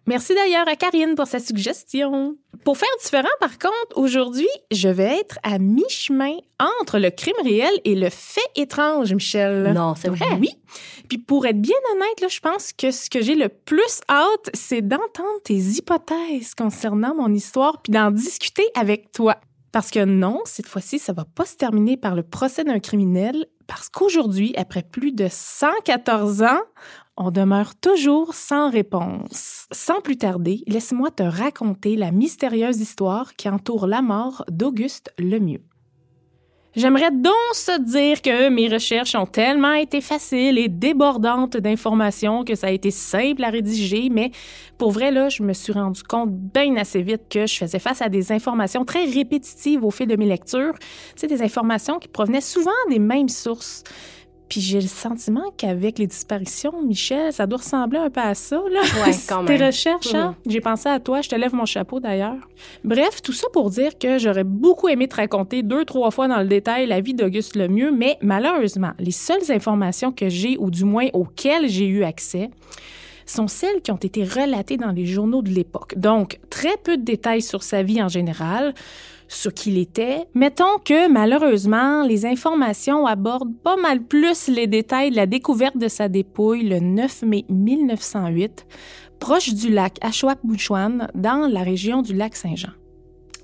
Merci 0.07 0.35
d'ailleurs 0.35 0.69
à 0.69 0.77
Karine 0.77 1.16
pour 1.16 1.27
sa 1.27 1.40
suggestion. 1.40 2.37
Pour 2.64 2.79
faire 2.79 2.88
différent, 3.03 3.29
par 3.40 3.59
contre, 3.59 3.97
aujourd'hui, 3.97 4.49
je 4.71 4.88
vais 4.88 5.19
être 5.19 5.38
à 5.42 5.59
mi-chemin 5.59 6.37
entre 6.81 6.99
le 6.99 7.11
crime 7.11 7.35
réel 7.42 7.73
et 7.85 7.97
le 7.97 8.09
fait 8.09 8.40
étrange, 8.55 9.12
Michel. 9.12 9.73
Non, 9.73 9.95
c'est 9.97 10.09
vrai? 10.09 10.27
Oui. 10.40 10.51
Puis 11.09 11.19
pour 11.19 11.45
être 11.47 11.61
bien 11.61 11.77
honnête, 11.92 12.21
là, 12.21 12.29
je 12.29 12.38
pense 12.38 12.73
que 12.73 12.92
ce 12.92 13.11
que 13.11 13.21
j'ai 13.21 13.35
le 13.35 13.49
plus 13.49 14.01
hâte, 14.09 14.51
c'est 14.55 14.83
d'entendre 14.83 15.42
tes 15.45 15.55
hypothèses 15.55 16.55
concernant 16.57 17.14
mon 17.14 17.33
histoire 17.33 17.83
puis 17.83 17.92
d'en 17.92 18.12
discuter 18.12 18.66
avec 18.77 19.11
toi. 19.11 19.37
Parce 19.73 19.90
que 19.90 20.05
non, 20.05 20.40
cette 20.45 20.69
fois-ci, 20.69 20.99
ça 20.99 21.12
va 21.12 21.25
pas 21.25 21.45
se 21.45 21.57
terminer 21.57 21.97
par 21.97 22.14
le 22.14 22.23
procès 22.23 22.64
d'un 22.64 22.79
criminel, 22.79 23.47
parce 23.66 23.88
qu'aujourd'hui, 23.88 24.55
après 24.57 24.83
plus 24.83 25.12
de 25.12 25.27
114 25.31 26.42
ans, 26.42 26.61
on 27.16 27.31
demeure 27.31 27.74
toujours 27.74 28.35
sans 28.35 28.70
réponse. 28.70 29.66
Sans 29.72 30.00
plus 30.00 30.18
tarder, 30.18 30.62
laisse-moi 30.66 31.11
te 31.11 31.22
raconter 31.22 31.96
la 31.96 32.12
mystérieuse 32.12 32.81
histoire 32.81 33.35
qui 33.35 33.48
entoure 33.48 33.87
la 33.87 34.02
mort 34.02 34.44
d'Auguste 34.50 35.12
Lemieux. 35.18 35.62
J'aimerais 36.76 37.11
donc 37.11 37.33
se 37.55 37.81
dire 37.81 38.20
que 38.20 38.50
mes 38.50 38.68
recherches 38.68 39.14
ont 39.14 39.24
tellement 39.24 39.72
été 39.72 40.02
faciles 40.02 40.59
et 40.59 40.68
débordantes 40.68 41.57
d'informations 41.57 42.44
que 42.44 42.55
ça 42.55 42.66
a 42.66 42.70
été 42.70 42.90
simple 42.90 43.42
à 43.44 43.48
rédiger, 43.48 44.11
mais 44.11 44.31
pour 44.76 44.90
vrai, 44.90 45.11
là, 45.11 45.31
je 45.31 45.42
me 45.42 45.55
suis 45.55 45.72
rendu 45.72 46.02
compte 46.02 46.31
bien 46.31 46.76
assez 46.76 47.00
vite 47.00 47.22
que 47.31 47.46
je 47.46 47.55
faisais 47.57 47.79
face 47.79 48.02
à 48.02 48.11
des 48.11 48.31
informations 48.31 48.85
très 48.85 49.07
répétitives 49.07 49.85
au 49.85 49.90
fil 49.90 50.07
de 50.07 50.16
mes 50.16 50.26
lectures. 50.26 50.74
Tu 50.79 51.20
sais, 51.20 51.26
des 51.29 51.40
informations 51.40 51.98
qui 51.98 52.09
provenaient 52.09 52.42
souvent 52.42 52.70
des 52.90 52.98
mêmes 52.98 53.31
sources. 53.31 53.83
Puis 54.48 54.61
j'ai 54.61 54.80
le 54.80 54.87
sentiment 54.87 55.52
qu'avec 55.56 55.98
les 55.98 56.06
disparitions, 56.06 56.80
Michel, 56.82 57.32
ça 57.32 57.46
doit 57.46 57.59
ressembler 57.59 57.98
un 57.98 58.11
peu 58.11 58.20
à 58.20 58.35
ça, 58.35 58.62
là. 58.70 58.80
Ouais, 59.04 59.12
quand 59.28 59.44
Tes 59.44 59.59
même. 59.59 59.66
recherches, 59.66 60.14
hein? 60.14 60.37
J'ai 60.46 60.61
pensé 60.61 60.88
à 60.88 61.00
toi, 61.00 61.20
je 61.20 61.28
te 61.28 61.35
lève 61.35 61.52
mon 61.54 61.64
chapeau 61.66 61.98
d'ailleurs. 61.98 62.37
Bref, 62.85 63.22
tout 63.22 63.32
ça 63.32 63.48
pour 63.52 63.70
dire 63.70 63.98
que 63.98 64.18
j'aurais 64.18 64.44
beaucoup 64.44 64.88
aimé 64.88 65.09
te 65.09 65.16
raconter 65.16 65.62
deux, 65.64 65.85
trois 65.85 66.11
fois 66.12 66.28
dans 66.28 66.38
le 66.40 66.46
détail 66.46 66.87
la 66.87 67.00
vie 67.00 67.14
d'Auguste 67.14 67.56
Lemieux, 67.56 67.90
mais 67.90 68.18
malheureusement, 68.22 68.92
les 69.00 69.11
seules 69.11 69.50
informations 69.50 70.12
que 70.12 70.28
j'ai, 70.28 70.56
ou 70.59 70.70
du 70.70 70.85
moins 70.85 71.09
auxquelles 71.12 71.68
j'ai 71.68 71.87
eu 71.87 72.04
accès, 72.04 72.50
sont 73.28 73.48
celles 73.48 73.80
qui 73.82 73.90
ont 73.90 73.96
été 73.96 74.22
relatées 74.22 74.76
dans 74.76 74.92
les 74.92 75.04
journaux 75.06 75.42
de 75.42 75.50
l'époque. 75.50 75.98
Donc, 75.98 76.38
très 76.48 76.76
peu 76.85 76.96
de 76.96 77.02
détails 77.02 77.42
sur 77.42 77.64
sa 77.64 77.82
vie 77.82 78.00
en 78.00 78.09
général, 78.09 78.72
sur 79.29 79.53
qui 79.53 79.71
il 79.71 79.79
était. 79.79 80.25
Mettons 80.35 80.79
que, 80.85 81.09
malheureusement, 81.09 82.03
les 82.05 82.27
informations 82.27 83.07
abordent 83.07 83.57
pas 83.62 83.77
mal 83.77 84.03
plus 84.03 84.49
les 84.49 84.67
détails 84.67 85.11
de 85.11 85.17
la 85.17 85.27
découverte 85.27 85.77
de 85.77 85.89
sa 85.89 86.09
dépouille 86.09 86.69
le 86.69 86.81
9 86.81 87.23
mai 87.23 87.45
1908, 87.49 88.67
proche 89.19 89.55
du 89.55 89.71
lac 89.71 89.99
Achouap-Bouchouane, 90.03 91.09
dans 91.15 91.51
la 91.51 91.62
région 91.62 92.03
du 92.03 92.15
lac 92.15 92.37
Saint-Jean. 92.37 92.73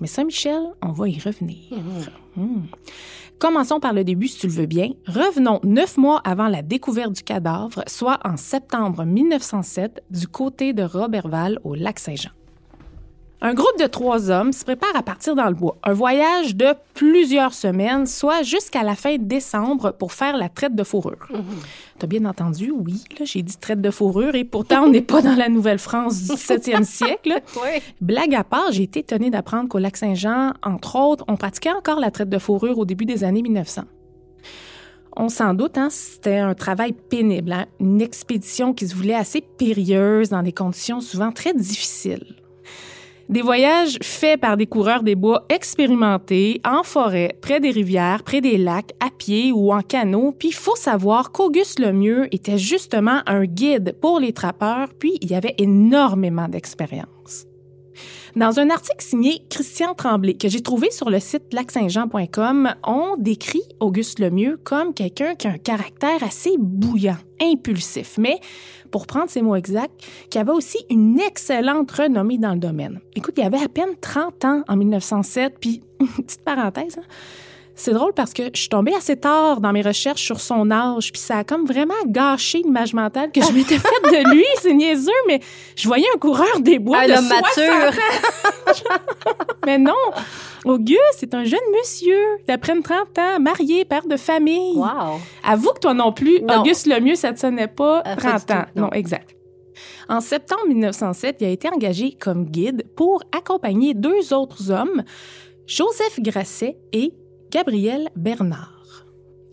Mais 0.01 0.07
ça, 0.09 0.25
Michel, 0.25 0.63
on 0.83 0.93
va 0.93 1.09
y 1.09 1.19
revenir. 1.19 1.79
Hmm. 2.37 2.63
Commençons 3.39 3.81
par 3.81 3.93
le 3.93 4.05
début, 4.05 4.29
si 4.29 4.39
tu 4.39 4.47
le 4.47 4.53
veux 4.53 4.67
bien. 4.67 4.91
Revenons 5.07 5.61
neuf 5.65 5.97
mois 5.97 6.21
avant 6.25 6.49
la 6.49 6.63
découverte 6.63 7.13
du 7.13 7.23
cadavre, 7.23 7.83
soit 7.87 8.19
en 8.25 8.37
septembre 8.37 9.05
1907, 9.05 10.03
du 10.11 10.29
côté 10.29 10.73
de 10.73 10.83
Roberval, 10.83 11.59
au 11.65 11.75
lac 11.75 11.99
Saint-Jean. 11.99 12.31
Un 13.45 13.55
groupe 13.55 13.77
de 13.81 13.89
trois 13.89 14.31
hommes 14.31 14.53
se 14.53 14.65
prépare 14.65 14.95
à 14.95 15.03
partir 15.03 15.35
dans 15.35 15.49
le 15.49 15.55
bois. 15.55 15.77
Un 15.83 15.93
voyage 15.93 16.55
de 16.55 16.69
plusieurs 16.95 17.55
semaines, 17.55 18.07
soit 18.07 18.45
jusqu'à 18.45 18.85
la 18.85 18.95
fin 18.95 19.17
décembre, 19.19 19.91
pour 19.91 20.13
faire 20.13 20.37
la 20.37 20.49
traite 20.49 20.77
de 20.77 20.85
fourrure. 20.85 21.27
T'as 21.99 22.07
bien 22.07 22.25
entendu, 22.25 22.71
oui, 22.71 23.03
j'ai 23.25 23.43
dit 23.43 23.57
traite 23.57 23.81
de 23.81 23.91
fourrure, 23.91 24.37
et 24.37 24.45
pourtant, 24.45 24.85
on 24.85 24.91
n'est 24.91 25.03
pas 25.03 25.23
dans 25.23 25.35
la 25.35 25.49
Nouvelle-France 25.49 26.23
du 26.23 26.35
17e 26.35 26.85
siècle. 26.85 27.43
Oui. 27.57 27.83
Blague 28.01 28.37
à 28.37 28.45
part, 28.45 28.71
j'ai 28.71 28.85
été 28.85 29.01
étonnée 29.01 29.31
d'apprendre 29.31 29.69
qu'au 29.69 29.79
lac 29.79 29.97
Saint-Jean, 29.97 30.53
entre 30.63 30.95
autres, 30.95 31.25
on 31.27 31.37
pratiquait 31.37 31.73
encore 31.73 31.99
la 31.99 32.13
traite 32.13 32.31
de 32.31 32.39
fourrure 32.39 32.79
au 32.79 32.85
début 32.85 33.07
des 33.07 33.25
années 33.25 33.43
1900. 33.43 33.83
On 35.17 35.29
s'en 35.29 35.55
doute, 35.55 35.79
hein, 35.79 35.89
c'était 35.91 36.39
un 36.39 36.55
travail 36.55 36.93
pénible, 36.93 37.53
hein, 37.53 37.67
une 37.81 38.01
expédition 38.01 38.73
qui 38.73 38.87
se 38.87 38.95
voulait 38.95 39.15
assez 39.15 39.41
périlleuse 39.41 40.29
dans 40.29 40.45
des 40.45 40.53
conditions 40.53 41.01
souvent 41.01 41.33
très 41.33 41.55
difficiles. 41.55 42.37
Des 43.33 43.41
voyages 43.41 43.97
faits 44.03 44.39
par 44.43 44.59
des 44.59 44.67
coureurs 44.67 45.03
des 45.03 45.15
bois 45.15 45.47
expérimentés, 45.49 46.61
en 46.67 46.83
forêt, 46.83 47.35
près 47.41 47.61
des 47.61 47.71
rivières, 47.71 48.25
près 48.25 48.43
des 48.43 48.59
lacs, 48.59 48.93
à 49.01 49.09
pied 49.09 49.53
ou 49.53 49.73
en 49.73 49.81
canot. 49.81 50.33
Puis 50.39 50.49
il 50.49 50.55
faut 50.55 50.77
savoir 50.77 51.33
qu'Auguste 51.33 51.79
Lemieux 51.79 52.29
était 52.31 52.59
justement 52.59 53.23
un 53.25 53.47
guide 53.47 53.97
pour 54.03 54.21
les 54.21 54.35
trappeurs, 54.35 54.89
puis 54.99 55.17
il 55.23 55.31
y 55.31 55.35
avait 55.35 55.55
énormément 55.57 56.47
d'expérience. 56.47 57.09
Dans 58.37 58.59
un 58.59 58.71
article 58.71 59.05
signé 59.05 59.43
Christian 59.51 59.95
Tremblay 59.95 60.35
que 60.35 60.49
j'ai 60.49 60.63
trouvé 60.63 60.91
sur 60.91 61.11
le 61.11 61.21
site 61.21 61.53
lacsaintjean.com, 61.53 62.75
on 62.85 63.17
décrit 63.19 63.63
Auguste 63.81 64.19
Lemieux 64.19 64.59
comme 64.63 64.95
quelqu'un 64.95 65.35
qui 65.35 65.47
a 65.47 65.51
un 65.51 65.59
caractère 65.59 66.23
assez 66.23 66.55
bouillant, 66.59 67.19
impulsif, 67.41 68.19
mais 68.19 68.39
pour 68.91 69.07
prendre 69.07 69.31
ses 69.31 69.43
mots 69.43 69.57
exacts, 69.57 69.95
qui 70.31 70.39
avait 70.39 70.53
aussi 70.53 70.79
une 70.91 71.19
excellente 71.19 71.91
renommée 71.91 72.39
dans 72.39 72.53
le 72.53 72.61
domaine. 72.61 73.01
Écoute, 73.17 73.35
il 73.39 73.45
avait 73.45 73.63
à 73.63 73.69
peine 73.69 73.97
30 74.01 74.45
ans 74.45 74.63
en 74.69 74.77
1907, 74.77 75.55
puis 75.61 75.83
petite 76.17 76.45
parenthèse, 76.45 76.99
hein, 76.99 77.07
c'est 77.83 77.93
drôle 77.93 78.13
parce 78.15 78.33
que 78.33 78.45
je 78.55 78.61
suis 78.61 78.69
tombée 78.69 78.95
assez 78.95 79.17
tard 79.17 79.61
dans 79.61 79.73
mes 79.73 79.83
recherches 79.83 80.23
sur 80.23 80.41
son 80.41 80.71
âge, 80.71 81.13
puis 81.13 81.21
ça 81.21 81.39
a 81.39 81.45
comme 81.45 81.67
vraiment 81.67 81.95
gâché 82.07 82.59
l'image 82.65 82.95
mentale 82.95 83.31
que 83.33 83.43
je 83.43 83.53
m'étais 83.53 83.79
faite 83.79 84.03
de 84.05 84.31
lui. 84.35 84.45
C'est 84.61 84.73
niaiseux, 84.75 85.11
mais 85.27 85.41
je 85.77 85.87
voyais 85.89 86.07
un 86.15 86.19
coureur 86.19 86.61
des 86.61 86.79
bois 86.79 86.99
Un 87.01 87.07
de 87.09 87.13
homme 87.13 87.25
60 87.29 87.43
mature. 87.43 88.03
mais 89.67 89.79
non, 89.79 89.93
Auguste, 90.65 91.01
c'est 91.19 91.35
un 91.35 91.45
jeune 91.45 91.59
monsieur 91.77 92.19
d'après 92.47 92.81
30 92.81 93.19
ans, 93.19 93.41
marié, 93.41 93.85
père 93.85 94.07
de 94.07 94.17
famille. 94.17 94.77
Wow. 94.77 95.19
Avoue 95.45 95.73
que 95.73 95.81
toi 95.81 95.95
non 95.95 96.13
plus, 96.13 96.41
Non. 96.41 96.61
Auguste 96.61 96.87
Lemieux, 96.87 97.17
ça 97.17 97.33
te 97.33 97.41
sonnait 97.41 97.67
pas 97.67 97.99
Euh, 98.07 98.15
pas 98.15 98.17
30 98.17 98.47
du 98.49 98.53
ans. 98.55 98.57
tout, 98.63 98.81
non. 98.81 98.83
non, 98.87 98.93
exact. 98.93 99.35
En 100.09 100.21
septembre 100.21 100.67
1907, 100.69 101.37
il 101.41 101.47
a 101.47 101.51
été 101.51 101.69
engagé 101.69 102.13
comme 102.19 102.45
guide 102.45 102.85
pour 102.97 103.23
accompagner 103.37 103.95
deux 103.95 104.33
autres 104.33 104.71
hommes, 104.71 105.03
Joseph 105.67 106.21
Grasset 106.21 106.77
et 106.93 107.13
Gabriel 107.53 108.09
Bernard. 108.17 109.05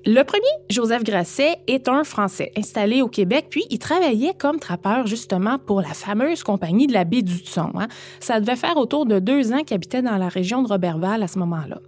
Le 0.05 0.23
premier, 0.23 0.41
Joseph 0.69 1.03
Grasset, 1.03 1.57
est 1.67 1.89
un 1.89 2.05
Français 2.05 2.53
installé 2.55 3.01
au 3.01 3.09
Québec, 3.09 3.47
puis 3.49 3.65
il 3.69 3.77
travaillait 3.77 4.33
comme 4.33 4.57
trappeur 4.57 5.05
justement 5.05 5.59
pour 5.59 5.81
la 5.81 5.89
fameuse 5.89 6.41
compagnie 6.41 6.87
de 6.87 6.93
la 6.93 7.03
baie 7.03 7.23
du 7.23 7.43
Thon. 7.43 7.71
hein. 7.75 7.89
Ça 8.21 8.39
devait 8.39 8.55
faire 8.55 8.77
autour 8.77 9.05
de 9.05 9.19
deux 9.19 9.51
ans 9.51 9.63
qu'il 9.65 9.75
habitait 9.75 10.01
dans 10.01 10.15
la 10.15 10.29
région 10.29 10.63
de 10.63 10.69
Roberval 10.69 11.21
à 11.21 11.27
ce 11.27 11.39
moment-là. 11.39 11.79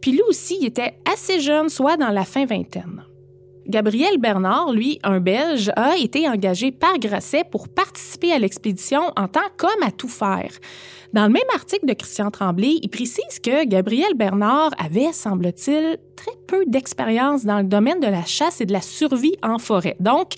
Puis 0.00 0.10
lui 0.10 0.22
aussi, 0.28 0.58
il 0.60 0.66
était 0.66 0.98
assez 1.10 1.38
jeune, 1.38 1.68
soit 1.68 1.96
dans 1.96 2.10
la 2.10 2.24
fin 2.24 2.46
vingtaine. 2.46 3.04
Gabriel 3.70 4.18
Bernard, 4.18 4.72
lui, 4.72 4.98
un 5.04 5.20
Belge, 5.20 5.70
a 5.76 5.96
été 5.96 6.28
engagé 6.28 6.72
par 6.72 6.98
Grasset 6.98 7.44
pour 7.50 7.68
participer 7.68 8.32
à 8.32 8.38
l'expédition 8.38 9.12
en 9.16 9.28
tant 9.28 9.48
qu'homme 9.56 9.82
à 9.82 9.92
tout 9.92 10.08
faire. 10.08 10.50
Dans 11.12 11.26
le 11.26 11.32
même 11.32 11.42
article 11.54 11.86
de 11.86 11.94
Christian 11.94 12.30
Tremblay, 12.30 12.78
il 12.82 12.88
précise 12.88 13.38
que 13.42 13.64
Gabriel 13.64 14.14
Bernard 14.14 14.72
avait, 14.76 15.12
semble-t-il, 15.12 15.98
très 16.16 16.36
peu 16.48 16.64
d'expérience 16.66 17.44
dans 17.44 17.58
le 17.58 17.64
domaine 17.64 18.00
de 18.00 18.06
la 18.06 18.24
chasse 18.24 18.60
et 18.60 18.66
de 18.66 18.72
la 18.72 18.80
survie 18.80 19.36
en 19.42 19.58
forêt. 19.58 19.96
Donc, 20.00 20.32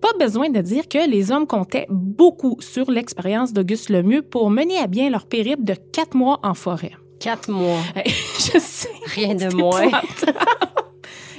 pas 0.00 0.12
besoin 0.18 0.48
de 0.48 0.60
dire 0.60 0.88
que 0.88 1.10
les 1.10 1.32
hommes 1.32 1.46
comptaient 1.46 1.86
beaucoup 1.90 2.56
sur 2.60 2.90
l'expérience 2.90 3.52
d'Auguste 3.52 3.90
Lemieux 3.90 4.22
pour 4.22 4.48
mener 4.50 4.78
à 4.78 4.86
bien 4.86 5.10
leur 5.10 5.26
périple 5.26 5.64
de 5.64 5.74
quatre 5.92 6.16
mois 6.16 6.38
en 6.44 6.54
forêt. 6.54 6.92
Quatre 7.18 7.50
mois. 7.50 7.80
Je 8.04 8.58
sais. 8.58 8.90
Rien 9.06 9.34
de 9.34 9.54
moins. 9.54 9.90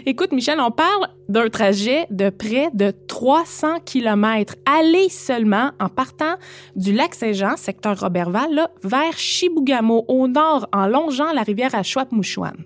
Écoute, 0.10 0.32
Michel, 0.32 0.62
on 0.62 0.72
parle 0.72 1.10
d'un 1.28 1.50
trajet 1.50 2.08
de 2.12 2.30
près 2.30 2.70
de 2.74 2.94
300 3.10 3.82
km, 3.84 4.56
aller 4.66 5.10
seulement 5.10 5.72
en 5.82 5.90
partant 5.90 6.36
du 6.78 6.94
lac 6.94 7.14
Saint-Jean, 7.14 7.58
secteur 7.58 8.00
Robertval, 8.00 8.54
là, 8.54 8.72
vers 8.86 9.18
Chibougamau, 9.18 10.06
au 10.08 10.30
nord, 10.30 10.70
en 10.72 10.88
longeant 10.88 11.34
la 11.34 11.44
rivière 11.44 11.76
Achouap-Mouchouane. 11.76 12.64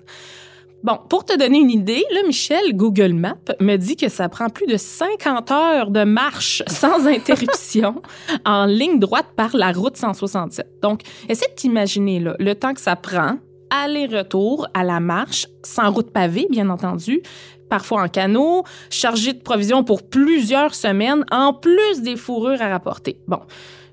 Bon, 0.83 0.99
pour 1.09 1.25
te 1.25 1.35
donner 1.35 1.57
une 1.57 1.71
idée, 1.71 2.03
Michel, 2.27 2.75
Google 2.75 3.13
Maps 3.13 3.55
me 3.59 3.75
dit 3.77 3.95
que 3.95 4.07
ça 4.07 4.29
prend 4.29 4.49
plus 4.49 4.67
de 4.67 4.77
50 4.77 5.49
heures 5.49 5.89
de 5.89 6.03
marche 6.03 6.61
sans 6.67 7.07
interruption 7.07 8.03
en 8.45 8.65
ligne 8.67 8.99
droite 8.99 9.29
par 9.35 9.55
la 9.55 9.71
route 9.71 9.97
167. 9.97 10.79
Donc, 10.83 11.01
essaie 11.27 11.49
de 11.49 11.55
t'imaginer 11.55 12.19
le 12.37 12.53
temps 12.53 12.75
que 12.75 12.81
ça 12.81 12.95
prend 12.95 13.37
aller-retour 13.72 14.67
à 14.76 14.84
la 14.84 14.99
marche, 14.99 15.47
sans 15.63 15.91
route 15.91 16.11
pavée, 16.11 16.45
bien 16.49 16.69
entendu, 16.69 17.24
parfois 17.69 18.03
en 18.03 18.07
canot, 18.07 18.63
chargé 18.89 19.34
de 19.34 19.41
provisions 19.41 19.84
pour 19.84 20.03
plusieurs 20.03 20.76
semaines, 20.76 21.26
en 21.32 21.53
plus 21.53 22.01
des 22.01 22.17
fourrures 22.17 22.61
à 22.61 22.69
rapporter. 22.69 23.17
Bon, 23.28 23.39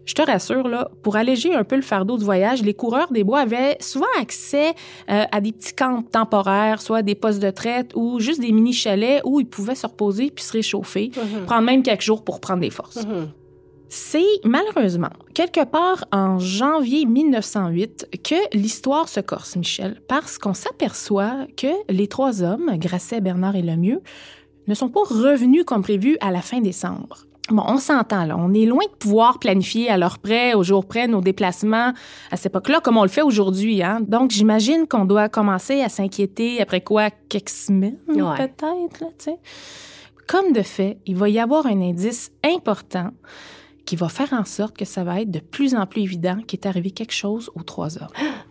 je 0.04 0.14
te 0.14 0.22
rassure, 0.22 0.66
là, 0.68 0.90
pour 1.02 1.16
alléger 1.16 1.54
un 1.54 1.64
peu 1.64 1.76
le 1.76 1.82
fardeau 1.82 2.16
du 2.16 2.24
voyage, 2.24 2.62
les 2.62 2.72
coureurs 2.74 3.12
des 3.12 3.24
bois 3.24 3.40
avaient 3.40 3.76
souvent 3.80 4.06
accès 4.18 4.70
euh, 5.10 5.24
à 5.30 5.40
des 5.40 5.52
petits 5.52 5.74
camps 5.74 6.02
temporaires, 6.02 6.80
soit 6.80 7.02
des 7.02 7.14
postes 7.14 7.40
de 7.40 7.50
traite 7.50 7.92
ou 7.94 8.18
juste 8.18 8.40
des 8.40 8.50
mini-chalets 8.50 9.20
où 9.24 9.38
ils 9.38 9.46
pouvaient 9.46 9.74
se 9.74 9.86
reposer 9.86 10.30
puis 10.30 10.44
se 10.44 10.52
réchauffer, 10.52 11.12
prendre 11.46 11.62
même 11.62 11.82
quelques 11.82 12.00
jours 12.02 12.24
pour 12.24 12.40
prendre 12.40 12.60
des 12.60 12.70
forces. 12.70 13.06
C'est 13.88 14.40
malheureusement 14.44 15.08
quelque 15.34 15.64
part 15.64 16.04
en 16.12 16.38
janvier 16.38 17.06
1908 17.06 18.08
que 18.22 18.56
l'histoire 18.56 19.08
se 19.08 19.20
corse, 19.20 19.56
Michel, 19.56 20.00
parce 20.08 20.36
qu'on 20.38 20.52
s'aperçoit 20.54 21.46
que 21.56 21.68
les 21.88 22.06
trois 22.06 22.42
hommes, 22.42 22.70
Grasset, 22.76 23.20
Bernard 23.20 23.56
et 23.56 23.62
Lemieux, 23.62 24.02
ne 24.66 24.74
sont 24.74 24.90
pas 24.90 25.00
revenus 25.00 25.64
comme 25.64 25.82
prévu 25.82 26.18
à 26.20 26.30
la 26.30 26.42
fin 26.42 26.60
décembre. 26.60 27.24
Bon, 27.50 27.62
on 27.66 27.78
s'entend 27.78 28.26
là. 28.26 28.36
On 28.36 28.52
est 28.52 28.66
loin 28.66 28.84
de 28.84 28.94
pouvoir 28.96 29.38
planifier 29.38 29.88
à 29.88 29.96
l'heure 29.96 30.18
près, 30.18 30.52
au 30.52 30.62
jour 30.62 30.84
près, 30.84 31.08
nos 31.08 31.22
déplacements 31.22 31.94
à 32.30 32.36
cette 32.36 32.46
époque-là, 32.52 32.80
comme 32.80 32.98
on 32.98 33.02
le 33.04 33.08
fait 33.08 33.22
aujourd'hui. 33.22 33.82
Hein? 33.82 34.00
Donc, 34.06 34.32
j'imagine 34.32 34.86
qu'on 34.86 35.06
doit 35.06 35.30
commencer 35.30 35.80
à 35.80 35.88
s'inquiéter 35.88 36.60
après 36.60 36.82
quoi, 36.82 37.08
quelques 37.30 37.48
semaines 37.48 37.96
Ouais. 38.06 38.36
peut-être. 38.36 39.00
là, 39.00 39.06
tu 39.18 39.24
sais. 39.30 39.38
Comme 40.26 40.52
de 40.52 40.60
fait, 40.60 40.98
il 41.06 41.16
va 41.16 41.30
y 41.30 41.38
avoir 41.38 41.64
un 41.64 41.80
indice 41.80 42.30
important 42.44 43.12
qui 43.88 43.96
va 43.96 44.10
faire 44.10 44.34
en 44.34 44.44
sorte 44.44 44.76
que 44.76 44.84
ça 44.84 45.02
va 45.02 45.22
être 45.22 45.30
de 45.30 45.38
plus 45.38 45.74
en 45.74 45.86
plus 45.86 46.02
évident 46.02 46.42
qu'il 46.46 46.60
est 46.60 46.66
arrivé 46.66 46.90
quelque 46.90 47.14
chose 47.14 47.50
aux 47.54 47.62
trois 47.62 47.96
hommes. 47.96 48.12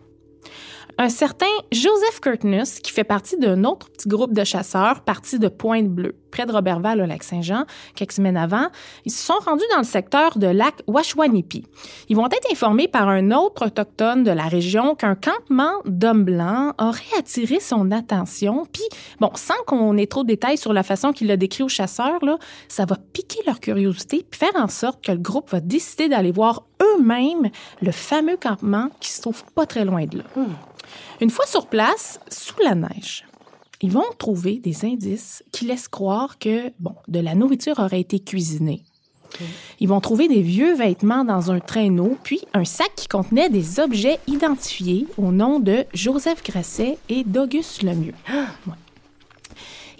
Un 1.00 1.10
certain 1.10 1.46
Joseph 1.72 2.20
Curtnus, 2.22 2.80
qui 2.80 2.92
fait 2.92 3.04
partie 3.04 3.38
d'un 3.38 3.66
autre 3.66 3.88
petit 3.92 4.08
groupe 4.08 4.34
de 4.34 4.44
chasseurs 4.44 5.02
parti 5.02 5.38
de 5.38 5.48
Pointe-Bleue, 5.48 6.16
près 6.32 6.48
de 6.48 6.52
Robertval, 6.52 7.00
au 7.00 7.06
lac 7.06 7.22
Saint-Jean, 7.22 7.66
quelques 7.94 8.14
semaines 8.14 8.36
avant, 8.36 8.70
ils 9.06 9.12
se 9.12 9.24
sont 9.24 9.38
rendus 9.46 9.64
dans 9.72 9.78
le 9.78 9.84
secteur 9.84 10.40
de 10.40 10.48
lac 10.48 10.74
Washwanipi. 10.88 11.66
Ils 12.10 12.16
vont 12.16 12.26
être 12.26 12.52
informés 12.52 12.88
par 12.88 13.10
un 13.10 13.30
autre 13.30 13.68
autochtone 13.68 14.24
de 14.24 14.32
la 14.32 14.46
région 14.46 14.96
qu'un 14.96 15.14
campement 15.14 15.72
d'hommes 15.86 16.24
blancs 16.24 16.74
aurait 16.82 17.20
attiré 17.20 17.60
son 17.60 17.92
attention. 17.92 18.66
Puis, 18.74 18.88
bon, 19.20 19.30
sans 19.36 19.62
qu'on 19.68 19.98
ait 19.98 20.08
trop 20.08 20.24
de 20.24 20.30
détails 20.30 20.58
sur 20.58 20.74
la 20.74 20.82
façon 20.82 21.12
qu'il 21.12 21.28
l'a 21.28 21.38
décrit 21.38 21.62
aux 21.62 21.70
chasseurs, 21.70 22.26
là, 22.26 22.40
ça 22.70 22.86
va 22.86 22.96
piquer 23.14 23.42
leur 23.46 23.60
curiosité 23.60 24.26
puis 24.28 24.40
faire 24.40 24.60
en 24.60 24.68
sorte 24.68 25.06
que 25.06 25.12
le 25.12 25.20
groupe 25.20 25.52
va 25.52 25.60
décider 25.60 26.10
d'aller 26.10 26.32
voir 26.32 26.64
eux-mêmes 26.82 27.52
le 27.84 27.92
fameux 27.92 28.38
campement 28.38 28.90
qui 29.00 29.12
se 29.12 29.22
trouve 29.22 29.44
pas 29.54 29.68
très 29.68 29.86
loin 29.86 30.06
de 30.06 30.18
là. 30.18 30.24
Une 31.22 31.30
fois 31.30 31.46
sur 31.46 31.68
place, 31.68 32.20
sous 32.30 32.60
la 32.64 32.76
neige, 32.76 33.26
ils 33.82 33.92
vont 33.92 34.06
trouver 34.18 34.60
des 34.60 34.86
indices 34.86 35.44
qui 35.52 35.66
laissent 35.66 35.88
croire 35.88 36.40
que, 36.40 36.72
bon, 36.80 36.96
de 37.08 37.20
la 37.20 37.36
nourriture 37.36 37.80
aurait 37.80 38.02
été 38.02 38.20
cuisinée. 38.20 38.84
Ils 39.80 39.88
vont 39.88 40.02
trouver 40.02 40.28
des 40.28 40.42
vieux 40.42 40.76
vêtements 40.76 41.24
dans 41.24 41.52
un 41.52 41.60
traîneau, 41.60 42.18
puis 42.24 42.42
un 42.54 42.66
sac 42.66 42.92
qui 42.96 43.08
contenait 43.08 43.50
des 43.50 43.80
objets 43.80 44.20
identifiés 44.26 45.06
au 45.18 45.32
nom 45.32 45.60
de 45.60 45.86
Joseph 45.94 46.44
Grasset 46.44 46.98
et 47.10 47.24
d'Auguste 47.24 47.84
Lemieux. 47.84 48.16
Ouais. 48.68 48.74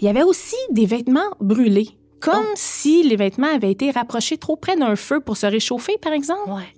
Il 0.00 0.04
y 0.04 0.08
avait 0.08 0.22
aussi 0.22 0.56
des 0.70 0.86
vêtements 0.86 1.30
brûlés, 1.40 1.90
comme 2.20 2.46
si 2.54 3.02
les 3.02 3.16
vêtements 3.16 3.52
avaient 3.52 3.72
été 3.72 3.90
rapprochés 3.90 4.38
trop 4.38 4.54
près 4.54 4.76
d'un 4.76 4.94
feu 4.94 5.20
pour 5.20 5.36
se 5.36 5.46
réchauffer, 5.46 5.98
par 6.00 6.12
exemple. 6.12 6.48
Ouais. 6.50 6.72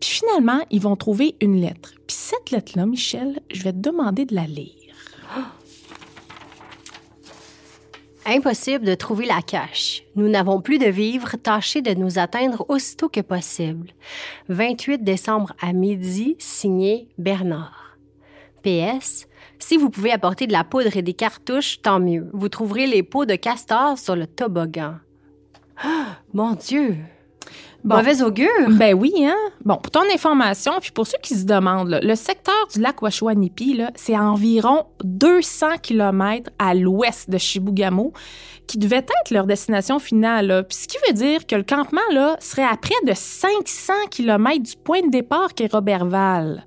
Puis 0.00 0.10
finalement, 0.10 0.60
ils 0.70 0.80
vont 0.80 0.96
trouver 0.96 1.36
une 1.40 1.60
lettre. 1.60 1.94
Puis 2.06 2.16
cette 2.16 2.50
lettre-là, 2.50 2.86
Michel, 2.86 3.40
je 3.50 3.62
vais 3.62 3.72
te 3.72 3.78
demander 3.78 4.24
de 4.24 4.34
la 4.34 4.46
lire. 4.46 4.74
Impossible 8.26 8.84
de 8.84 8.94
trouver 8.94 9.26
la 9.26 9.40
cache. 9.40 10.02
Nous 10.14 10.28
n'avons 10.28 10.60
plus 10.60 10.78
de 10.78 10.86
vivres, 10.86 11.36
tâchez 11.42 11.80
de 11.80 11.94
nous 11.94 12.18
atteindre 12.18 12.66
aussitôt 12.68 13.08
que 13.08 13.20
possible. 13.20 13.90
28 14.48 15.02
décembre 15.02 15.54
à 15.60 15.72
midi, 15.72 16.36
signé 16.38 17.08
Bernard. 17.16 17.96
PS. 18.62 19.26
Si 19.58 19.76
vous 19.76 19.90
pouvez 19.90 20.12
apporter 20.12 20.46
de 20.46 20.52
la 20.52 20.64
poudre 20.64 20.96
et 20.96 21.02
des 21.02 21.14
cartouches, 21.14 21.80
tant 21.80 22.00
mieux. 22.00 22.28
Vous 22.32 22.48
trouverez 22.48 22.86
les 22.86 23.02
pots 23.02 23.24
de 23.24 23.34
castor 23.34 23.98
sur 23.98 24.14
le 24.14 24.26
toboggan. 24.26 24.96
Ah, 25.82 26.18
mon 26.34 26.54
Dieu! 26.54 26.96
Bon. 27.84 27.96
Mauvais 27.96 28.22
augure! 28.22 28.48
Ben 28.70 28.92
oui, 28.92 29.12
hein? 29.24 29.36
Bon, 29.64 29.76
pour 29.76 29.90
ton 29.90 30.02
information, 30.12 30.72
puis 30.80 30.90
pour 30.90 31.06
ceux 31.06 31.18
qui 31.22 31.34
se 31.34 31.44
demandent, 31.44 31.88
là, 31.88 32.00
le 32.00 32.14
secteur 32.16 32.54
du 32.72 32.80
lac 32.80 33.00
Washwanipi, 33.00 33.80
c'est 33.94 34.14
à 34.16 34.22
environ 34.22 34.86
200 35.04 35.78
km 35.80 36.50
à 36.58 36.74
l'ouest 36.74 37.30
de 37.30 37.38
Chibougamau, 37.38 38.12
qui 38.66 38.78
devait 38.78 38.96
être 38.96 39.30
leur 39.30 39.46
destination 39.46 39.98
finale. 40.00 40.46
là. 40.48 40.62
Puis 40.64 40.76
ce 40.76 40.88
qui 40.88 40.96
veut 41.06 41.14
dire 41.14 41.46
que 41.46 41.54
le 41.54 41.62
campement 41.62 42.00
là, 42.12 42.36
serait 42.40 42.64
à 42.64 42.76
près 42.76 42.94
de 43.06 43.12
500 43.14 43.92
km 44.10 44.62
du 44.62 44.76
point 44.76 45.02
de 45.02 45.10
départ 45.10 45.54
qu'est 45.54 45.72
Robertval. 45.72 46.66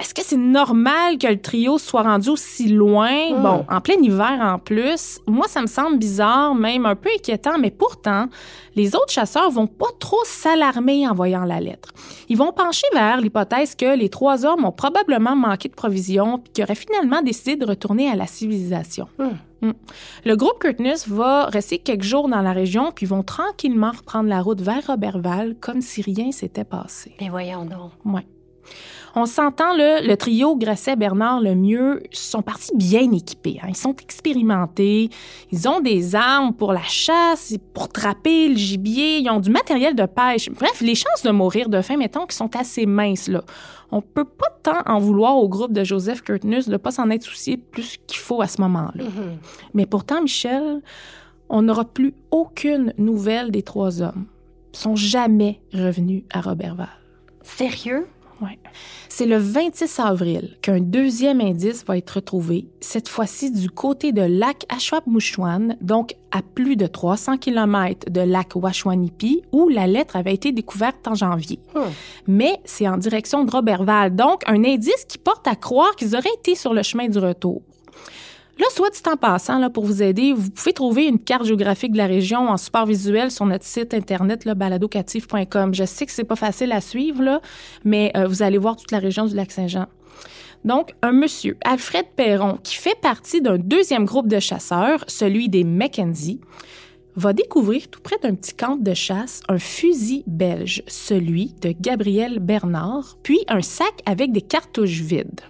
Est-ce 0.00 0.14
que 0.14 0.22
c'est 0.24 0.38
normal 0.38 1.18
que 1.18 1.26
le 1.26 1.38
trio 1.38 1.76
soit 1.76 2.02
rendu 2.02 2.30
aussi 2.30 2.68
loin? 2.68 3.38
Bon, 3.38 3.66
en 3.68 3.80
plein 3.82 3.96
hiver 4.00 4.38
en 4.40 4.58
plus. 4.58 5.20
Moi, 5.26 5.46
ça 5.46 5.60
me 5.60 5.66
semble 5.66 5.98
bizarre, 5.98 6.54
même 6.54 6.86
un 6.86 6.96
peu 6.96 7.10
inquiétant, 7.14 7.58
mais 7.58 7.70
pourtant, 7.70 8.28
les 8.76 8.96
autres 8.96 9.10
chasseurs 9.10 9.50
vont 9.50 9.66
pas 9.66 9.90
trop 9.98 10.20
s'alarmer 10.24 11.06
en 11.06 11.14
voyant 11.14 11.44
la 11.44 11.60
lettre. 11.60 11.90
Ils 12.30 12.38
vont 12.38 12.52
pencher 12.52 12.86
vers 12.94 13.20
l'hypothèse 13.20 13.74
que 13.74 13.94
les 13.94 14.08
trois 14.08 14.46
hommes 14.46 14.64
ont 14.64 14.72
probablement 14.72 15.36
manqué 15.36 15.68
de 15.68 15.74
provisions 15.74 16.38
puis 16.38 16.50
qu'ils 16.54 16.64
auraient 16.64 16.74
finalement 16.74 17.20
décidé 17.20 17.56
de 17.56 17.66
retourner 17.66 18.08
à 18.08 18.16
la 18.16 18.26
civilisation. 18.26 19.06
Mm. 19.18 19.72
Le 20.24 20.36
groupe 20.36 20.60
Curtnus 20.60 21.08
va 21.08 21.44
rester 21.44 21.78
quelques 21.78 22.04
jours 22.04 22.28
dans 22.28 22.40
la 22.40 22.52
région 22.52 22.90
puis 22.90 23.04
vont 23.04 23.22
tranquillement 23.22 23.90
reprendre 23.90 24.30
la 24.30 24.40
route 24.40 24.62
vers 24.62 24.86
Robertval 24.86 25.56
comme 25.60 25.82
si 25.82 26.00
rien 26.00 26.32
s'était 26.32 26.64
passé. 26.64 27.14
Mais 27.20 27.28
voyons 27.28 27.66
donc. 27.66 27.92
Ouais. 28.06 28.26
On 29.16 29.26
s'entend, 29.26 29.74
là, 29.76 30.00
le 30.00 30.16
trio 30.16 30.56
Grasset, 30.56 30.94
Bernard, 30.96 31.40
le 31.40 31.54
mieux, 31.56 32.02
sont 32.12 32.42
partis 32.42 32.70
bien 32.76 33.10
équipés. 33.12 33.58
hein. 33.62 33.66
Ils 33.68 33.76
sont 33.76 33.96
expérimentés. 33.96 35.10
Ils 35.50 35.68
ont 35.68 35.80
des 35.80 36.14
armes 36.14 36.52
pour 36.54 36.72
la 36.72 36.82
chasse, 36.82 37.54
pour 37.74 37.88
trapper 37.88 38.48
le 38.48 38.56
gibier. 38.56 39.18
Ils 39.18 39.28
ont 39.30 39.40
du 39.40 39.50
matériel 39.50 39.94
de 39.96 40.06
pêche. 40.06 40.48
Bref, 40.50 40.80
les 40.80 40.94
chances 40.94 41.22
de 41.24 41.30
mourir 41.30 41.68
de 41.68 41.80
faim, 41.82 41.96
mettons, 41.96 42.26
qui 42.26 42.36
sont 42.36 42.54
assez 42.54 42.86
minces, 42.86 43.28
là. 43.28 43.42
On 43.90 44.00
peut 44.00 44.24
pas 44.24 44.46
tant 44.62 44.82
en 44.86 45.00
vouloir 45.00 45.36
au 45.36 45.48
groupe 45.48 45.72
de 45.72 45.82
Joseph 45.82 46.22
Curtnus 46.22 46.68
de 46.68 46.76
pas 46.76 46.92
s'en 46.92 47.10
être 47.10 47.24
soucié 47.24 47.56
plus 47.56 47.98
qu'il 48.06 48.20
faut 48.20 48.40
à 48.40 48.46
ce 48.46 48.60
moment-là. 48.60 49.02
Mais 49.74 49.86
pourtant, 49.86 50.22
Michel, 50.22 50.80
on 51.48 51.62
n'aura 51.62 51.84
plus 51.84 52.14
aucune 52.30 52.94
nouvelle 52.98 53.50
des 53.50 53.62
trois 53.62 54.00
hommes. 54.00 54.26
Ils 54.72 54.78
sont 54.78 54.94
jamais 54.94 55.60
revenus 55.74 56.22
à 56.32 56.40
Robertval. 56.40 56.86
Sérieux? 57.42 58.06
Ouais. 58.40 58.58
C'est 59.08 59.26
le 59.26 59.36
26 59.36 60.00
avril 60.00 60.56
qu'un 60.62 60.80
deuxième 60.80 61.40
indice 61.40 61.84
va 61.84 61.98
être 61.98 62.10
retrouvé, 62.10 62.68
cette 62.80 63.08
fois-ci 63.08 63.50
du 63.50 63.68
côté 63.68 64.12
de 64.12 64.22
lac 64.22 64.64
Achouap-Mouchouane, 64.68 65.76
donc 65.80 66.14
à 66.30 66.40
plus 66.42 66.76
de 66.76 66.86
300 66.86 67.36
km 67.36 68.10
de 68.10 68.20
lac 68.20 68.54
Washwanipi, 68.54 69.42
où 69.52 69.68
la 69.68 69.86
lettre 69.86 70.16
avait 70.16 70.32
été 70.32 70.52
découverte 70.52 71.06
en 71.06 71.14
janvier. 71.14 71.58
Mais 72.26 72.60
c'est 72.64 72.88
en 72.88 72.96
direction 72.96 73.44
de 73.44 73.50
Robertval, 73.50 74.14
donc 74.14 74.42
un 74.46 74.64
indice 74.64 75.04
qui 75.06 75.18
porte 75.18 75.46
à 75.46 75.56
croire 75.56 75.94
qu'ils 75.96 76.14
auraient 76.16 76.28
été 76.38 76.54
sur 76.54 76.72
le 76.72 76.82
chemin 76.82 77.08
du 77.08 77.18
retour. 77.18 77.62
Là, 78.60 78.66
soit 78.74 78.90
dit 78.90 79.00
en 79.10 79.16
passant, 79.16 79.58
là, 79.58 79.70
pour 79.70 79.86
vous 79.86 80.02
aider, 80.02 80.34
vous 80.34 80.50
pouvez 80.50 80.74
trouver 80.74 81.06
une 81.06 81.18
carte 81.18 81.46
géographique 81.46 81.92
de 81.92 81.96
la 81.96 82.06
région 82.06 82.50
en 82.50 82.58
support 82.58 82.84
visuel 82.84 83.30
sur 83.30 83.46
notre 83.46 83.64
site 83.64 83.94
internet, 83.94 84.46
baladocatif.com. 84.46 85.74
Je 85.74 85.84
sais 85.84 86.04
que 86.04 86.12
c'est 86.12 86.24
pas 86.24 86.36
facile 86.36 86.70
à 86.72 86.82
suivre, 86.82 87.40
mais 87.84 88.12
euh, 88.18 88.26
vous 88.26 88.42
allez 88.42 88.58
voir 88.58 88.76
toute 88.76 88.92
la 88.92 88.98
région 88.98 89.24
du 89.24 89.34
Lac-Saint-Jean. 89.34 89.86
Donc, 90.66 90.92
un 91.00 91.12
monsieur, 91.12 91.56
Alfred 91.64 92.04
Perron, 92.14 92.58
qui 92.62 92.74
fait 92.74 93.00
partie 93.00 93.40
d'un 93.40 93.56
deuxième 93.56 94.04
groupe 94.04 94.28
de 94.28 94.38
chasseurs, 94.38 95.04
celui 95.08 95.48
des 95.48 95.64
Mackenzie, 95.64 96.38
va 97.20 97.32
découvrir 97.32 97.88
tout 97.88 98.00
près 98.00 98.16
d'un 98.22 98.34
petit 98.34 98.54
camp 98.54 98.76
de 98.76 98.94
chasse 98.94 99.42
un 99.48 99.58
fusil 99.58 100.24
belge, 100.26 100.82
celui 100.86 101.54
de 101.60 101.74
Gabriel 101.78 102.38
Bernard, 102.40 103.16
puis 103.22 103.40
un 103.48 103.60
sac 103.60 103.92
avec 104.06 104.32
des 104.32 104.40
cartouches 104.40 105.00
vides. 105.00 105.40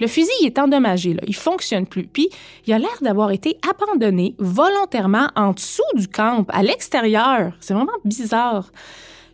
Le 0.00 0.06
fusil 0.06 0.44
est 0.44 0.58
endommagé, 0.58 1.14
là, 1.14 1.22
il 1.26 1.36
fonctionne 1.36 1.86
plus, 1.86 2.06
puis 2.06 2.28
il 2.66 2.72
a 2.72 2.78
l'air 2.78 2.98
d'avoir 3.00 3.30
été 3.30 3.58
abandonné 3.68 4.34
volontairement 4.38 5.28
en 5.36 5.52
dessous 5.52 5.82
du 5.94 6.08
camp, 6.08 6.44
à 6.48 6.62
l'extérieur. 6.62 7.52
C'est 7.60 7.74
vraiment 7.74 7.92
bizarre. 8.04 8.72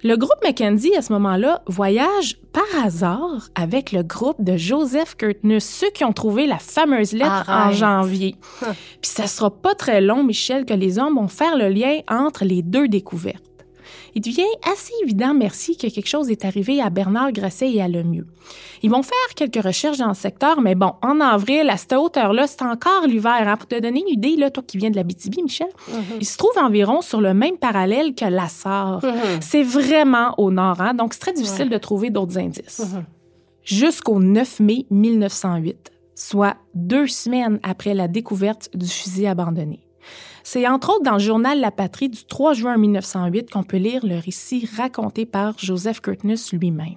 Le 0.02 0.16
groupe 0.16 0.36
Mackenzie, 0.42 0.94
à 0.94 1.02
ce 1.02 1.12
moment-là, 1.14 1.62
voyage 1.66 2.36
par 2.52 2.84
hasard 2.84 3.48
avec 3.54 3.92
le 3.92 4.02
groupe 4.02 4.42
de 4.42 4.56
Joseph 4.56 5.16
Curtnus, 5.16 5.64
ceux 5.64 5.90
qui 5.90 6.04
ont 6.04 6.12
trouvé 6.12 6.46
la 6.46 6.58
fameuse 6.58 7.12
lettre 7.12 7.44
en 7.48 7.72
janvier. 7.72 8.36
Puis 8.60 9.10
ça 9.10 9.26
sera 9.26 9.50
pas 9.50 9.74
très 9.74 10.00
long, 10.00 10.22
Michel, 10.22 10.64
que 10.64 10.74
les 10.74 10.98
hommes 10.98 11.16
vont 11.16 11.28
faire 11.28 11.56
le 11.56 11.68
lien 11.68 12.00
entre 12.08 12.44
les 12.44 12.62
deux 12.62 12.88
découvertes. 12.88 13.42
Il 14.18 14.22
devient 14.22 14.46
assez 14.72 14.94
évident, 15.02 15.34
merci, 15.34 15.76
que 15.76 15.88
quelque 15.88 16.08
chose 16.08 16.30
est 16.30 16.46
arrivé 16.46 16.80
à 16.80 16.88
Bernard 16.88 17.32
Grasset 17.32 17.70
et 17.70 17.82
à 17.82 17.86
Lemieux. 17.86 18.26
Ils 18.82 18.88
vont 18.90 19.02
faire 19.02 19.34
quelques 19.36 19.62
recherches 19.62 19.98
dans 19.98 20.08
le 20.08 20.14
secteur, 20.14 20.62
mais 20.62 20.74
bon, 20.74 20.94
en 21.02 21.20
avril, 21.20 21.68
à 21.68 21.76
cette 21.76 21.92
hauteur-là, 21.92 22.46
c'est 22.46 22.62
encore 22.62 23.06
l'hiver. 23.06 23.46
hein. 23.46 23.58
Pour 23.58 23.68
te 23.68 23.78
donner 23.78 24.00
une 24.00 24.08
idée, 24.08 24.36
là, 24.36 24.50
toi 24.50 24.62
qui 24.66 24.78
viens 24.78 24.88
de 24.88 24.96
la 24.96 25.02
BTB, 25.02 25.42
Michel, 25.42 25.68
il 26.18 26.24
se 26.26 26.38
trouve 26.38 26.56
environ 26.56 27.02
sur 27.02 27.20
le 27.20 27.34
même 27.34 27.58
parallèle 27.58 28.14
que 28.14 28.24
la 28.24 28.48
Sarre. 28.48 29.02
C'est 29.42 29.62
vraiment 29.62 30.34
au 30.38 30.50
nord, 30.50 30.80
hein, 30.80 30.94
donc 30.94 31.12
c'est 31.12 31.20
très 31.20 31.34
difficile 31.34 31.68
de 31.68 31.76
trouver 31.76 32.08
d'autres 32.08 32.38
indices. 32.38 32.80
Jusqu'au 33.64 34.18
9 34.18 34.60
mai 34.60 34.86
1908, 34.90 35.90
soit 36.14 36.56
deux 36.74 37.06
semaines 37.06 37.60
après 37.62 37.92
la 37.92 38.08
découverte 38.08 38.70
du 38.74 38.86
fusil 38.88 39.26
abandonné. 39.26 39.85
C'est 40.48 40.68
entre 40.68 40.90
autres 40.90 41.02
dans 41.02 41.14
le 41.14 41.18
journal 41.18 41.58
La 41.58 41.72
Patrie 41.72 42.08
du 42.08 42.24
3 42.24 42.52
juin 42.52 42.76
1908 42.76 43.50
qu'on 43.50 43.64
peut 43.64 43.78
lire 43.78 44.06
le 44.06 44.16
récit 44.16 44.68
raconté 44.76 45.26
par 45.26 45.58
Joseph 45.58 46.00
Curtnus 46.00 46.52
lui-même. 46.52 46.94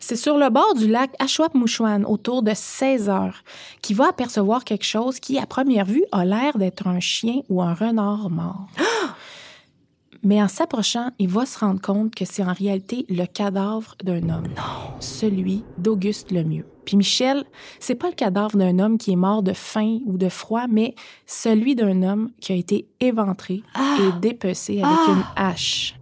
C'est 0.00 0.16
sur 0.16 0.36
le 0.36 0.50
bord 0.50 0.74
du 0.74 0.88
lac 0.88 1.12
Ashwapmouchouane, 1.20 2.04
autour 2.04 2.42
de 2.42 2.50
16 2.52 3.10
heures, 3.10 3.44
qu'il 3.80 3.94
va 3.94 4.08
apercevoir 4.08 4.64
quelque 4.64 4.84
chose 4.84 5.20
qui, 5.20 5.38
à 5.38 5.46
première 5.46 5.84
vue, 5.84 6.04
a 6.10 6.24
l'air 6.24 6.58
d'être 6.58 6.88
un 6.88 6.98
chien 6.98 7.42
ou 7.48 7.62
un 7.62 7.74
renard 7.74 8.28
mort. 8.28 8.66
Mais 10.24 10.42
en 10.42 10.48
s'approchant, 10.48 11.12
il 11.20 11.28
va 11.28 11.46
se 11.46 11.60
rendre 11.60 11.80
compte 11.80 12.12
que 12.12 12.24
c'est 12.24 12.42
en 12.42 12.54
réalité 12.54 13.06
le 13.08 13.26
cadavre 13.26 13.94
d'un 14.02 14.30
homme. 14.30 14.52
Celui 14.98 15.62
d'Auguste 15.78 16.32
Lemieux. 16.32 16.66
Puis 16.88 16.96
Michel, 16.96 17.44
c'est 17.80 17.96
pas 17.96 18.08
le 18.08 18.14
cadavre 18.14 18.56
d'un 18.56 18.78
homme 18.78 18.96
qui 18.96 19.12
est 19.12 19.16
mort 19.16 19.42
de 19.42 19.52
faim 19.52 19.98
ou 20.06 20.16
de 20.16 20.30
froid, 20.30 20.64
mais 20.70 20.94
celui 21.26 21.74
d'un 21.74 22.02
homme 22.02 22.30
qui 22.40 22.52
a 22.52 22.54
été 22.54 22.88
éventré 22.98 23.62
et 23.76 24.20
dépecé 24.22 24.80
avec 24.80 25.08
une 25.08 25.22
hache. 25.36 25.96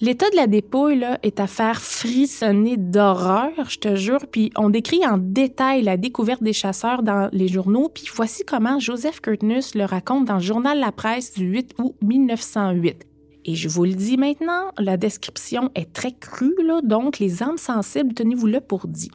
L'état 0.00 0.28
de 0.30 0.34
la 0.34 0.48
dépouille 0.48 0.98
là, 0.98 1.20
est 1.22 1.38
à 1.38 1.46
faire 1.46 1.80
frissonner 1.80 2.76
d'horreur, 2.76 3.52
je 3.68 3.78
te 3.78 3.94
jure. 3.94 4.26
Puis 4.26 4.50
on 4.56 4.70
décrit 4.70 5.06
en 5.06 5.18
détail 5.18 5.82
la 5.82 5.96
découverte 5.96 6.42
des 6.42 6.52
chasseurs 6.52 7.04
dans 7.04 7.28
les 7.32 7.46
journaux. 7.46 7.90
Puis 7.94 8.06
voici 8.12 8.44
comment 8.44 8.80
Joseph 8.80 9.20
Curtnus 9.20 9.76
le 9.76 9.84
raconte 9.84 10.24
dans 10.24 10.38
le 10.38 10.40
journal 10.40 10.80
La 10.80 10.90
Presse 10.90 11.32
du 11.34 11.44
8 11.44 11.76
août 11.78 11.94
1908. 12.02 13.11
Et 13.44 13.54
je 13.54 13.68
vous 13.68 13.84
le 13.84 13.94
dis 13.94 14.16
maintenant, 14.16 14.70
la 14.78 14.96
description 14.96 15.70
est 15.74 15.92
très 15.92 16.12
crue, 16.12 16.54
là, 16.64 16.80
donc 16.82 17.18
les 17.18 17.42
âmes 17.42 17.58
sensibles, 17.58 18.14
tenez-vous-le 18.14 18.60
pour 18.60 18.86
dit. 18.86 19.10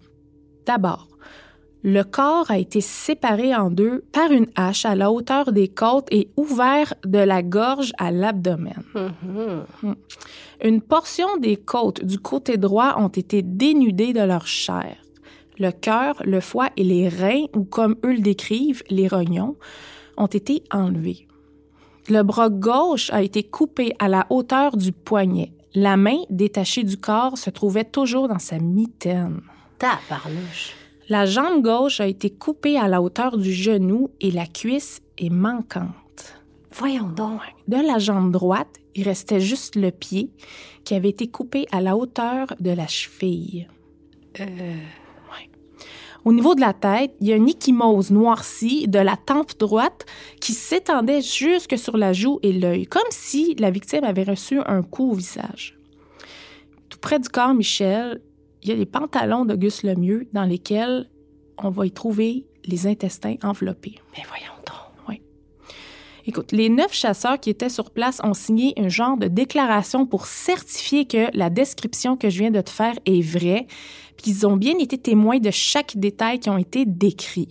D'abord, 0.65 1.07
le 1.83 2.03
corps 2.03 2.49
a 2.51 2.57
été 2.57 2.81
séparé 2.81 3.55
en 3.55 3.69
deux 3.69 4.03
par 4.11 4.31
une 4.31 4.47
hache 4.55 4.85
à 4.85 4.95
la 4.95 5.11
hauteur 5.11 5.51
des 5.53 5.67
côtes 5.67 6.07
et 6.11 6.29
ouvert 6.35 6.93
de 7.05 7.19
la 7.19 7.43
gorge 7.43 7.93
à 7.97 8.11
l'abdomen. 8.11 8.83
Hmm. 8.93 9.93
Une 10.63 10.81
portion 10.81 11.37
des 11.37 11.55
côtes 11.55 12.03
du 12.03 12.19
côté 12.19 12.57
droit 12.57 12.95
ont 12.97 13.07
été 13.07 13.41
dénudées 13.43 14.11
de 14.11 14.21
leur 14.21 14.47
chair. 14.47 14.97
Le 15.59 15.71
cœur, 15.71 16.21
le 16.25 16.41
foie 16.41 16.69
et 16.77 16.83
les 16.83 17.09
reins, 17.09 17.45
ou 17.55 17.63
comme 17.63 17.95
eux 18.03 18.13
le 18.13 18.21
décrivent, 18.21 18.83
les 18.89 19.07
rognons, 19.07 19.55
ont 20.17 20.27
été 20.27 20.63
enlevés. 20.71 21.26
Le 22.09 22.23
bras 22.23 22.49
gauche 22.49 23.09
a 23.11 23.21
été 23.21 23.43
coupé 23.43 23.93
à 23.99 24.07
la 24.07 24.25
hauteur 24.29 24.77
du 24.77 24.93
poignet. 24.93 25.51
La 25.73 25.97
main, 25.97 26.19
détachée 26.29 26.83
du 26.83 26.97
corps, 26.97 27.37
se 27.37 27.49
trouvait 27.49 27.83
toujours 27.83 28.29
dans 28.29 28.39
sa 28.39 28.59
mitaine. 28.59 29.41
Tabarnouche. 29.77 30.73
La 31.09 31.25
jambe 31.25 31.61
gauche 31.61 31.99
a 31.99 32.07
été 32.07 32.29
coupée 32.29 32.77
à 32.77 32.87
la 32.87 33.01
hauteur 33.01 33.37
du 33.37 33.51
genou 33.51 34.09
et 34.21 34.31
la 34.31 34.45
cuisse 34.45 35.01
est 35.17 35.29
manquante. 35.29 36.35
Voyons 36.71 37.09
donc. 37.09 37.41
De 37.67 37.75
la 37.77 37.97
jambe 37.97 38.31
droite, 38.31 38.77
il 38.95 39.03
restait 39.03 39.41
juste 39.41 39.75
le 39.75 39.91
pied 39.91 40.31
qui 40.85 40.95
avait 40.95 41.09
été 41.09 41.27
coupé 41.27 41.65
à 41.71 41.81
la 41.81 41.97
hauteur 41.97 42.47
de 42.59 42.71
la 42.71 42.87
cheville. 42.87 43.67
Ouais. 44.39 44.77
Au 46.27 46.33
niveau 46.33 46.55
de 46.55 46.59
la 46.59 46.73
tête, 46.73 47.15
il 47.21 47.27
y 47.27 47.31
a 47.31 47.37
une 47.37 47.47
ecchymose 47.47 48.11
noircie 48.11 48.89
de 48.89 48.99
la 48.99 49.15
tempe 49.15 49.57
droite 49.57 50.05
qui 50.41 50.51
s'étendait 50.51 51.21
jusque 51.21 51.77
sur 51.77 51.95
la 51.95 52.11
joue 52.11 52.37
et 52.43 52.51
l'œil, 52.51 52.85
comme 52.85 53.09
si 53.11 53.55
la 53.55 53.71
victime 53.71 54.03
avait 54.03 54.25
reçu 54.25 54.59
un 54.65 54.83
coup 54.83 55.11
au 55.11 55.13
visage. 55.13 55.79
Tout 56.89 56.99
près 56.99 57.19
du 57.19 57.29
corps, 57.29 57.53
Michel, 57.53 58.19
il 58.61 58.67
y 58.67 58.71
a 58.73 58.75
les 58.75 58.85
pantalons 58.85 59.45
d'Auguste 59.45 59.83
Lemieux 59.83 60.27
dans 60.33 60.43
lesquels 60.43 61.09
on 61.59 61.69
va 61.69 61.85
y 61.85 61.91
trouver 61.91 62.45
les 62.65 62.87
intestins 62.87 63.35
enveloppés. 63.41 63.95
Mais 64.17 64.23
voyons 64.27 64.51
donc. 64.65 64.87
Écoute, 66.29 66.51
les 66.51 66.67
neuf 66.67 66.91
chasseurs 66.91 67.39
qui 67.39 67.49
étaient 67.49 67.69
sur 67.69 67.89
place 67.89 68.19
ont 68.21 68.33
signé 68.33 68.73
un 68.75 68.89
genre 68.89 69.15
de 69.15 69.29
déclaration 69.29 70.05
pour 70.05 70.25
certifier 70.25 71.05
que 71.05 71.29
la 71.33 71.49
description 71.49 72.17
que 72.17 72.29
je 72.29 72.39
viens 72.39 72.51
de 72.51 72.59
te 72.59 72.69
faire 72.69 72.95
est 73.05 73.21
vraie, 73.21 73.65
puis 74.21 74.31
ils 74.31 74.47
ont 74.47 74.57
bien 74.57 74.77
été 74.79 74.97
témoins 74.97 75.39
de 75.39 75.51
chaque 75.51 75.95
détail 75.97 76.39
qui 76.39 76.49
ont 76.49 76.57
été 76.57 76.85
décrits. 76.85 77.49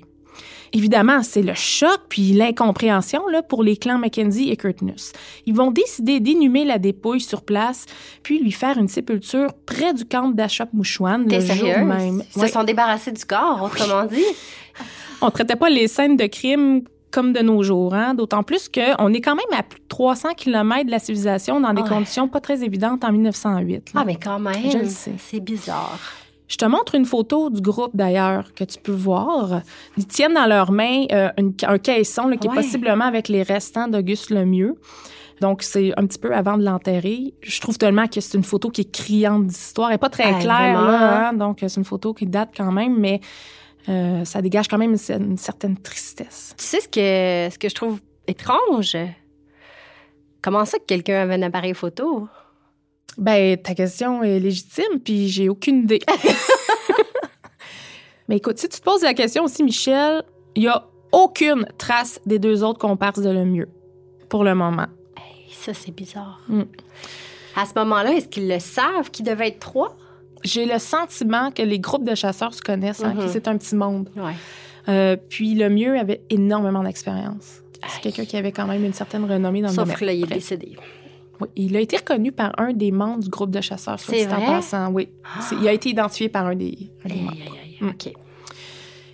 Évidemment, 0.72 1.22
c'est 1.22 1.42
le 1.42 1.54
choc 1.54 2.00
puis 2.08 2.32
l'incompréhension 2.32 3.26
là, 3.28 3.42
pour 3.42 3.62
les 3.62 3.76
clans 3.76 3.98
Mackenzie 3.98 4.50
et 4.50 4.56
Curtnus. 4.56 5.12
Ils 5.46 5.54
vont 5.54 5.70
décider 5.70 6.20
d'inhumer 6.20 6.64
la 6.64 6.78
dépouille 6.78 7.20
sur 7.20 7.42
place, 7.42 7.86
puis 8.22 8.40
lui 8.40 8.50
faire 8.50 8.76
une 8.76 8.88
sépulture 8.88 9.52
près 9.64 9.94
du 9.94 10.04
camp 10.04 10.28
d'Achop-Mouchouane 10.32 11.22
le 11.24 11.28
T'es 11.30 11.40
jour 11.40 11.54
sérieuse? 11.56 11.86
même. 11.86 12.22
Ils 12.34 12.40
Ouais. 12.40 12.48
se 12.48 12.52
sont 12.52 12.64
débarrassés 12.64 13.12
du 13.12 13.24
corps, 13.24 13.62
autrement 13.62 14.04
dit. 14.04 14.24
On 15.22 15.30
traitait 15.30 15.56
pas 15.56 15.70
les 15.70 15.88
scènes 15.88 16.16
de 16.16 16.26
crime 16.26 16.82
comme 17.10 17.32
de 17.32 17.40
nos 17.40 17.62
jours, 17.62 17.94
hein? 17.94 18.12
d'autant 18.12 18.42
plus 18.42 18.68
qu'on 18.68 19.14
est 19.14 19.20
quand 19.22 19.36
même 19.36 19.58
à 19.58 19.62
plus 19.62 19.78
de 19.80 19.86
300 19.88 20.30
km 20.36 20.84
de 20.84 20.90
la 20.90 20.98
civilisation 20.98 21.60
dans 21.60 21.72
des 21.72 21.80
Ouais. 21.82 21.88
conditions 21.88 22.28
pas 22.28 22.40
très 22.40 22.62
évidentes 22.62 23.04
en 23.04 23.12
1908. 23.12 23.94
là. 23.94 24.00
Ah, 24.02 24.04
mais 24.04 24.16
quand 24.16 24.40
même. 24.40 24.70
Je 24.70 24.78
le 24.78 24.88
sais. 24.88 25.12
C'est 25.18 25.40
bizarre. 25.40 25.98
Je 26.48 26.56
te 26.56 26.64
montre 26.64 26.94
une 26.94 27.04
photo 27.06 27.50
du 27.50 27.60
groupe 27.60 27.90
d'ailleurs 27.94 28.54
que 28.54 28.62
tu 28.64 28.78
peux 28.78 28.92
voir. 28.92 29.62
Ils 29.96 30.06
tiennent 30.06 30.34
dans 30.34 30.46
leurs 30.46 30.70
mains 30.70 31.04
euh, 31.12 31.28
une- 31.38 31.54
un 31.64 31.78
caisson 31.78 32.28
là, 32.28 32.36
qui 32.36 32.46
Ouais. 32.48 32.54
est 32.54 32.56
possiblement 32.62 33.04
avec 33.04 33.28
les 33.28 33.42
restants 33.42 33.88
d'Auguste 33.88 34.30
Lemieux. 34.30 34.76
Donc, 35.40 35.62
c'est 35.62 35.92
un 35.98 36.06
petit 36.06 36.18
peu 36.18 36.32
avant 36.34 36.56
de 36.56 36.64
l'enterrer. 36.64 37.34
Je 37.42 37.60
trouve 37.60 37.76
tellement 37.76 38.06
que 38.06 38.20
c'est 38.20 38.38
une 38.38 38.44
photo 38.44 38.70
qui 38.70 38.82
est 38.82 38.90
criante 38.90 39.46
d'histoire. 39.46 39.88
Elle 39.90 39.94
n'est 39.94 39.98
pas 39.98 40.08
très 40.08 40.32
Ah, 40.34 40.38
claire, 40.40 40.80
là, 40.82 41.28
hein. 41.28 41.32
donc 41.34 41.58
c'est 41.60 41.76
une 41.76 41.84
photo 41.84 42.14
qui 42.14 42.26
date 42.26 42.50
quand 42.56 42.72
même, 42.72 42.96
mais 42.98 43.20
euh, 43.88 44.24
ça 44.24 44.40
dégage 44.40 44.66
quand 44.68 44.78
même 44.78 44.94
une, 44.94 45.22
une 45.30 45.36
certaine 45.36 45.76
tristesse. 45.76 46.54
Tu 46.56 46.64
sais 46.64 46.80
ce 46.80 46.88
que, 46.88 47.52
ce 47.52 47.58
que 47.58 47.68
je 47.68 47.74
trouve 47.74 48.00
étrange? 48.26 48.96
Comment 50.42 50.64
ça 50.64 50.78
que 50.78 50.84
quelqu'un 50.84 51.22
avait 51.22 51.34
un 51.34 51.42
appareil 51.42 51.74
photo? 51.74 52.28
Ben, 53.18 53.56
ta 53.56 53.74
question 53.74 54.22
est 54.22 54.38
légitime, 54.38 55.00
puis 55.02 55.28
j'ai 55.28 55.48
aucune 55.48 55.84
idée. 55.84 56.00
Mais 58.28 58.38
écoute, 58.38 58.58
si 58.58 58.68
tu 58.68 58.78
te 58.78 58.84
poses 58.84 59.02
la 59.02 59.14
question 59.14 59.44
aussi, 59.44 59.62
Michel, 59.62 60.22
il 60.56 60.64
y 60.64 60.68
a 60.68 60.86
aucune 61.12 61.66
trace 61.78 62.20
des 62.26 62.38
deux 62.38 62.64
autres 62.64 62.78
comparses 62.78 63.20
de 63.20 63.30
le 63.30 63.44
mieux 63.44 63.68
pour 64.28 64.42
le 64.42 64.54
moment. 64.54 64.86
Hey, 65.16 65.52
ça, 65.52 65.72
c'est 65.72 65.92
bizarre. 65.92 66.40
Mm. 66.48 66.62
À 67.54 67.64
ce 67.64 67.72
moment-là, 67.76 68.12
est-ce 68.14 68.28
qu'ils 68.28 68.48
le 68.48 68.58
savent 68.58 69.10
qu'ils 69.12 69.24
devaient 69.24 69.48
être 69.48 69.60
trois? 69.60 69.96
J'ai 70.44 70.66
le 70.66 70.78
sentiment 70.78 71.50
que 71.52 71.62
les 71.62 71.78
groupes 71.78 72.04
de 72.04 72.14
chasseurs 72.14 72.52
se 72.52 72.60
connaissent, 72.62 73.02
hein, 73.02 73.14
Mhm. 73.14 73.22
que 73.26 73.28
c'est 73.28 73.48
un 73.48 73.56
petit 73.56 73.76
monde. 73.76 74.10
Ouais. 74.16 74.34
Euh, 74.88 75.16
puis 75.16 75.54
le 75.54 75.70
mieux 75.70 75.98
avait 75.98 76.20
énormément 76.28 76.82
d'expérience. 76.82 77.62
C'est 77.88 78.00
quelqu'un 78.00 78.24
qui 78.24 78.36
avait 78.36 78.52
quand 78.52 78.66
même 78.66 78.84
une 78.84 78.92
certaine 78.92 79.24
renommée 79.30 79.62
dans 79.62 79.68
le 79.68 79.74
Sauf 79.74 79.84
domaine. 79.84 79.96
que 79.96 80.04
là, 80.04 80.12
il 80.12 80.24
est 80.24 80.34
décédé. 80.34 80.76
Oui, 81.40 81.48
il 81.56 81.76
a 81.76 81.80
été 81.80 81.96
reconnu 81.96 82.32
par 82.32 82.52
un 82.58 82.72
des 82.72 82.90
membres 82.92 83.22
du 83.22 83.28
groupe 83.28 83.50
de 83.50 83.60
chasseurs. 83.60 83.98
C'est 84.00 84.26
dit 84.26 84.32
en 84.32 84.36
vrai? 84.36 84.46
passant, 84.46 84.90
oui. 84.92 85.08
Il 85.60 85.66
a 85.68 85.72
été 85.72 85.90
identifié 85.90 86.28
par 86.28 86.46
un 86.46 86.54
des, 86.54 86.90
un 87.04 87.08
des 87.08 87.14
Aïe, 87.14 87.20
membres. 87.22 87.36
aïe, 87.42 87.58
aïe. 87.62 87.76
Mm. 87.80 87.88
OK. 87.88 88.12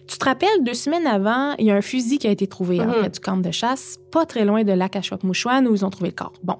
Tu 0.09 0.19
te 0.19 0.25
rappelles, 0.27 0.63
deux 0.63 0.75
semaines 0.75 1.07
avant, 1.07 1.55
il 1.59 1.65
y 1.67 1.71
a 1.71 1.75
un 1.75 1.81
fusil 1.81 2.19
qui 2.19 2.27
a 2.27 2.31
été 2.31 2.47
trouvé 2.47 2.77
près 2.77 3.09
du 3.09 3.19
camp 3.19 3.39
de 3.39 3.51
chasse, 3.51 3.99
pas 4.11 4.27
très 4.27 4.45
loin 4.45 4.63
de 4.63 4.73
lac 4.73 4.95
Mouchouane 5.23 5.67
où 5.67 5.75
ils 5.75 5.87
ont 5.87 5.91
trouvé 5.91 6.11
le 6.11 6.15
corps. 6.15 6.35
Bon, 6.43 6.57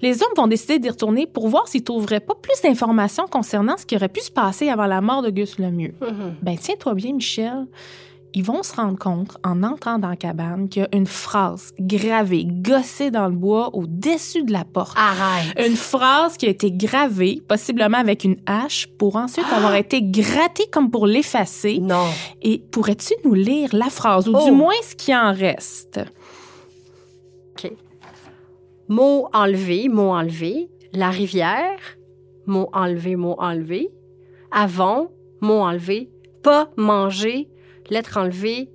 les 0.00 0.22
hommes 0.22 0.32
vont 0.36 0.46
décider 0.46 0.78
d'y 0.78 0.88
retourner 0.88 1.26
pour 1.26 1.48
voir 1.48 1.68
s'ils 1.68 1.84
trouveraient 1.84 2.20
pas 2.20 2.34
plus 2.34 2.62
d'informations 2.62 3.26
concernant 3.26 3.76
ce 3.76 3.84
qui 3.84 3.94
aurait 3.94 4.08
pu 4.08 4.20
se 4.20 4.30
passer 4.30 4.70
avant 4.70 4.86
la 4.86 5.02
mort 5.02 5.20
de 5.20 5.28
Gus 5.28 5.58
Lemieux. 5.58 5.94
Mhm. 6.00 6.36
Ben 6.40 6.56
tiens-toi 6.56 6.94
bien, 6.94 7.12
Michel. 7.12 7.66
Ils 8.36 8.42
vont 8.42 8.64
se 8.64 8.74
rendre 8.74 8.98
compte, 8.98 9.36
en 9.44 9.62
entrant 9.62 9.98
dans 10.00 10.08
la 10.08 10.16
cabane, 10.16 10.68
qu'il 10.68 10.82
y 10.82 10.84
a 10.84 10.88
une 10.92 11.06
phrase 11.06 11.72
gravée, 11.78 12.44
gossée 12.44 13.12
dans 13.12 13.28
le 13.28 13.34
bois 13.36 13.70
au-dessus 13.74 14.42
de 14.42 14.52
la 14.52 14.64
porte. 14.64 14.96
Arrête. 14.98 15.54
Une 15.64 15.76
phrase 15.76 16.36
qui 16.36 16.46
a 16.46 16.48
été 16.48 16.72
gravée, 16.72 17.40
possiblement 17.46 17.98
avec 17.98 18.24
une 18.24 18.36
hache, 18.46 18.88
pour 18.98 19.14
ensuite 19.14 19.46
avoir 19.52 19.76
été 19.76 20.02
grattée 20.02 20.66
comme 20.72 20.90
pour 20.90 21.06
l'effacer. 21.06 21.78
Non. 21.80 22.06
Et 22.42 22.58
pourrais-tu 22.58 23.14
nous 23.24 23.34
lire 23.34 23.70
la 23.72 23.88
phrase, 23.88 24.28
ou 24.28 24.32
Oh. 24.36 24.44
du 24.44 24.50
moins 24.50 24.74
ce 24.82 24.96
qui 24.96 25.14
en 25.14 25.32
reste? 25.32 26.00
Mot 28.88 29.28
enlevé, 29.32 29.88
mot 29.88 30.10
enlevé. 30.10 30.68
La 30.92 31.08
rivière, 31.10 31.78
mot 32.46 32.68
enlevé, 32.74 33.16
mot 33.16 33.34
enlevé. 33.38 33.88
Avant, 34.50 35.08
mot 35.40 35.60
enlevé. 35.60 36.10
Pas 36.42 36.68
manger, 36.76 37.48
lettre 37.90 38.16
enlevée. 38.18 38.70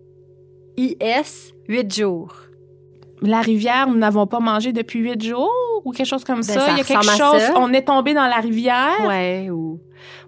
IS, 0.77 1.53
huit 1.67 1.93
jours. 1.93 2.33
La 3.21 3.41
rivière, 3.41 3.87
nous 3.87 3.97
n'avons 3.97 4.27
pas 4.27 4.39
mangé 4.39 4.71
depuis 4.71 4.99
huit 4.99 5.21
jours, 5.21 5.51
ou 5.83 5.91
quelque 5.91 6.07
chose 6.07 6.23
comme 6.23 6.37
Ben, 6.37 6.43
ça? 6.43 6.59
ça 6.61 6.71
Il 6.71 6.77
y 6.77 6.81
a 6.81 6.83
quelque 6.85 7.03
chose, 7.05 7.41
ça. 7.41 7.53
on 7.57 7.73
est 7.73 7.81
tombé 7.83 8.13
dans 8.13 8.27
la 8.27 8.37
rivière? 8.37 9.05
Ouais, 9.05 9.49
ou. 9.49 9.79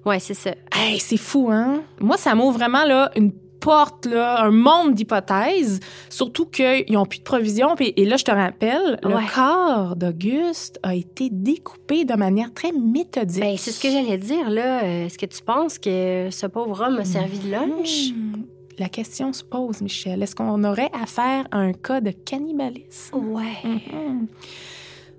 Ouais, 0.06 0.20
c'est 0.20 0.34
ça. 0.34 0.52
Hey, 0.76 1.00
c'est 1.00 1.16
fou, 1.18 1.50
hein? 1.52 1.84
Moi, 2.02 2.18
ça 2.18 2.36
m'ouvre 2.36 2.58
vraiment 2.58 2.84
là, 2.84 3.10
une 3.16 3.32
porte, 3.62 4.08
là, 4.08 4.42
un 4.44 4.52
monde 4.52 4.94
d'hypothèses, 4.96 5.80
surtout 6.10 6.48
qu'ils 6.48 6.84
n'ont 6.92 7.06
plus 7.06 7.20
de 7.20 7.24
provisions. 7.24 7.76
Puis- 7.76 7.94
Et 7.96 8.04
là, 8.06 8.18
je 8.18 8.26
te 8.26 8.32
rappelle, 8.32 9.00
Ouais. 9.06 9.12
le 9.14 9.34
corps 9.34 9.96
d'Auguste 9.96 10.80
a 10.84 10.96
été 10.96 11.30
découpé 11.32 12.04
de 12.04 12.16
manière 12.16 12.52
très 12.54 12.72
méthodique. 12.74 13.40
Ben, 13.42 13.56
c'est 13.58 13.72
ce 13.72 13.80
que 13.80 13.90
j'allais 13.90 14.18
dire, 14.18 14.50
là. 14.50 14.84
Euh, 14.84 15.06
Est-ce 15.06 15.18
que 15.18 15.28
tu 15.28 15.42
penses 15.44 15.78
que 15.80 16.28
ce 16.32 16.48
pauvre 16.48 16.84
homme 16.88 16.98
a 16.98 17.06
servi 17.06 17.38
de 17.40 17.52
lunch? 17.52 18.10
Hmm. 18.14 18.42
La 18.82 18.90
question 18.90 19.32
se 19.32 19.44
pose, 19.44 19.84
Michel. 19.84 20.24
Est-ce 20.24 20.34
qu'on 20.36 20.64
aurait 20.64 20.90
affaire 20.92 21.48
à 21.52 21.60
un 21.60 21.72
cas 21.72 22.02
de 22.02 22.10
cannibalisme? 22.10 23.16
Ouais. 23.16 23.54
Mhm. 23.64 24.26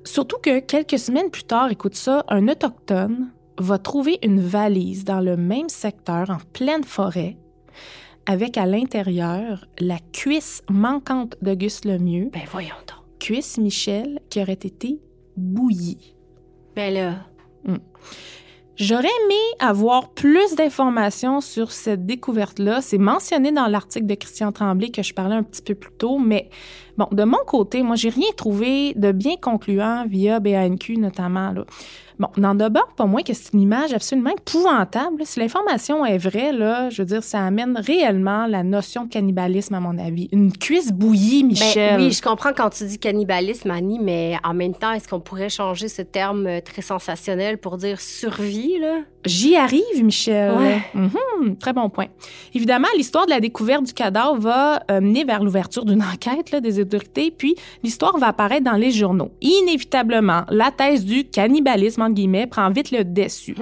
Surtout 0.03 0.39
que 0.43 0.59
quelques 0.59 0.99
semaines 0.99 1.31
plus 1.31 1.45
tard, 1.45 1.71
écoute 1.71 1.95
ça, 1.95 2.25
un 2.27 2.49
autochtone 2.49 3.31
va 3.59 3.79
trouver 3.79 4.19
une 4.25 4.41
valise 4.41 5.05
dans 5.05 5.21
le 5.21 5.37
même 5.37 5.69
secteur, 5.69 6.29
en 6.31 6.39
pleine 6.53 6.83
forêt, 6.83 7.37
avec 8.27 8.59
à 8.59 8.67
l'intérieur 8.67 9.65
la 9.79 9.99
cuisse 10.13 10.63
manquante 10.69 11.37
d'Auguste 11.41 11.85
Lemieux, 11.85 12.31
Ben, 12.33 12.43
voyons 12.51 12.75
donc. 12.89 12.99
cuisse 13.21 13.59
Michel 13.59 14.19
qui 14.29 14.43
aurait 14.43 14.55
été 14.55 14.99
bouillie. 15.37 16.17
Ben 16.75 16.93
là. 16.93 17.15
J'aurais 18.77 19.09
aimé 19.25 19.39
avoir 19.59 20.09
plus 20.11 20.55
d'informations 20.55 21.41
sur 21.43 21.73
cette 21.73 22.07
découverte-là. 22.07 22.81
C'est 22.81 22.99
mentionné 22.99 23.53
dans 23.53 23.67
l'article 23.67 24.07
de 24.07 24.15
Christian 24.15 24.51
Tremblay 24.51 24.91
que 24.91 25.03
je 25.03 25.13
parlais 25.13 25.37
un 25.37 25.43
petit 25.43 25.61
peu 25.61 25.75
plus 25.75 25.93
tôt, 25.93 26.19
mais 26.19 26.49
bon, 26.97 27.07
de 27.13 27.25
mon 27.25 27.45
côté, 27.47 27.83
moi, 27.83 27.97
j'ai 27.97 28.09
rien 28.09 28.31
trouvé 28.37 28.95
de 28.95 29.13
bien 29.13 29.37
concluant 29.37 30.07
via 30.09 30.41
BANQ 30.41 30.97
notamment. 30.97 31.53
Là. 31.53 31.65
Bon, 32.19 32.29
n'en 32.37 32.55
demeure 32.55 32.89
pas 32.97 33.07
moins 33.07 33.23
que 33.23 33.33
c'est 33.33 33.53
une 33.53 33.61
image 33.61 33.93
absolument 33.93 34.31
épouvantable. 34.31 35.23
Si 35.25 35.41
l'information 35.41 36.05
est 36.05 36.19
vraie, 36.19 36.53
là, 36.53 36.91
je 36.91 37.03
veux 37.03 37.07
dire, 37.07 37.23
ça 37.23 37.45
amène 37.45 37.77
réellement 37.77 38.47
la 38.47 38.63
notion 38.63 39.05
de 39.05 39.11
cannibalisme, 39.11 39.75
à 39.75 39.81
mon 39.81 39.99
avis. 39.99 40.29
Une 40.33 40.53
cuisse 40.53 40.93
bouillie, 40.93 41.45
Michel. 41.45 41.97
Ben, 41.97 42.05
oui, 42.05 42.13
je 42.13 42.23
comprends 42.23 42.53
quand 42.53 42.71
tu 42.71 42.85
dis 42.85 42.99
cannibalisme, 42.99 43.71
Annie, 43.71 43.99
mais 44.01 44.37
en 44.45 44.55
même 44.55 44.75
temps, 44.75 44.93
est-ce 44.93 45.09
qu'on 45.09 45.21
pourrait 45.21 45.49
changer 45.49 45.89
ce 45.89 46.03
terme 46.03 46.47
euh, 46.47 46.61
très 46.61 46.83
sensationnel 46.83 47.59
pour 47.59 47.77
dire 47.77 48.01
survie, 48.01 48.79
là? 48.79 48.99
J'y 49.25 49.55
arrive, 49.55 50.03
Michel. 50.03 50.53
Ouais. 50.59 50.83
Mhm, 50.95 51.57
très 51.57 51.73
bon 51.73 51.89
point. 51.89 52.07
Évidemment, 52.55 52.89
l'histoire 52.97 53.25
de 53.27 53.31
la 53.31 53.39
découverte 53.39 53.85
du 53.85 53.93
cadavre 53.93 54.37
va 54.39 54.83
euh, 54.91 55.01
mener 55.01 55.25
vers 55.25 55.45
l'ouverture 55.45 55.85
d'une 55.85 56.03
enquête 56.03 56.51
là, 56.51 56.61
des 56.61 56.81
autorités, 56.81 57.31
puis 57.31 57.55
l'histoire 57.85 58.17
va 58.19 58.29
apparaître 58.29 58.65
dans 58.65 58.77
les 58.77 58.91
journaux. 58.91 59.31
Inévitablement, 59.41 60.43
la 60.51 60.73
thèse 60.73 61.05
du 61.05 61.25
cannibalisme, 61.25 62.03
entre 62.13 62.21
guillemets, 62.21 62.47
prend 62.47 62.71
vite 62.71 62.91
le 62.91 63.05
dessus. 63.05 63.55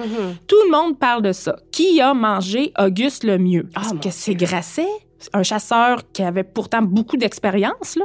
Tout 0.47 0.55
le 0.65 0.71
monde 0.71 0.99
parle 0.99 1.21
de 1.21 1.31
ça. 1.31 1.55
Qui 1.71 2.01
a 2.01 2.13
mangé 2.13 2.73
Auguste 2.77 3.23
le 3.23 3.37
mieux? 3.37 3.69
Ah, 3.75 3.81
Est-ce 3.81 3.93
que 3.95 4.09
c'est 4.11 4.35
Grasset? 4.35 4.87
Un 5.33 5.43
chasseur 5.43 6.01
qui 6.13 6.23
avait 6.23 6.43
pourtant 6.43 6.81
beaucoup 6.81 7.15
d'expérience, 7.15 7.99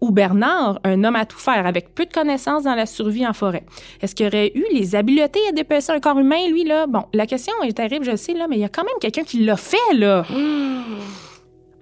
ou 0.00 0.10
Bernard, 0.10 0.80
un 0.84 1.04
homme 1.04 1.16
à 1.16 1.26
tout 1.26 1.38
faire 1.38 1.66
avec 1.66 1.94
peu 1.94 2.06
de 2.06 2.12
connaissances 2.12 2.62
dans 2.62 2.74
la 2.74 2.86
survie 2.86 3.26
en 3.26 3.34
forêt? 3.34 3.64
Est-ce 4.00 4.14
qu'il 4.14 4.26
aurait 4.26 4.52
eu 4.54 4.64
les 4.72 4.96
habiletés 4.96 5.40
à 5.50 5.52
dépecer 5.52 5.92
un 5.92 6.00
corps 6.00 6.18
humain, 6.18 6.48
lui, 6.50 6.64
là? 6.64 6.86
Bon, 6.86 7.04
la 7.12 7.26
question 7.26 7.52
est 7.62 7.76
terrible, 7.76 8.06
je 8.06 8.16
sais, 8.16 8.32
là, 8.32 8.46
mais 8.48 8.56
il 8.56 8.60
y 8.62 8.64
a 8.64 8.70
quand 8.70 8.84
même 8.84 8.94
quelqu'un 9.02 9.22
qui 9.22 9.44
l'a 9.44 9.56
fait, 9.58 9.76
là. 9.92 10.24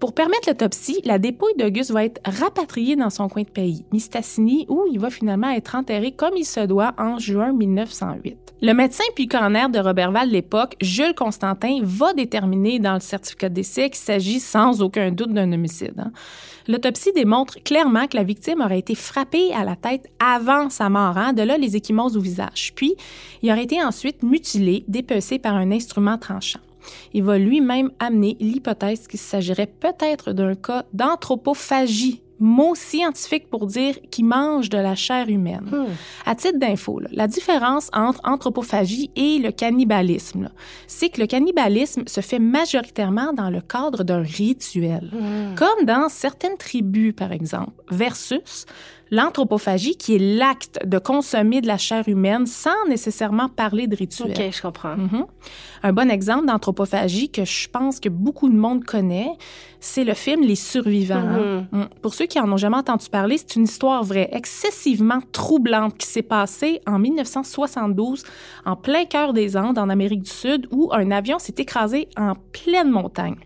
Pour 0.00 0.14
permettre 0.14 0.48
l'autopsie, 0.48 1.02
la 1.04 1.18
dépouille 1.18 1.52
d'Auguste 1.58 1.90
va 1.90 2.06
être 2.06 2.22
rapatriée 2.24 2.96
dans 2.96 3.10
son 3.10 3.28
coin 3.28 3.42
de 3.42 3.50
pays, 3.50 3.84
Mistassini, 3.92 4.64
où 4.70 4.86
il 4.90 4.98
va 4.98 5.10
finalement 5.10 5.50
être 5.50 5.74
enterré 5.74 6.12
comme 6.12 6.38
il 6.38 6.46
se 6.46 6.60
doit 6.60 6.94
en 6.96 7.18
juin 7.18 7.52
1908. 7.52 8.38
Le 8.62 8.72
médecin 8.72 9.04
puis 9.14 9.28
coroner 9.28 9.66
de 9.70 9.78
Robertval 9.78 10.28
de 10.28 10.32
l'époque, 10.32 10.76
Jules 10.80 11.14
Constantin, 11.14 11.80
va 11.82 12.14
déterminer 12.14 12.78
dans 12.78 12.94
le 12.94 13.00
certificat 13.00 13.50
d'essai 13.50 13.90
qu'il 13.90 13.98
s'agit 13.98 14.40
sans 14.40 14.80
aucun 14.80 15.10
doute 15.10 15.34
d'un 15.34 15.52
homicide. 15.52 15.98
hein. 15.98 16.12
L'autopsie 16.66 17.12
démontre 17.12 17.62
clairement 17.62 18.06
que 18.06 18.16
la 18.16 18.22
victime 18.22 18.62
aurait 18.62 18.78
été 18.78 18.94
frappée 18.94 19.52
à 19.52 19.64
la 19.64 19.76
tête 19.76 20.06
avant 20.18 20.70
sa 20.70 20.88
mort, 20.88 21.18
hein, 21.18 21.34
de 21.34 21.42
là 21.42 21.58
les 21.58 21.76
échymoses 21.76 22.16
au 22.16 22.20
visage. 22.20 22.72
Puis, 22.74 22.94
il 23.42 23.50
aurait 23.50 23.64
été 23.64 23.82
ensuite 23.82 24.22
mutilé, 24.22 24.82
dépecé 24.88 25.38
par 25.38 25.56
un 25.56 25.70
instrument 25.72 26.16
tranchant. 26.16 26.60
Il 27.12 27.24
va 27.24 27.38
lui-même 27.38 27.90
amener 27.98 28.36
l'hypothèse 28.40 29.06
qu'il 29.06 29.20
s'agirait 29.20 29.66
peut-être 29.66 30.32
d'un 30.32 30.54
cas 30.54 30.84
d'anthropophagie, 30.92 32.22
mot 32.38 32.74
scientifique 32.74 33.50
pour 33.50 33.66
dire 33.66 33.96
qu'il 34.10 34.24
mange 34.24 34.70
de 34.70 34.78
la 34.78 34.94
chair 34.94 35.28
humaine. 35.28 35.68
Hmm. 35.70 35.92
À 36.24 36.34
titre 36.34 36.58
d'info, 36.58 37.00
la 37.12 37.26
différence 37.26 37.90
entre 37.92 38.20
anthropophagie 38.24 39.10
et 39.14 39.38
le 39.38 39.52
cannibalisme, 39.52 40.48
c'est 40.86 41.10
que 41.10 41.20
le 41.20 41.26
cannibalisme 41.26 42.04
se 42.06 42.22
fait 42.22 42.38
majoritairement 42.38 43.34
dans 43.34 43.50
le 43.50 43.60
cadre 43.60 44.04
d'un 44.04 44.22
rituel, 44.22 45.10
Hmm. 45.12 45.54
comme 45.54 45.84
dans 45.84 46.08
certaines 46.08 46.56
tribus, 46.56 47.12
par 47.14 47.32
exemple, 47.32 47.72
versus 47.90 48.64
l'anthropophagie 49.10 49.96
qui 49.96 50.16
est 50.16 50.18
l'acte 50.18 50.78
de 50.86 50.98
consommer 50.98 51.60
de 51.60 51.66
la 51.66 51.78
chair 51.78 52.08
humaine 52.08 52.46
sans 52.46 52.86
nécessairement 52.88 53.48
parler 53.48 53.86
de 53.86 53.96
rituel. 53.96 54.30
OK, 54.30 54.52
je 54.52 54.62
comprends. 54.62 54.96
Mhm. 54.96 55.26
Un 55.82 55.92
bon 55.92 56.10
exemple 56.10 56.46
d'anthropophagie 56.46 57.30
que 57.30 57.44
je 57.44 57.68
pense 57.68 58.00
que 58.00 58.08
beaucoup 58.08 58.48
de 58.48 58.56
monde 58.56 58.84
connaît, 58.84 59.32
c'est 59.80 60.04
le 60.04 60.14
film 60.14 60.42
Les 60.42 60.54
Survivants. 60.56 61.16
hein. 61.16 61.66
Mm. 61.72 61.84
Pour 62.02 62.12
ceux 62.14 62.26
qui 62.26 62.38
en 62.38 62.50
ont 62.52 62.58
jamais 62.58 62.76
entendu 62.76 63.08
parler, 63.08 63.38
c'est 63.38 63.56
une 63.56 63.64
histoire 63.64 64.04
vraie, 64.04 64.28
excessivement 64.32 65.20
troublante 65.32 65.96
qui 65.96 66.06
s'est 66.06 66.22
passée 66.22 66.80
en 66.86 66.98
1972 66.98 68.24
en 68.66 68.76
plein 68.76 69.06
cœur 69.06 69.32
des 69.32 69.56
Andes 69.56 69.78
en 69.78 69.88
Amérique 69.88 70.22
du 70.22 70.30
Sud 70.30 70.66
où 70.70 70.90
un 70.92 71.10
avion 71.10 71.38
s'est 71.38 71.54
écrasé 71.58 72.08
en 72.16 72.34
pleine 72.52 72.90
montagne. 72.90 73.36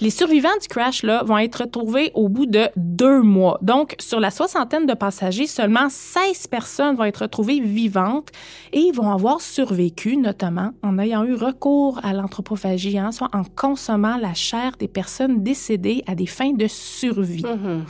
Les 0.00 0.10
survivants 0.10 0.48
du 0.60 0.68
crash 0.68 1.02
là, 1.02 1.22
vont 1.24 1.38
être 1.38 1.62
retrouvés 1.62 2.10
au 2.14 2.28
bout 2.28 2.46
de 2.46 2.68
deux 2.76 3.22
mois. 3.22 3.58
Donc, 3.62 3.94
sur 3.98 4.20
la 4.20 4.30
soixantaine 4.30 4.86
de 4.86 4.94
passagers, 4.94 5.46
seulement 5.46 5.88
16 5.88 6.48
personnes 6.48 6.96
vont 6.96 7.04
être 7.04 7.22
retrouvées 7.22 7.60
vivantes 7.60 8.30
et 8.72 8.90
vont 8.92 9.10
avoir 9.10 9.40
survécu, 9.40 10.16
notamment 10.16 10.72
en 10.82 10.98
ayant 10.98 11.24
eu 11.24 11.34
recours 11.34 12.00
à 12.02 12.12
l'anthropophagie, 12.12 12.98
hein, 12.98 13.12
soit 13.12 13.30
en 13.32 13.42
consommant 13.44 14.16
la 14.16 14.34
chair 14.34 14.72
des 14.78 14.88
personnes 14.88 15.42
décédées 15.42 16.02
à 16.06 16.14
des 16.14 16.26
fins 16.26 16.52
de 16.52 16.66
survie. 16.66 17.44
Mhm. 17.44 17.84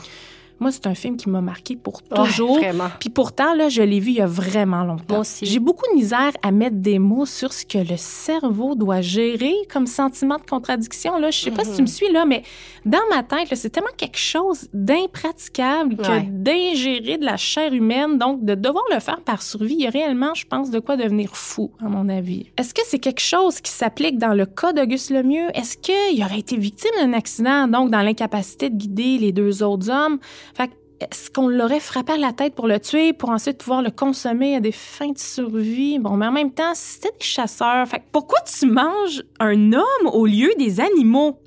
Moi, 0.59 0.71
c'est 0.71 0.87
un 0.87 0.95
film 0.95 1.17
qui 1.17 1.29
m'a 1.29 1.41
marqué 1.41 1.75
pour 1.75 2.01
toujours. 2.01 2.59
Puis 2.99 3.09
pourtant, 3.09 3.53
là, 3.55 3.69
je 3.69 3.81
l'ai 3.81 3.99
vu 3.99 4.11
il 4.11 4.15
y 4.17 4.21
a 4.21 4.25
vraiment 4.27 4.83
longtemps. 4.83 5.21
J'ai 5.41 5.59
beaucoup 5.59 5.85
de 5.91 5.95
misère 5.97 6.31
à 6.41 6.51
mettre 6.51 6.77
des 6.77 6.97
mots 6.99 7.25
sur 7.25 7.51
ce 7.53 7.65
que 7.65 7.77
le 7.77 7.97
cerveau 7.97 8.75
doit 8.75 9.01
gérer 9.01 9.53
comme 9.71 9.85
sentiment 9.87 10.37
de 10.37 10.43
contradiction. 10.49 11.17
Là. 11.17 11.31
Je 11.31 11.39
sais 11.39 11.51
pas 11.51 11.63
si 11.63 11.71
tu 11.71 11.75
Mhm. 11.77 11.81
me 11.81 11.87
suis, 11.87 12.11
là, 12.11 12.25
mais 12.25 12.43
dans 12.85 12.99
ma 13.09 13.23
tête, 13.23 13.49
c'est 13.55 13.69
tellement 13.69 13.89
quelque 13.97 14.17
chose 14.17 14.67
d'impraticable 14.73 15.97
que 15.97 16.05
Ouais. 16.09 16.27
d'ingérer 16.29 17.17
de 17.17 17.25
la 17.25 17.37
chair 17.37 17.73
humaine. 17.73 18.17
Donc, 18.17 18.43
de 18.43 18.55
devoir 18.55 18.83
le 18.93 18.99
faire 18.99 19.21
par 19.21 19.41
survie, 19.41 19.75
il 19.75 19.81
y 19.83 19.87
a 19.87 19.89
réellement, 19.89 20.33
je 20.35 20.45
pense, 20.45 20.69
de 20.71 20.79
quoi 20.79 20.95
devenir 20.97 21.35
fou, 21.35 21.71
à 21.83 21.85
mon 21.89 22.09
avis. 22.09 22.47
Est-ce 22.57 22.73
que 22.73 22.81
c'est 22.85 22.99
quelque 22.99 23.21
chose 23.21 23.61
qui 23.61 23.71
s'applique 23.71 24.17
dans 24.17 24.33
le 24.33 24.45
cas 24.45 24.73
d'Auguste 24.73 25.09
Lemieux? 25.11 25.47
Est-ce 25.53 25.77
qu'il 25.77 26.23
aurait 26.23 26.39
été 26.39 26.57
victime 26.57 26.91
d'un 26.99 27.13
accident, 27.13 27.67
donc 27.67 27.89
dans 27.91 28.01
l'incapacité 28.01 28.69
de 28.69 28.75
guider 28.75 29.17
les 29.17 29.31
deux 29.31 29.63
autres 29.63 29.89
hommes? 29.89 30.19
Fait 30.53 30.67
que 30.67 30.73
est-ce 31.01 31.29
qu'on 31.29 31.49
l'aurait 31.49 31.81
frappé 31.81 32.13
à 32.13 32.17
la 32.17 32.31
tête 32.31 32.55
pour 32.55 32.67
le 32.67 32.79
tuer, 32.79 33.11
pour 33.11 33.29
ensuite 33.29 33.57
pouvoir 33.57 33.81
le 33.81 33.91
consommer 33.91 34.55
à 34.55 34.59
des 34.61 34.71
fins 34.71 35.11
de 35.11 35.17
survie? 35.17 35.99
Bon, 35.99 36.11
mais 36.11 36.25
en 36.27 36.31
même 36.31 36.51
temps, 36.51 36.71
c'était 36.73 37.09
des 37.19 37.25
chasseurs. 37.25 37.85
Fait 37.87 37.99
que 37.99 38.05
pourquoi 38.13 38.39
tu 38.41 38.65
manges 38.65 39.21
un 39.41 39.73
homme 39.73 40.07
au 40.13 40.25
lieu 40.25 40.51
des 40.57 40.79
animaux? 40.79 41.37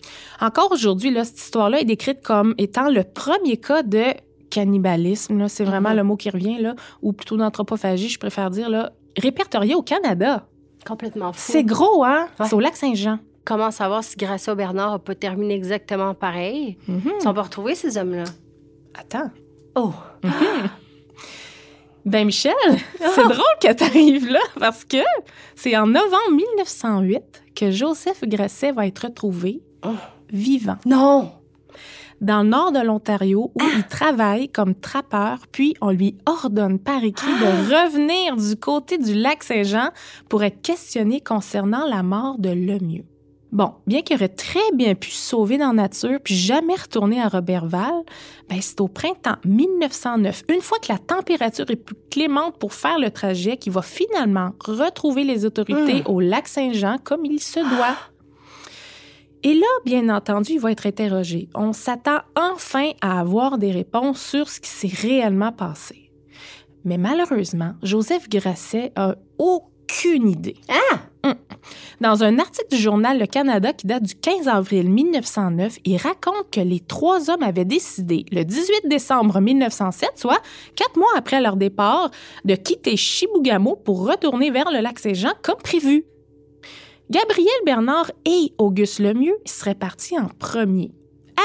Encore 0.40 0.70
aujourd'hui, 0.72 1.11
là, 1.11 1.24
cette 1.24 1.38
histoire-là 1.38 1.80
est 1.80 1.84
décrite 1.86 2.22
comme 2.22 2.55
étant 2.59 2.90
le 2.90 3.05
premier 3.05 3.57
cas 3.57 3.82
de 3.82 4.05
cannibalisme. 4.51 5.38
là. 5.38 5.49
C'est 5.49 5.64
vraiment 5.64 5.90
Mhm. 5.90 5.96
le 5.96 6.03
mot 6.05 6.16
qui 6.16 6.30
revient, 6.30 6.59
là, 6.59 6.74
ou 7.03 7.12
plutôt 7.12 7.36
d'anthropophagie, 7.36 8.09
je 8.09 8.18
préfère 8.18 8.51
dire, 8.51 8.68
là, 8.68 8.92
répertorié 9.16 9.74
au 9.74 9.82
Canada. 9.82 10.46
Complètement 10.86 11.32
fou. 11.32 11.53
C'est 11.53 11.64
gros, 11.64 12.05
hein? 12.05 12.28
Ouais. 12.38 12.46
C'est 12.46 12.55
au 12.55 12.61
lac 12.61 12.76
Saint-Jean. 12.76 13.18
Comment 13.44 13.70
savoir 13.70 14.05
si 14.05 14.16
Gracia 14.16 14.55
Bernard 14.55 14.92
n'a 14.92 14.99
pas 14.99 15.14
terminé 15.14 15.55
exactement 15.55 16.14
pareil? 16.14 16.76
Mhm. 16.86 17.01
Ils 17.18 17.22
sont 17.22 17.34
pas 17.34 17.42
retrouvés, 17.42 17.74
ces 17.74 17.96
hommes-là. 17.99 18.24
Attends. 18.95 19.30
Oh! 19.74 19.93
Ben 22.05 22.24
Michel, 22.24 22.55
c'est 22.99 23.22
drôle 23.24 23.59
que 23.61 23.70
tu 23.74 23.84
arrives 23.84 24.30
là 24.30 24.41
parce 24.59 24.84
que 24.84 24.97
c'est 25.55 25.76
en 25.76 25.86
novembre 25.86 26.30
1908 26.30 27.43
que 27.55 27.70
Joseph 27.70 28.22
Grasset 28.22 28.72
va 28.72 28.86
être 28.86 29.01
retrouvé 29.07 29.61
Oh. 29.84 29.91
vivant 30.32 30.78
Non! 30.86 31.32
dans 32.22 32.43
le 32.43 32.49
nord 32.49 32.72
de 32.72 32.80
l'Ontario 32.80 33.53
où 33.55 33.61
il 33.76 33.84
travaille 33.84 34.49
comme 34.49 34.74
trappeur, 34.74 35.41
puis 35.53 35.74
on 35.80 35.91
lui 35.91 36.16
ordonne 36.26 36.78
par 36.80 37.05
écrit 37.05 37.30
de 37.30 37.47
revenir 37.72 38.36
du 38.36 38.57
côté 38.57 38.99
du 38.99 39.14
lac 39.14 39.45
Saint-Jean 39.45 39.91
pour 40.28 40.43
être 40.43 40.61
questionné 40.62 41.20
concernant 41.20 41.86
la 41.86 42.03
mort 42.03 42.39
de 42.39 42.49
Lemieux. 42.49 43.05
Bon, 43.51 43.72
bien 43.86 44.03
qu'il 44.03 44.16
aurait 44.16 44.28
très 44.28 44.61
bien 44.74 44.94
pu 44.94 45.11
se 45.11 45.30
sauver 45.30 45.57
dans 45.57 45.68
la 45.68 45.84
nature 45.84 46.18
puis 46.22 46.34
jamais 46.34 46.74
retourner 46.74 47.20
à 47.20 47.28
Robertval, 47.28 48.05
ben 48.49 48.61
c'est 48.61 48.80
au 48.80 48.88
printemps 48.88 49.36
1909, 49.46 50.44
une 50.51 50.61
fois 50.61 50.78
que 50.78 50.92
la 50.92 50.99
température 50.99 51.70
est 51.70 51.76
plus 51.76 51.96
clémente 52.11 52.59
pour 52.59 52.74
faire 52.74 52.99
le 52.99 53.11
trajet, 53.11 53.57
qu'il 53.57 53.72
va 53.72 53.80
finalement 53.80 54.53
retrouver 54.61 55.24
les 55.24 55.46
autorités 55.46 56.03
au 56.05 56.20
lac 56.20 56.46
Saint-Jean 56.46 56.99
comme 57.03 57.24
il 57.24 57.40
se 57.40 57.61
doit. 57.61 57.96
Et 59.44 59.55
là, 59.55 59.66
bien 59.84 60.09
entendu, 60.09 60.55
il 60.55 60.61
va 60.61 60.72
être 60.72 60.86
interrogé. 60.86 61.49
On 61.55 61.72
s'attend 61.72 62.18
enfin 62.36 62.90
à 63.01 63.20
avoir 63.20 63.57
des 63.57 63.70
réponses 63.70 64.20
sur 64.20 64.49
ce 64.49 64.61
qui 64.61 64.68
s'est 64.68 65.07
réellement 65.07 65.53
passé. 65.53 66.11
Mais 66.84 66.99
malheureusement, 66.99 67.74
Joseph 67.82 68.28
Grasset 68.28 68.92
a 68.96 69.14
aucune 69.38 70.28
idée. 70.28 70.57
Ah! 70.68 70.99
Dans 72.00 72.24
un 72.24 72.38
article 72.38 72.68
du 72.70 72.76
journal 72.76 73.18
Le 73.18 73.26
Canada 73.26 73.72
qui 73.72 73.86
date 73.86 74.02
du 74.02 74.14
15 74.14 74.48
avril 74.48 74.90
1909, 74.90 75.78
il 75.84 75.96
raconte 75.96 76.50
que 76.50 76.61
les 76.61 76.80
trois 76.80 77.30
hommes 77.30 77.42
avaient 77.42 77.64
décidé, 77.64 78.24
le 78.30 78.44
18 78.44 78.88
décembre 78.88 79.40
1907, 79.40 80.12
soit 80.16 80.40
quatre 80.74 80.96
mois 80.96 81.09
après 81.16 81.40
leur 81.40 81.56
départ, 81.56 82.11
de 82.44 82.54
quitter 82.54 82.96
Chibougamau 82.96 83.76
pour 83.76 84.06
retourner 84.09 84.50
vers 84.50 84.70
le 84.70 84.80
lac 84.80 84.98
Saint-Jean 84.98 85.32
comme 85.42 85.56
prévu. 85.56 86.04
Gabriel 87.11 87.48
Bernard 87.64 88.11
et 88.26 88.52
Auguste 88.59 88.98
Lemieux 88.98 89.38
seraient 89.46 89.74
partis 89.74 90.18
en 90.18 90.28
premier, 90.28 90.90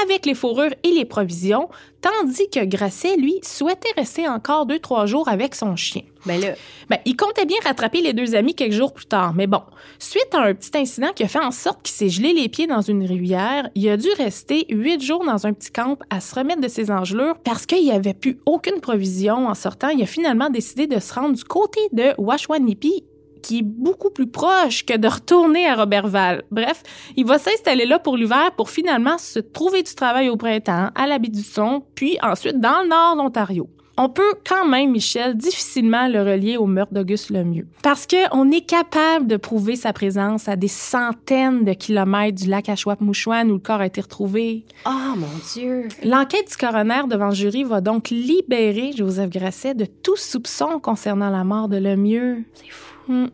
avec 0.04 0.26
les 0.26 0.34
fourrures 0.34 0.74
et 0.82 0.90
les 0.90 1.04
provisions, 1.04 1.68
tandis 2.00 2.48
que 2.50 2.64
Grasset, 2.64 3.16
lui, 3.16 3.38
souhaitait 3.42 3.92
rester 3.96 4.28
encore 4.28 4.66
deux, 4.66 4.78
trois 4.78 5.06
jours 5.06 5.28
avec 5.28 5.54
son 5.54 5.76
chien. 5.76 6.02
Ben 6.26 6.40
là, 6.40 6.54
Ben, 6.88 6.98
il 7.04 7.16
comptait 7.16 7.44
bien 7.44 7.56
rattraper 7.64 8.00
les 8.00 8.12
deux 8.12 8.34
amis 8.34 8.54
quelques 8.54 8.72
jours 8.72 8.92
plus 8.92 9.06
tard. 9.06 9.34
Mais 9.34 9.46
bon, 9.46 9.60
suite 9.98 10.34
à 10.34 10.42
un 10.42 10.54
petit 10.54 10.76
incident 10.76 11.12
qui 11.14 11.24
a 11.24 11.28
fait 11.28 11.38
en 11.38 11.50
sorte 11.50 11.82
qu'il 11.82 11.94
s'est 11.94 12.08
gelé 12.08 12.32
les 12.32 12.48
pieds 12.48 12.66
dans 12.66 12.80
une 12.80 13.04
rivière, 13.04 13.68
il 13.74 13.88
a 13.88 13.96
dû 13.96 14.08
rester 14.16 14.66
huit 14.70 15.02
jours 15.02 15.24
dans 15.24 15.46
un 15.46 15.52
petit 15.52 15.70
camp 15.70 15.98
à 16.10 16.20
se 16.20 16.34
remettre 16.34 16.60
de 16.60 16.68
ses 16.68 16.90
engelures 16.90 17.36
parce 17.44 17.66
qu'il 17.66 17.82
n'y 17.82 17.92
avait 17.92 18.14
plus 18.14 18.38
aucune 18.46 18.80
provision 18.80 19.48
en 19.48 19.54
sortant. 19.54 19.88
Il 19.88 20.02
a 20.02 20.06
finalement 20.06 20.50
décidé 20.50 20.86
de 20.86 20.98
se 20.98 21.14
rendre 21.14 21.34
du 21.34 21.44
côté 21.44 21.80
de 21.92 22.14
Washwanipi 22.18 23.04
qui 23.44 23.58
est 23.58 23.62
beaucoup 23.62 24.10
plus 24.10 24.26
proche 24.26 24.86
que 24.86 24.96
de 24.96 25.06
retourner 25.06 25.68
à 25.68 25.74
Robertval. 25.74 26.44
Bref, 26.50 26.82
il 27.14 27.26
va 27.26 27.38
s'installer 27.38 27.84
là 27.84 27.98
pour 27.98 28.16
l'hiver 28.16 28.52
pour 28.56 28.70
finalement 28.70 29.18
se 29.18 29.38
trouver 29.38 29.82
du 29.82 29.94
travail 29.94 30.30
au 30.30 30.36
printemps, 30.36 30.88
à 30.94 31.06
la 31.06 31.18
baie 31.18 31.28
du 31.28 31.42
Son, 31.42 31.82
puis 31.94 32.16
ensuite 32.22 32.58
dans 32.58 32.82
le 32.82 32.88
nord 32.88 33.16
d'Ontario. 33.16 33.68
On 33.96 34.08
peut 34.08 34.34
quand 34.44 34.66
même, 34.66 34.90
Michel, 34.90 35.36
difficilement 35.36 36.08
le 36.08 36.20
relier 36.20 36.56
au 36.56 36.66
meurtre 36.66 36.92
d'Auguste 36.92 37.30
Lemieux. 37.30 37.68
Parce 37.82 38.08
qu'on 38.08 38.50
est 38.50 38.66
capable 38.66 39.28
de 39.28 39.36
prouver 39.36 39.76
sa 39.76 39.92
présence 39.92 40.48
à 40.48 40.56
des 40.56 40.68
centaines 40.68 41.64
de 41.64 41.74
kilomètres 41.74 42.42
du 42.42 42.48
lac 42.48 42.68
Achouap-Mouchouane 42.68 43.52
où 43.52 43.54
le 43.54 43.60
corps 43.60 43.80
a 43.80 43.86
été 43.86 44.00
retrouvé. 44.00 44.64
oh 44.84 45.14
mon 45.16 45.28
Dieu! 45.52 45.86
L'enquête 46.02 46.48
du 46.50 46.56
coroner 46.56 47.02
devant 47.08 47.28
le 47.28 47.34
jury 47.36 47.62
va 47.62 47.80
donc 47.80 48.10
libérer 48.10 48.90
Joseph 48.96 49.30
Grasset 49.30 49.74
de 49.74 49.84
tout 49.84 50.16
soupçon 50.16 50.80
concernant 50.80 51.30
la 51.30 51.44
mort 51.44 51.68
de 51.68 51.76
Lemieux. 51.76 52.42
C'est 52.54 52.70
fou. 52.70 52.83
Hmm. 53.08 53.26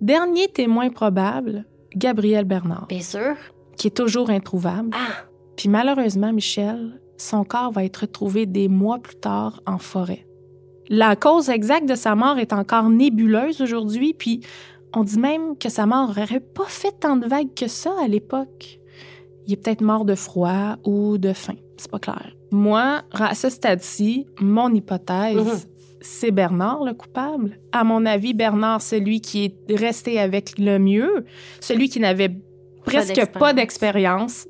Dernier 0.00 0.48
témoin 0.48 0.88
probable, 0.90 1.64
Gabriel 1.94 2.44
Bernard, 2.44 2.86
Bien 2.88 3.00
sûr. 3.00 3.34
qui 3.76 3.86
est 3.88 3.96
toujours 3.96 4.30
introuvable. 4.30 4.90
Ah! 4.92 5.26
Puis 5.56 5.68
malheureusement, 5.68 6.32
Michel, 6.32 7.00
son 7.18 7.44
corps 7.44 7.70
va 7.72 7.84
être 7.84 7.98
retrouvé 7.98 8.46
des 8.46 8.68
mois 8.68 8.98
plus 8.98 9.16
tard 9.16 9.60
en 9.66 9.78
forêt. 9.78 10.26
La 10.88 11.14
cause 11.14 11.48
exacte 11.50 11.88
de 11.88 11.94
sa 11.94 12.14
mort 12.14 12.38
est 12.38 12.52
encore 12.52 12.88
nébuleuse 12.88 13.60
aujourd'hui, 13.60 14.14
puis 14.14 14.40
on 14.94 15.04
dit 15.04 15.18
même 15.18 15.56
que 15.56 15.68
sa 15.68 15.86
mort 15.86 16.08
n'aurait 16.08 16.40
pas 16.40 16.66
fait 16.66 16.92
tant 16.98 17.16
de 17.16 17.26
vagues 17.26 17.54
que 17.54 17.68
ça 17.68 17.92
à 18.02 18.08
l'époque. 18.08 18.80
Il 19.46 19.52
est 19.52 19.56
peut-être 19.56 19.80
mort 19.82 20.04
de 20.04 20.14
froid 20.14 20.76
ou 20.84 21.18
de 21.18 21.32
faim, 21.32 21.54
c'est 21.76 21.90
pas 21.90 21.98
clair. 21.98 22.32
Moi, 22.50 23.02
à 23.12 23.34
ce 23.34 23.48
stade-ci, 23.48 24.26
mon 24.40 24.72
hypothèse, 24.74 25.36
Mhm. 25.36 25.71
C'est 26.02 26.30
Bernard 26.30 26.84
le 26.84 26.94
coupable. 26.94 27.58
À 27.72 27.84
mon 27.84 28.04
avis, 28.04 28.34
Bernard, 28.34 28.82
celui 28.82 29.20
qui 29.20 29.44
est 29.44 29.74
resté 29.74 30.18
avec 30.18 30.58
le 30.58 30.78
mieux, 30.78 31.24
celui 31.60 31.88
qui 31.88 32.00
n'avait 32.00 32.36
presque 32.84 33.24
pas 33.32 33.52
d'expérience. 33.52 34.46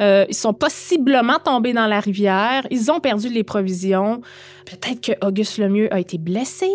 Euh, 0.00 0.26
ils 0.28 0.34
sont 0.34 0.52
possiblement 0.52 1.38
tombés 1.42 1.72
dans 1.72 1.86
la 1.86 2.00
rivière. 2.00 2.66
Ils 2.70 2.90
ont 2.90 3.00
perdu 3.00 3.28
les 3.28 3.44
provisions. 3.44 4.20
Peut-être 4.66 5.00
que 5.00 5.26
Auguste 5.26 5.58
Lemieux 5.58 5.92
a 5.92 6.00
été 6.00 6.18
blessé. 6.18 6.68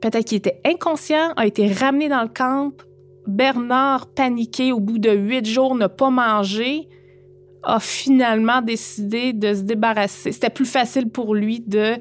Peut-être 0.00 0.26
qu'il 0.26 0.38
était 0.38 0.60
inconscient, 0.64 1.32
a 1.36 1.46
été 1.46 1.72
ramené 1.72 2.08
dans 2.08 2.22
le 2.22 2.28
camp. 2.28 2.72
Bernard, 3.26 4.06
paniqué 4.06 4.72
au 4.72 4.80
bout 4.80 4.98
de 4.98 5.10
huit 5.10 5.46
jours, 5.46 5.74
n'a 5.74 5.88
pas 5.88 6.10
mangé, 6.10 6.88
a 7.62 7.80
finalement 7.80 8.62
décidé 8.62 9.32
de 9.32 9.54
se 9.54 9.62
débarrasser. 9.62 10.32
C'était 10.32 10.50
plus 10.50 10.66
facile 10.66 11.10
pour 11.10 11.34
lui 11.34 11.60
de 11.60 11.96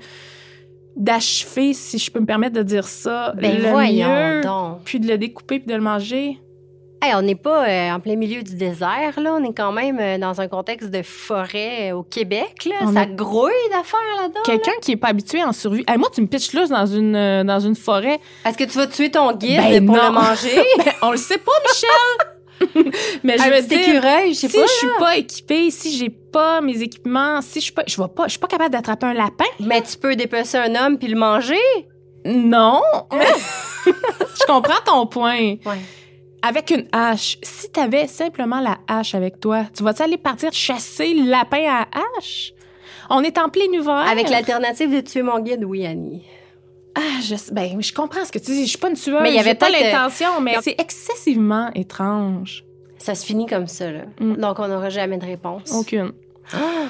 d'achever, 0.98 1.74
si 1.74 1.98
je 1.98 2.12
peux 2.12 2.20
me 2.20 2.26
permettre 2.26 2.56
de 2.56 2.64
dire 2.64 2.88
ça, 2.88 3.34
Ben 3.38 3.58
le 3.62 3.70
voyons 3.70 4.08
mieux, 4.10 4.42
donc. 4.42 4.80
puis 4.86 5.00
de 5.00 5.08
le 5.08 5.18
découper 5.18 5.60
puis 5.60 5.68
de 5.68 5.76
le 5.76 5.82
manger? 5.82 6.40
Hey, 7.00 7.14
on 7.14 7.22
n'est 7.22 7.36
pas 7.36 7.68
euh, 7.70 7.92
en 7.92 8.00
plein 8.00 8.16
milieu 8.16 8.42
du 8.42 8.56
désert, 8.56 9.20
là. 9.20 9.36
On 9.40 9.44
est 9.44 9.54
quand 9.56 9.72
même 9.72 10.00
euh, 10.00 10.18
dans 10.18 10.42
un 10.42 10.48
contexte 10.48 10.90
de 10.90 11.04
forêt 11.04 11.92
euh, 11.92 11.98
au 11.98 12.02
Québec, 12.02 12.66
là. 12.66 12.76
On 12.82 12.94
Ça 12.94 13.02
a- 13.02 13.06
grouille 13.06 13.52
d'affaires 13.70 14.00
là-dedans. 14.20 14.40
Quelqu'un 14.44 14.72
qui 14.82 14.94
est 14.94 14.98
pas 14.98 15.10
habitué 15.10 15.44
en 15.44 15.52
survie. 15.54 15.84
Hey, 15.88 16.00
moi, 16.00 16.10
tu 16.12 16.22
me 16.22 16.28
pitches 16.28 16.54
là 16.54 16.66
dans 16.66 16.88
une, 16.88 17.44
dans 17.44 17.60
une 17.60 17.76
forêt. 17.76 18.20
Est-ce 18.46 18.58
que 18.58 18.64
tu 18.64 18.80
vas 18.80 18.88
tuer 18.88 19.12
ton 19.12 19.32
guide 19.34 19.58
Ben 19.62 19.86
pour 19.86 19.96
non. 19.96 20.06
le 20.08 20.12
manger? 20.12 20.56
Ben, 20.84 20.94
on 21.04 21.12
le 21.12 21.18
sait 21.18 21.38
pas, 21.38 21.52
Michel. 21.68 22.28
Mais 23.24 23.38
je 23.38 23.44
un 23.44 23.50
veux 23.50 23.62
dire, 23.62 23.80
écureuil, 23.80 24.36
si 24.36 24.48
pas. 24.48 24.66
je 24.66 24.72
suis 24.72 24.88
pas 25.00 25.18
équipée, 25.18 25.72
si 25.72 25.96
j'ai 25.98 26.10
pas 26.10 26.62
mes 26.62 26.82
équipements, 26.82 27.42
si 27.42 27.60
je 27.60 27.66
suis 27.66 27.74
pas, 27.74 27.84
je 27.88 28.02
vais 28.02 28.08
pas, 28.08 28.26
je 28.26 28.32
suis 28.32 28.40
pas 28.40 28.48
capable 28.48 28.72
d'attraper 28.72 29.08
un 29.08 29.14
lapin. 29.14 29.46
Mais 29.60 29.82
tu 29.82 29.98
peux 29.98 30.16
dépecer 30.16 30.58
un 30.58 30.76
homme 30.76 30.98
puis 30.98 31.08
le 31.08 31.18
manger? 31.18 31.56
Non. 32.26 32.82
je 33.86 34.46
comprends 34.46 34.82
ton 34.86 35.06
point. 35.08 35.56
Ouais. 35.66 35.80
Avec 36.42 36.72
une 36.72 36.88
hache, 36.92 37.38
si 37.42 37.72
tu 37.72 37.80
avais 37.80 38.08
simplement 38.08 38.60
la 38.60 38.78
hache 38.88 39.16
avec 39.16 39.40
toi, 39.40 39.66
tu 39.76 39.84
vas-tu 39.84 40.04
aller 40.04 40.18
partir 40.18 40.52
chasser 40.54 41.14
le 41.14 41.30
lapin 41.30 41.66
à 41.68 41.88
hache? 42.18 42.54
On 43.10 43.24
est 43.24 43.38
en 43.38 43.50
plein 43.50 43.72
hiver. 43.72 44.06
Avec 44.10 44.30
l'alternative 44.30 44.94
de 44.94 45.02
tuer 45.02 45.22
mon 45.22 45.40
guide, 45.40 45.64
oui, 45.64 45.86
Annie. 45.86 46.26
Ah, 46.98 47.22
je, 47.22 47.36
sais- 47.36 47.54
ben, 47.54 47.80
je 47.80 47.94
comprends 47.94 48.26
ce 48.26 48.32
que 48.32 48.40
tu 48.40 48.52
dis. 48.52 48.64
Je 48.64 48.70
suis 48.70 48.78
pas 48.78 48.90
une 48.90 48.96
tueuse. 48.96 49.20
Mais 49.22 49.30
il 49.30 49.36
y 49.36 49.40
avait 49.40 49.54
pas 49.56 49.70
l'intention, 49.70 50.42
mais 50.42 50.56
c'est 50.62 50.76
excessivement 50.80 51.70
étrange. 51.76 52.64
Ça 52.98 53.14
se 53.14 53.24
finit 53.26 53.46
comme 53.46 53.68
ça, 53.68 53.92
là. 53.92 54.02
Mm. 54.20 54.38
Donc, 54.38 54.60
on 54.60 54.68
n'aura 54.68 54.90
jamais 54.90 55.18
de 55.18 55.26
réponse. 55.26 55.72
Aucune. 55.72 56.12
Ah! 56.54 56.88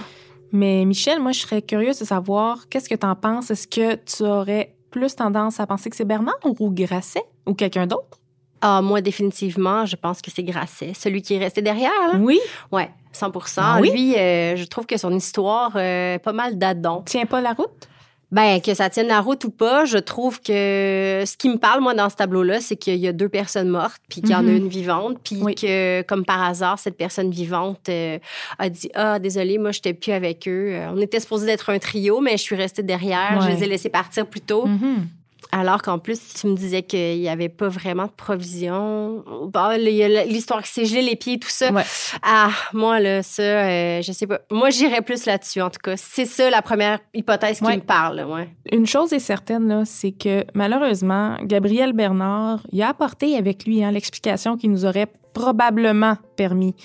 Mais 0.54 0.86
Michel, 0.86 1.20
moi, 1.20 1.34
je 1.34 1.42
serais 1.42 1.62
curieuse 1.62 2.00
de 2.00 2.06
savoir 2.06 2.70
qu'est-ce 2.70 2.88
que 2.88 2.96
tu 2.96 3.06
en 3.06 3.16
penses? 3.16 3.52
Est-ce 3.52 3.68
que 3.68 3.96
tu 3.96 4.24
aurais 4.24 4.76
plus 4.92 5.14
tendance 5.16 5.60
à 5.60 5.68
penser 5.68 5.90
que 5.90 5.96
c'est 5.98 6.06
Bernard 6.06 6.40
ou 6.44 6.72
Grasset 6.72 7.24
ou 7.46 7.54
quelqu'un 7.54 7.86
d'autre? 7.86 8.20
Ah, 8.62 8.82
moi, 8.82 9.02
définitivement, 9.02 9.86
je 9.86 9.98
pense 9.98 10.22
que 10.22 10.32
c'est 10.32 10.44
Grasset, 10.44 10.94
celui 10.96 11.22
qui 11.22 11.36
est 11.36 11.40
resté 11.40 11.62
derrière. 11.62 11.92
Là. 12.14 12.18
Oui. 12.20 12.40
Ouais, 12.72 12.90
100 13.12 13.32
Ah 13.58 13.78
oui? 13.82 13.92
Lui, 13.92 14.16
euh, 14.16 14.56
je 14.56 14.64
trouve 14.66 14.86
que 14.86 14.98
son 14.98 15.14
histoire, 15.14 15.74
euh, 15.76 16.18
pas 16.18 16.34
mal 16.34 16.58
d'adon. 16.58 17.04
Tiens 17.06 17.26
pas 17.26 17.42
la 17.42 17.54
route? 17.54 17.88
Ben, 18.30 18.60
que 18.60 18.74
ça 18.74 18.90
tienne 18.90 19.08
la 19.08 19.22
route 19.22 19.46
ou 19.46 19.50
pas, 19.52 19.86
je 19.86 19.98
trouve 19.98 20.42
que 20.42 21.24
ce 21.26 21.38
qui 21.38 21.48
me 21.48 21.56
parle, 21.58 21.80
moi, 21.82 21.94
dans 21.94 22.10
ce 22.10 22.16
tableau-là, 22.18 22.60
c'est 22.60 22.76
qu'il 22.76 22.98
y 22.98 23.08
a 23.08 23.14
deux 23.14 23.30
personnes 23.30 23.70
mortes, 23.70 24.02
puis 24.10 24.20
qu'il 24.22 24.32
y 24.32 24.36
en 24.36 24.40
a 24.40 24.42
Mhm. 24.52 24.58
une 24.58 24.68
vivante, 24.68 25.18
puis 25.24 25.38
Oui. 25.42 25.56
que, 25.56 26.02
comme 26.02 26.26
par 26.26 26.44
hasard, 26.44 26.78
cette 26.78 26.98
personne 26.98 27.32
vivante 27.32 27.88
euh, 27.88 28.20
a 28.60 28.68
dit 28.70 28.90
Ah, 28.96 29.20
désolé, 29.20 29.58
moi, 29.58 29.72
j'étais 29.72 29.94
plus 29.94 30.12
avec 30.12 30.46
eux. 30.48 30.72
Euh, 30.74 30.90
On 30.94 31.00
était 31.00 31.22
supposé 31.22 31.46
d'être 31.46 31.70
un 31.70 31.80
trio, 31.80 32.20
mais 32.20 32.32
je 32.34 32.42
suis 32.44 32.56
restée 32.58 32.84
derrière. 32.84 33.40
Je 33.42 33.48
les 33.50 33.64
ai 33.64 33.68
laissés 33.68 33.90
partir 33.90 34.26
plus 34.26 34.42
tôt. 34.42 34.66
Mhm. 34.66 35.08
Alors 35.52 35.82
qu'en 35.82 35.98
plus, 35.98 36.20
tu 36.34 36.48
me 36.48 36.56
disais 36.56 36.84
qu'il 36.84 37.20
n'y 37.20 37.30
avait 37.30 37.50
pas 37.50 37.68
vraiment 37.70 38.06
de 38.06 38.12
provision. 38.12 39.24
Bon, 39.54 39.60
a 39.60 39.78
l'histoire 39.78 40.62
qui 40.62 40.70
s'est 40.72 40.86
gelé 40.86 41.02
les 41.02 41.16
pieds, 41.16 41.40
tout 41.40 41.50
ça. 41.50 41.72
Ouais. 41.72 41.84
Ah, 42.22 42.50
moi, 42.74 43.00
là, 43.00 43.24
ça, 43.24 43.42
euh, 43.42 44.02
je 44.02 44.12
sais 44.12 44.28
pas. 44.28 44.40
Moi, 44.52 44.70
j'irais 44.70 45.02
plus 45.02 45.26
là-dessus, 45.26 45.62
en 45.62 45.70
tout 45.70 45.80
cas. 45.82 45.96
C'est 45.96 46.26
ça 46.26 46.50
la 46.50 46.62
première 46.62 47.00
hypothèse 47.14 47.60
qui 47.60 47.66
Ouais. 47.66 47.78
me 47.78 47.82
parle, 47.82 48.26
ouais. 48.30 48.50
Une 48.72 48.86
chose 48.86 49.14
est 49.14 49.20
certaine, 49.20 49.68
là, 49.68 49.84
c'est 49.86 50.12
que 50.12 50.44
malheureusement, 50.54 51.38
Gabriel 51.44 51.94
Bernard, 51.94 52.60
il 52.72 52.82
a 52.82 52.90
apporté 52.90 53.38
avec 53.38 53.66
lui 53.66 53.84
hein, 53.84 53.92
l'explication 53.92 54.58
qui 54.58 54.68
nous 54.68 54.86
aurait 54.86 55.08
probablement 55.34 56.18
permis 56.36 56.76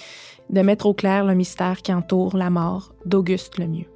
de 0.51 0.61
mettre 0.61 0.87
au 0.87 0.95
clair 0.95 1.25
le 1.25 1.35
mystère 1.35 1.81
qui 1.83 1.93
entoure 1.93 2.37
la 2.37 2.51
mort 2.51 2.93
d'Auguste 3.07 3.59
Lemieux. 3.59 3.87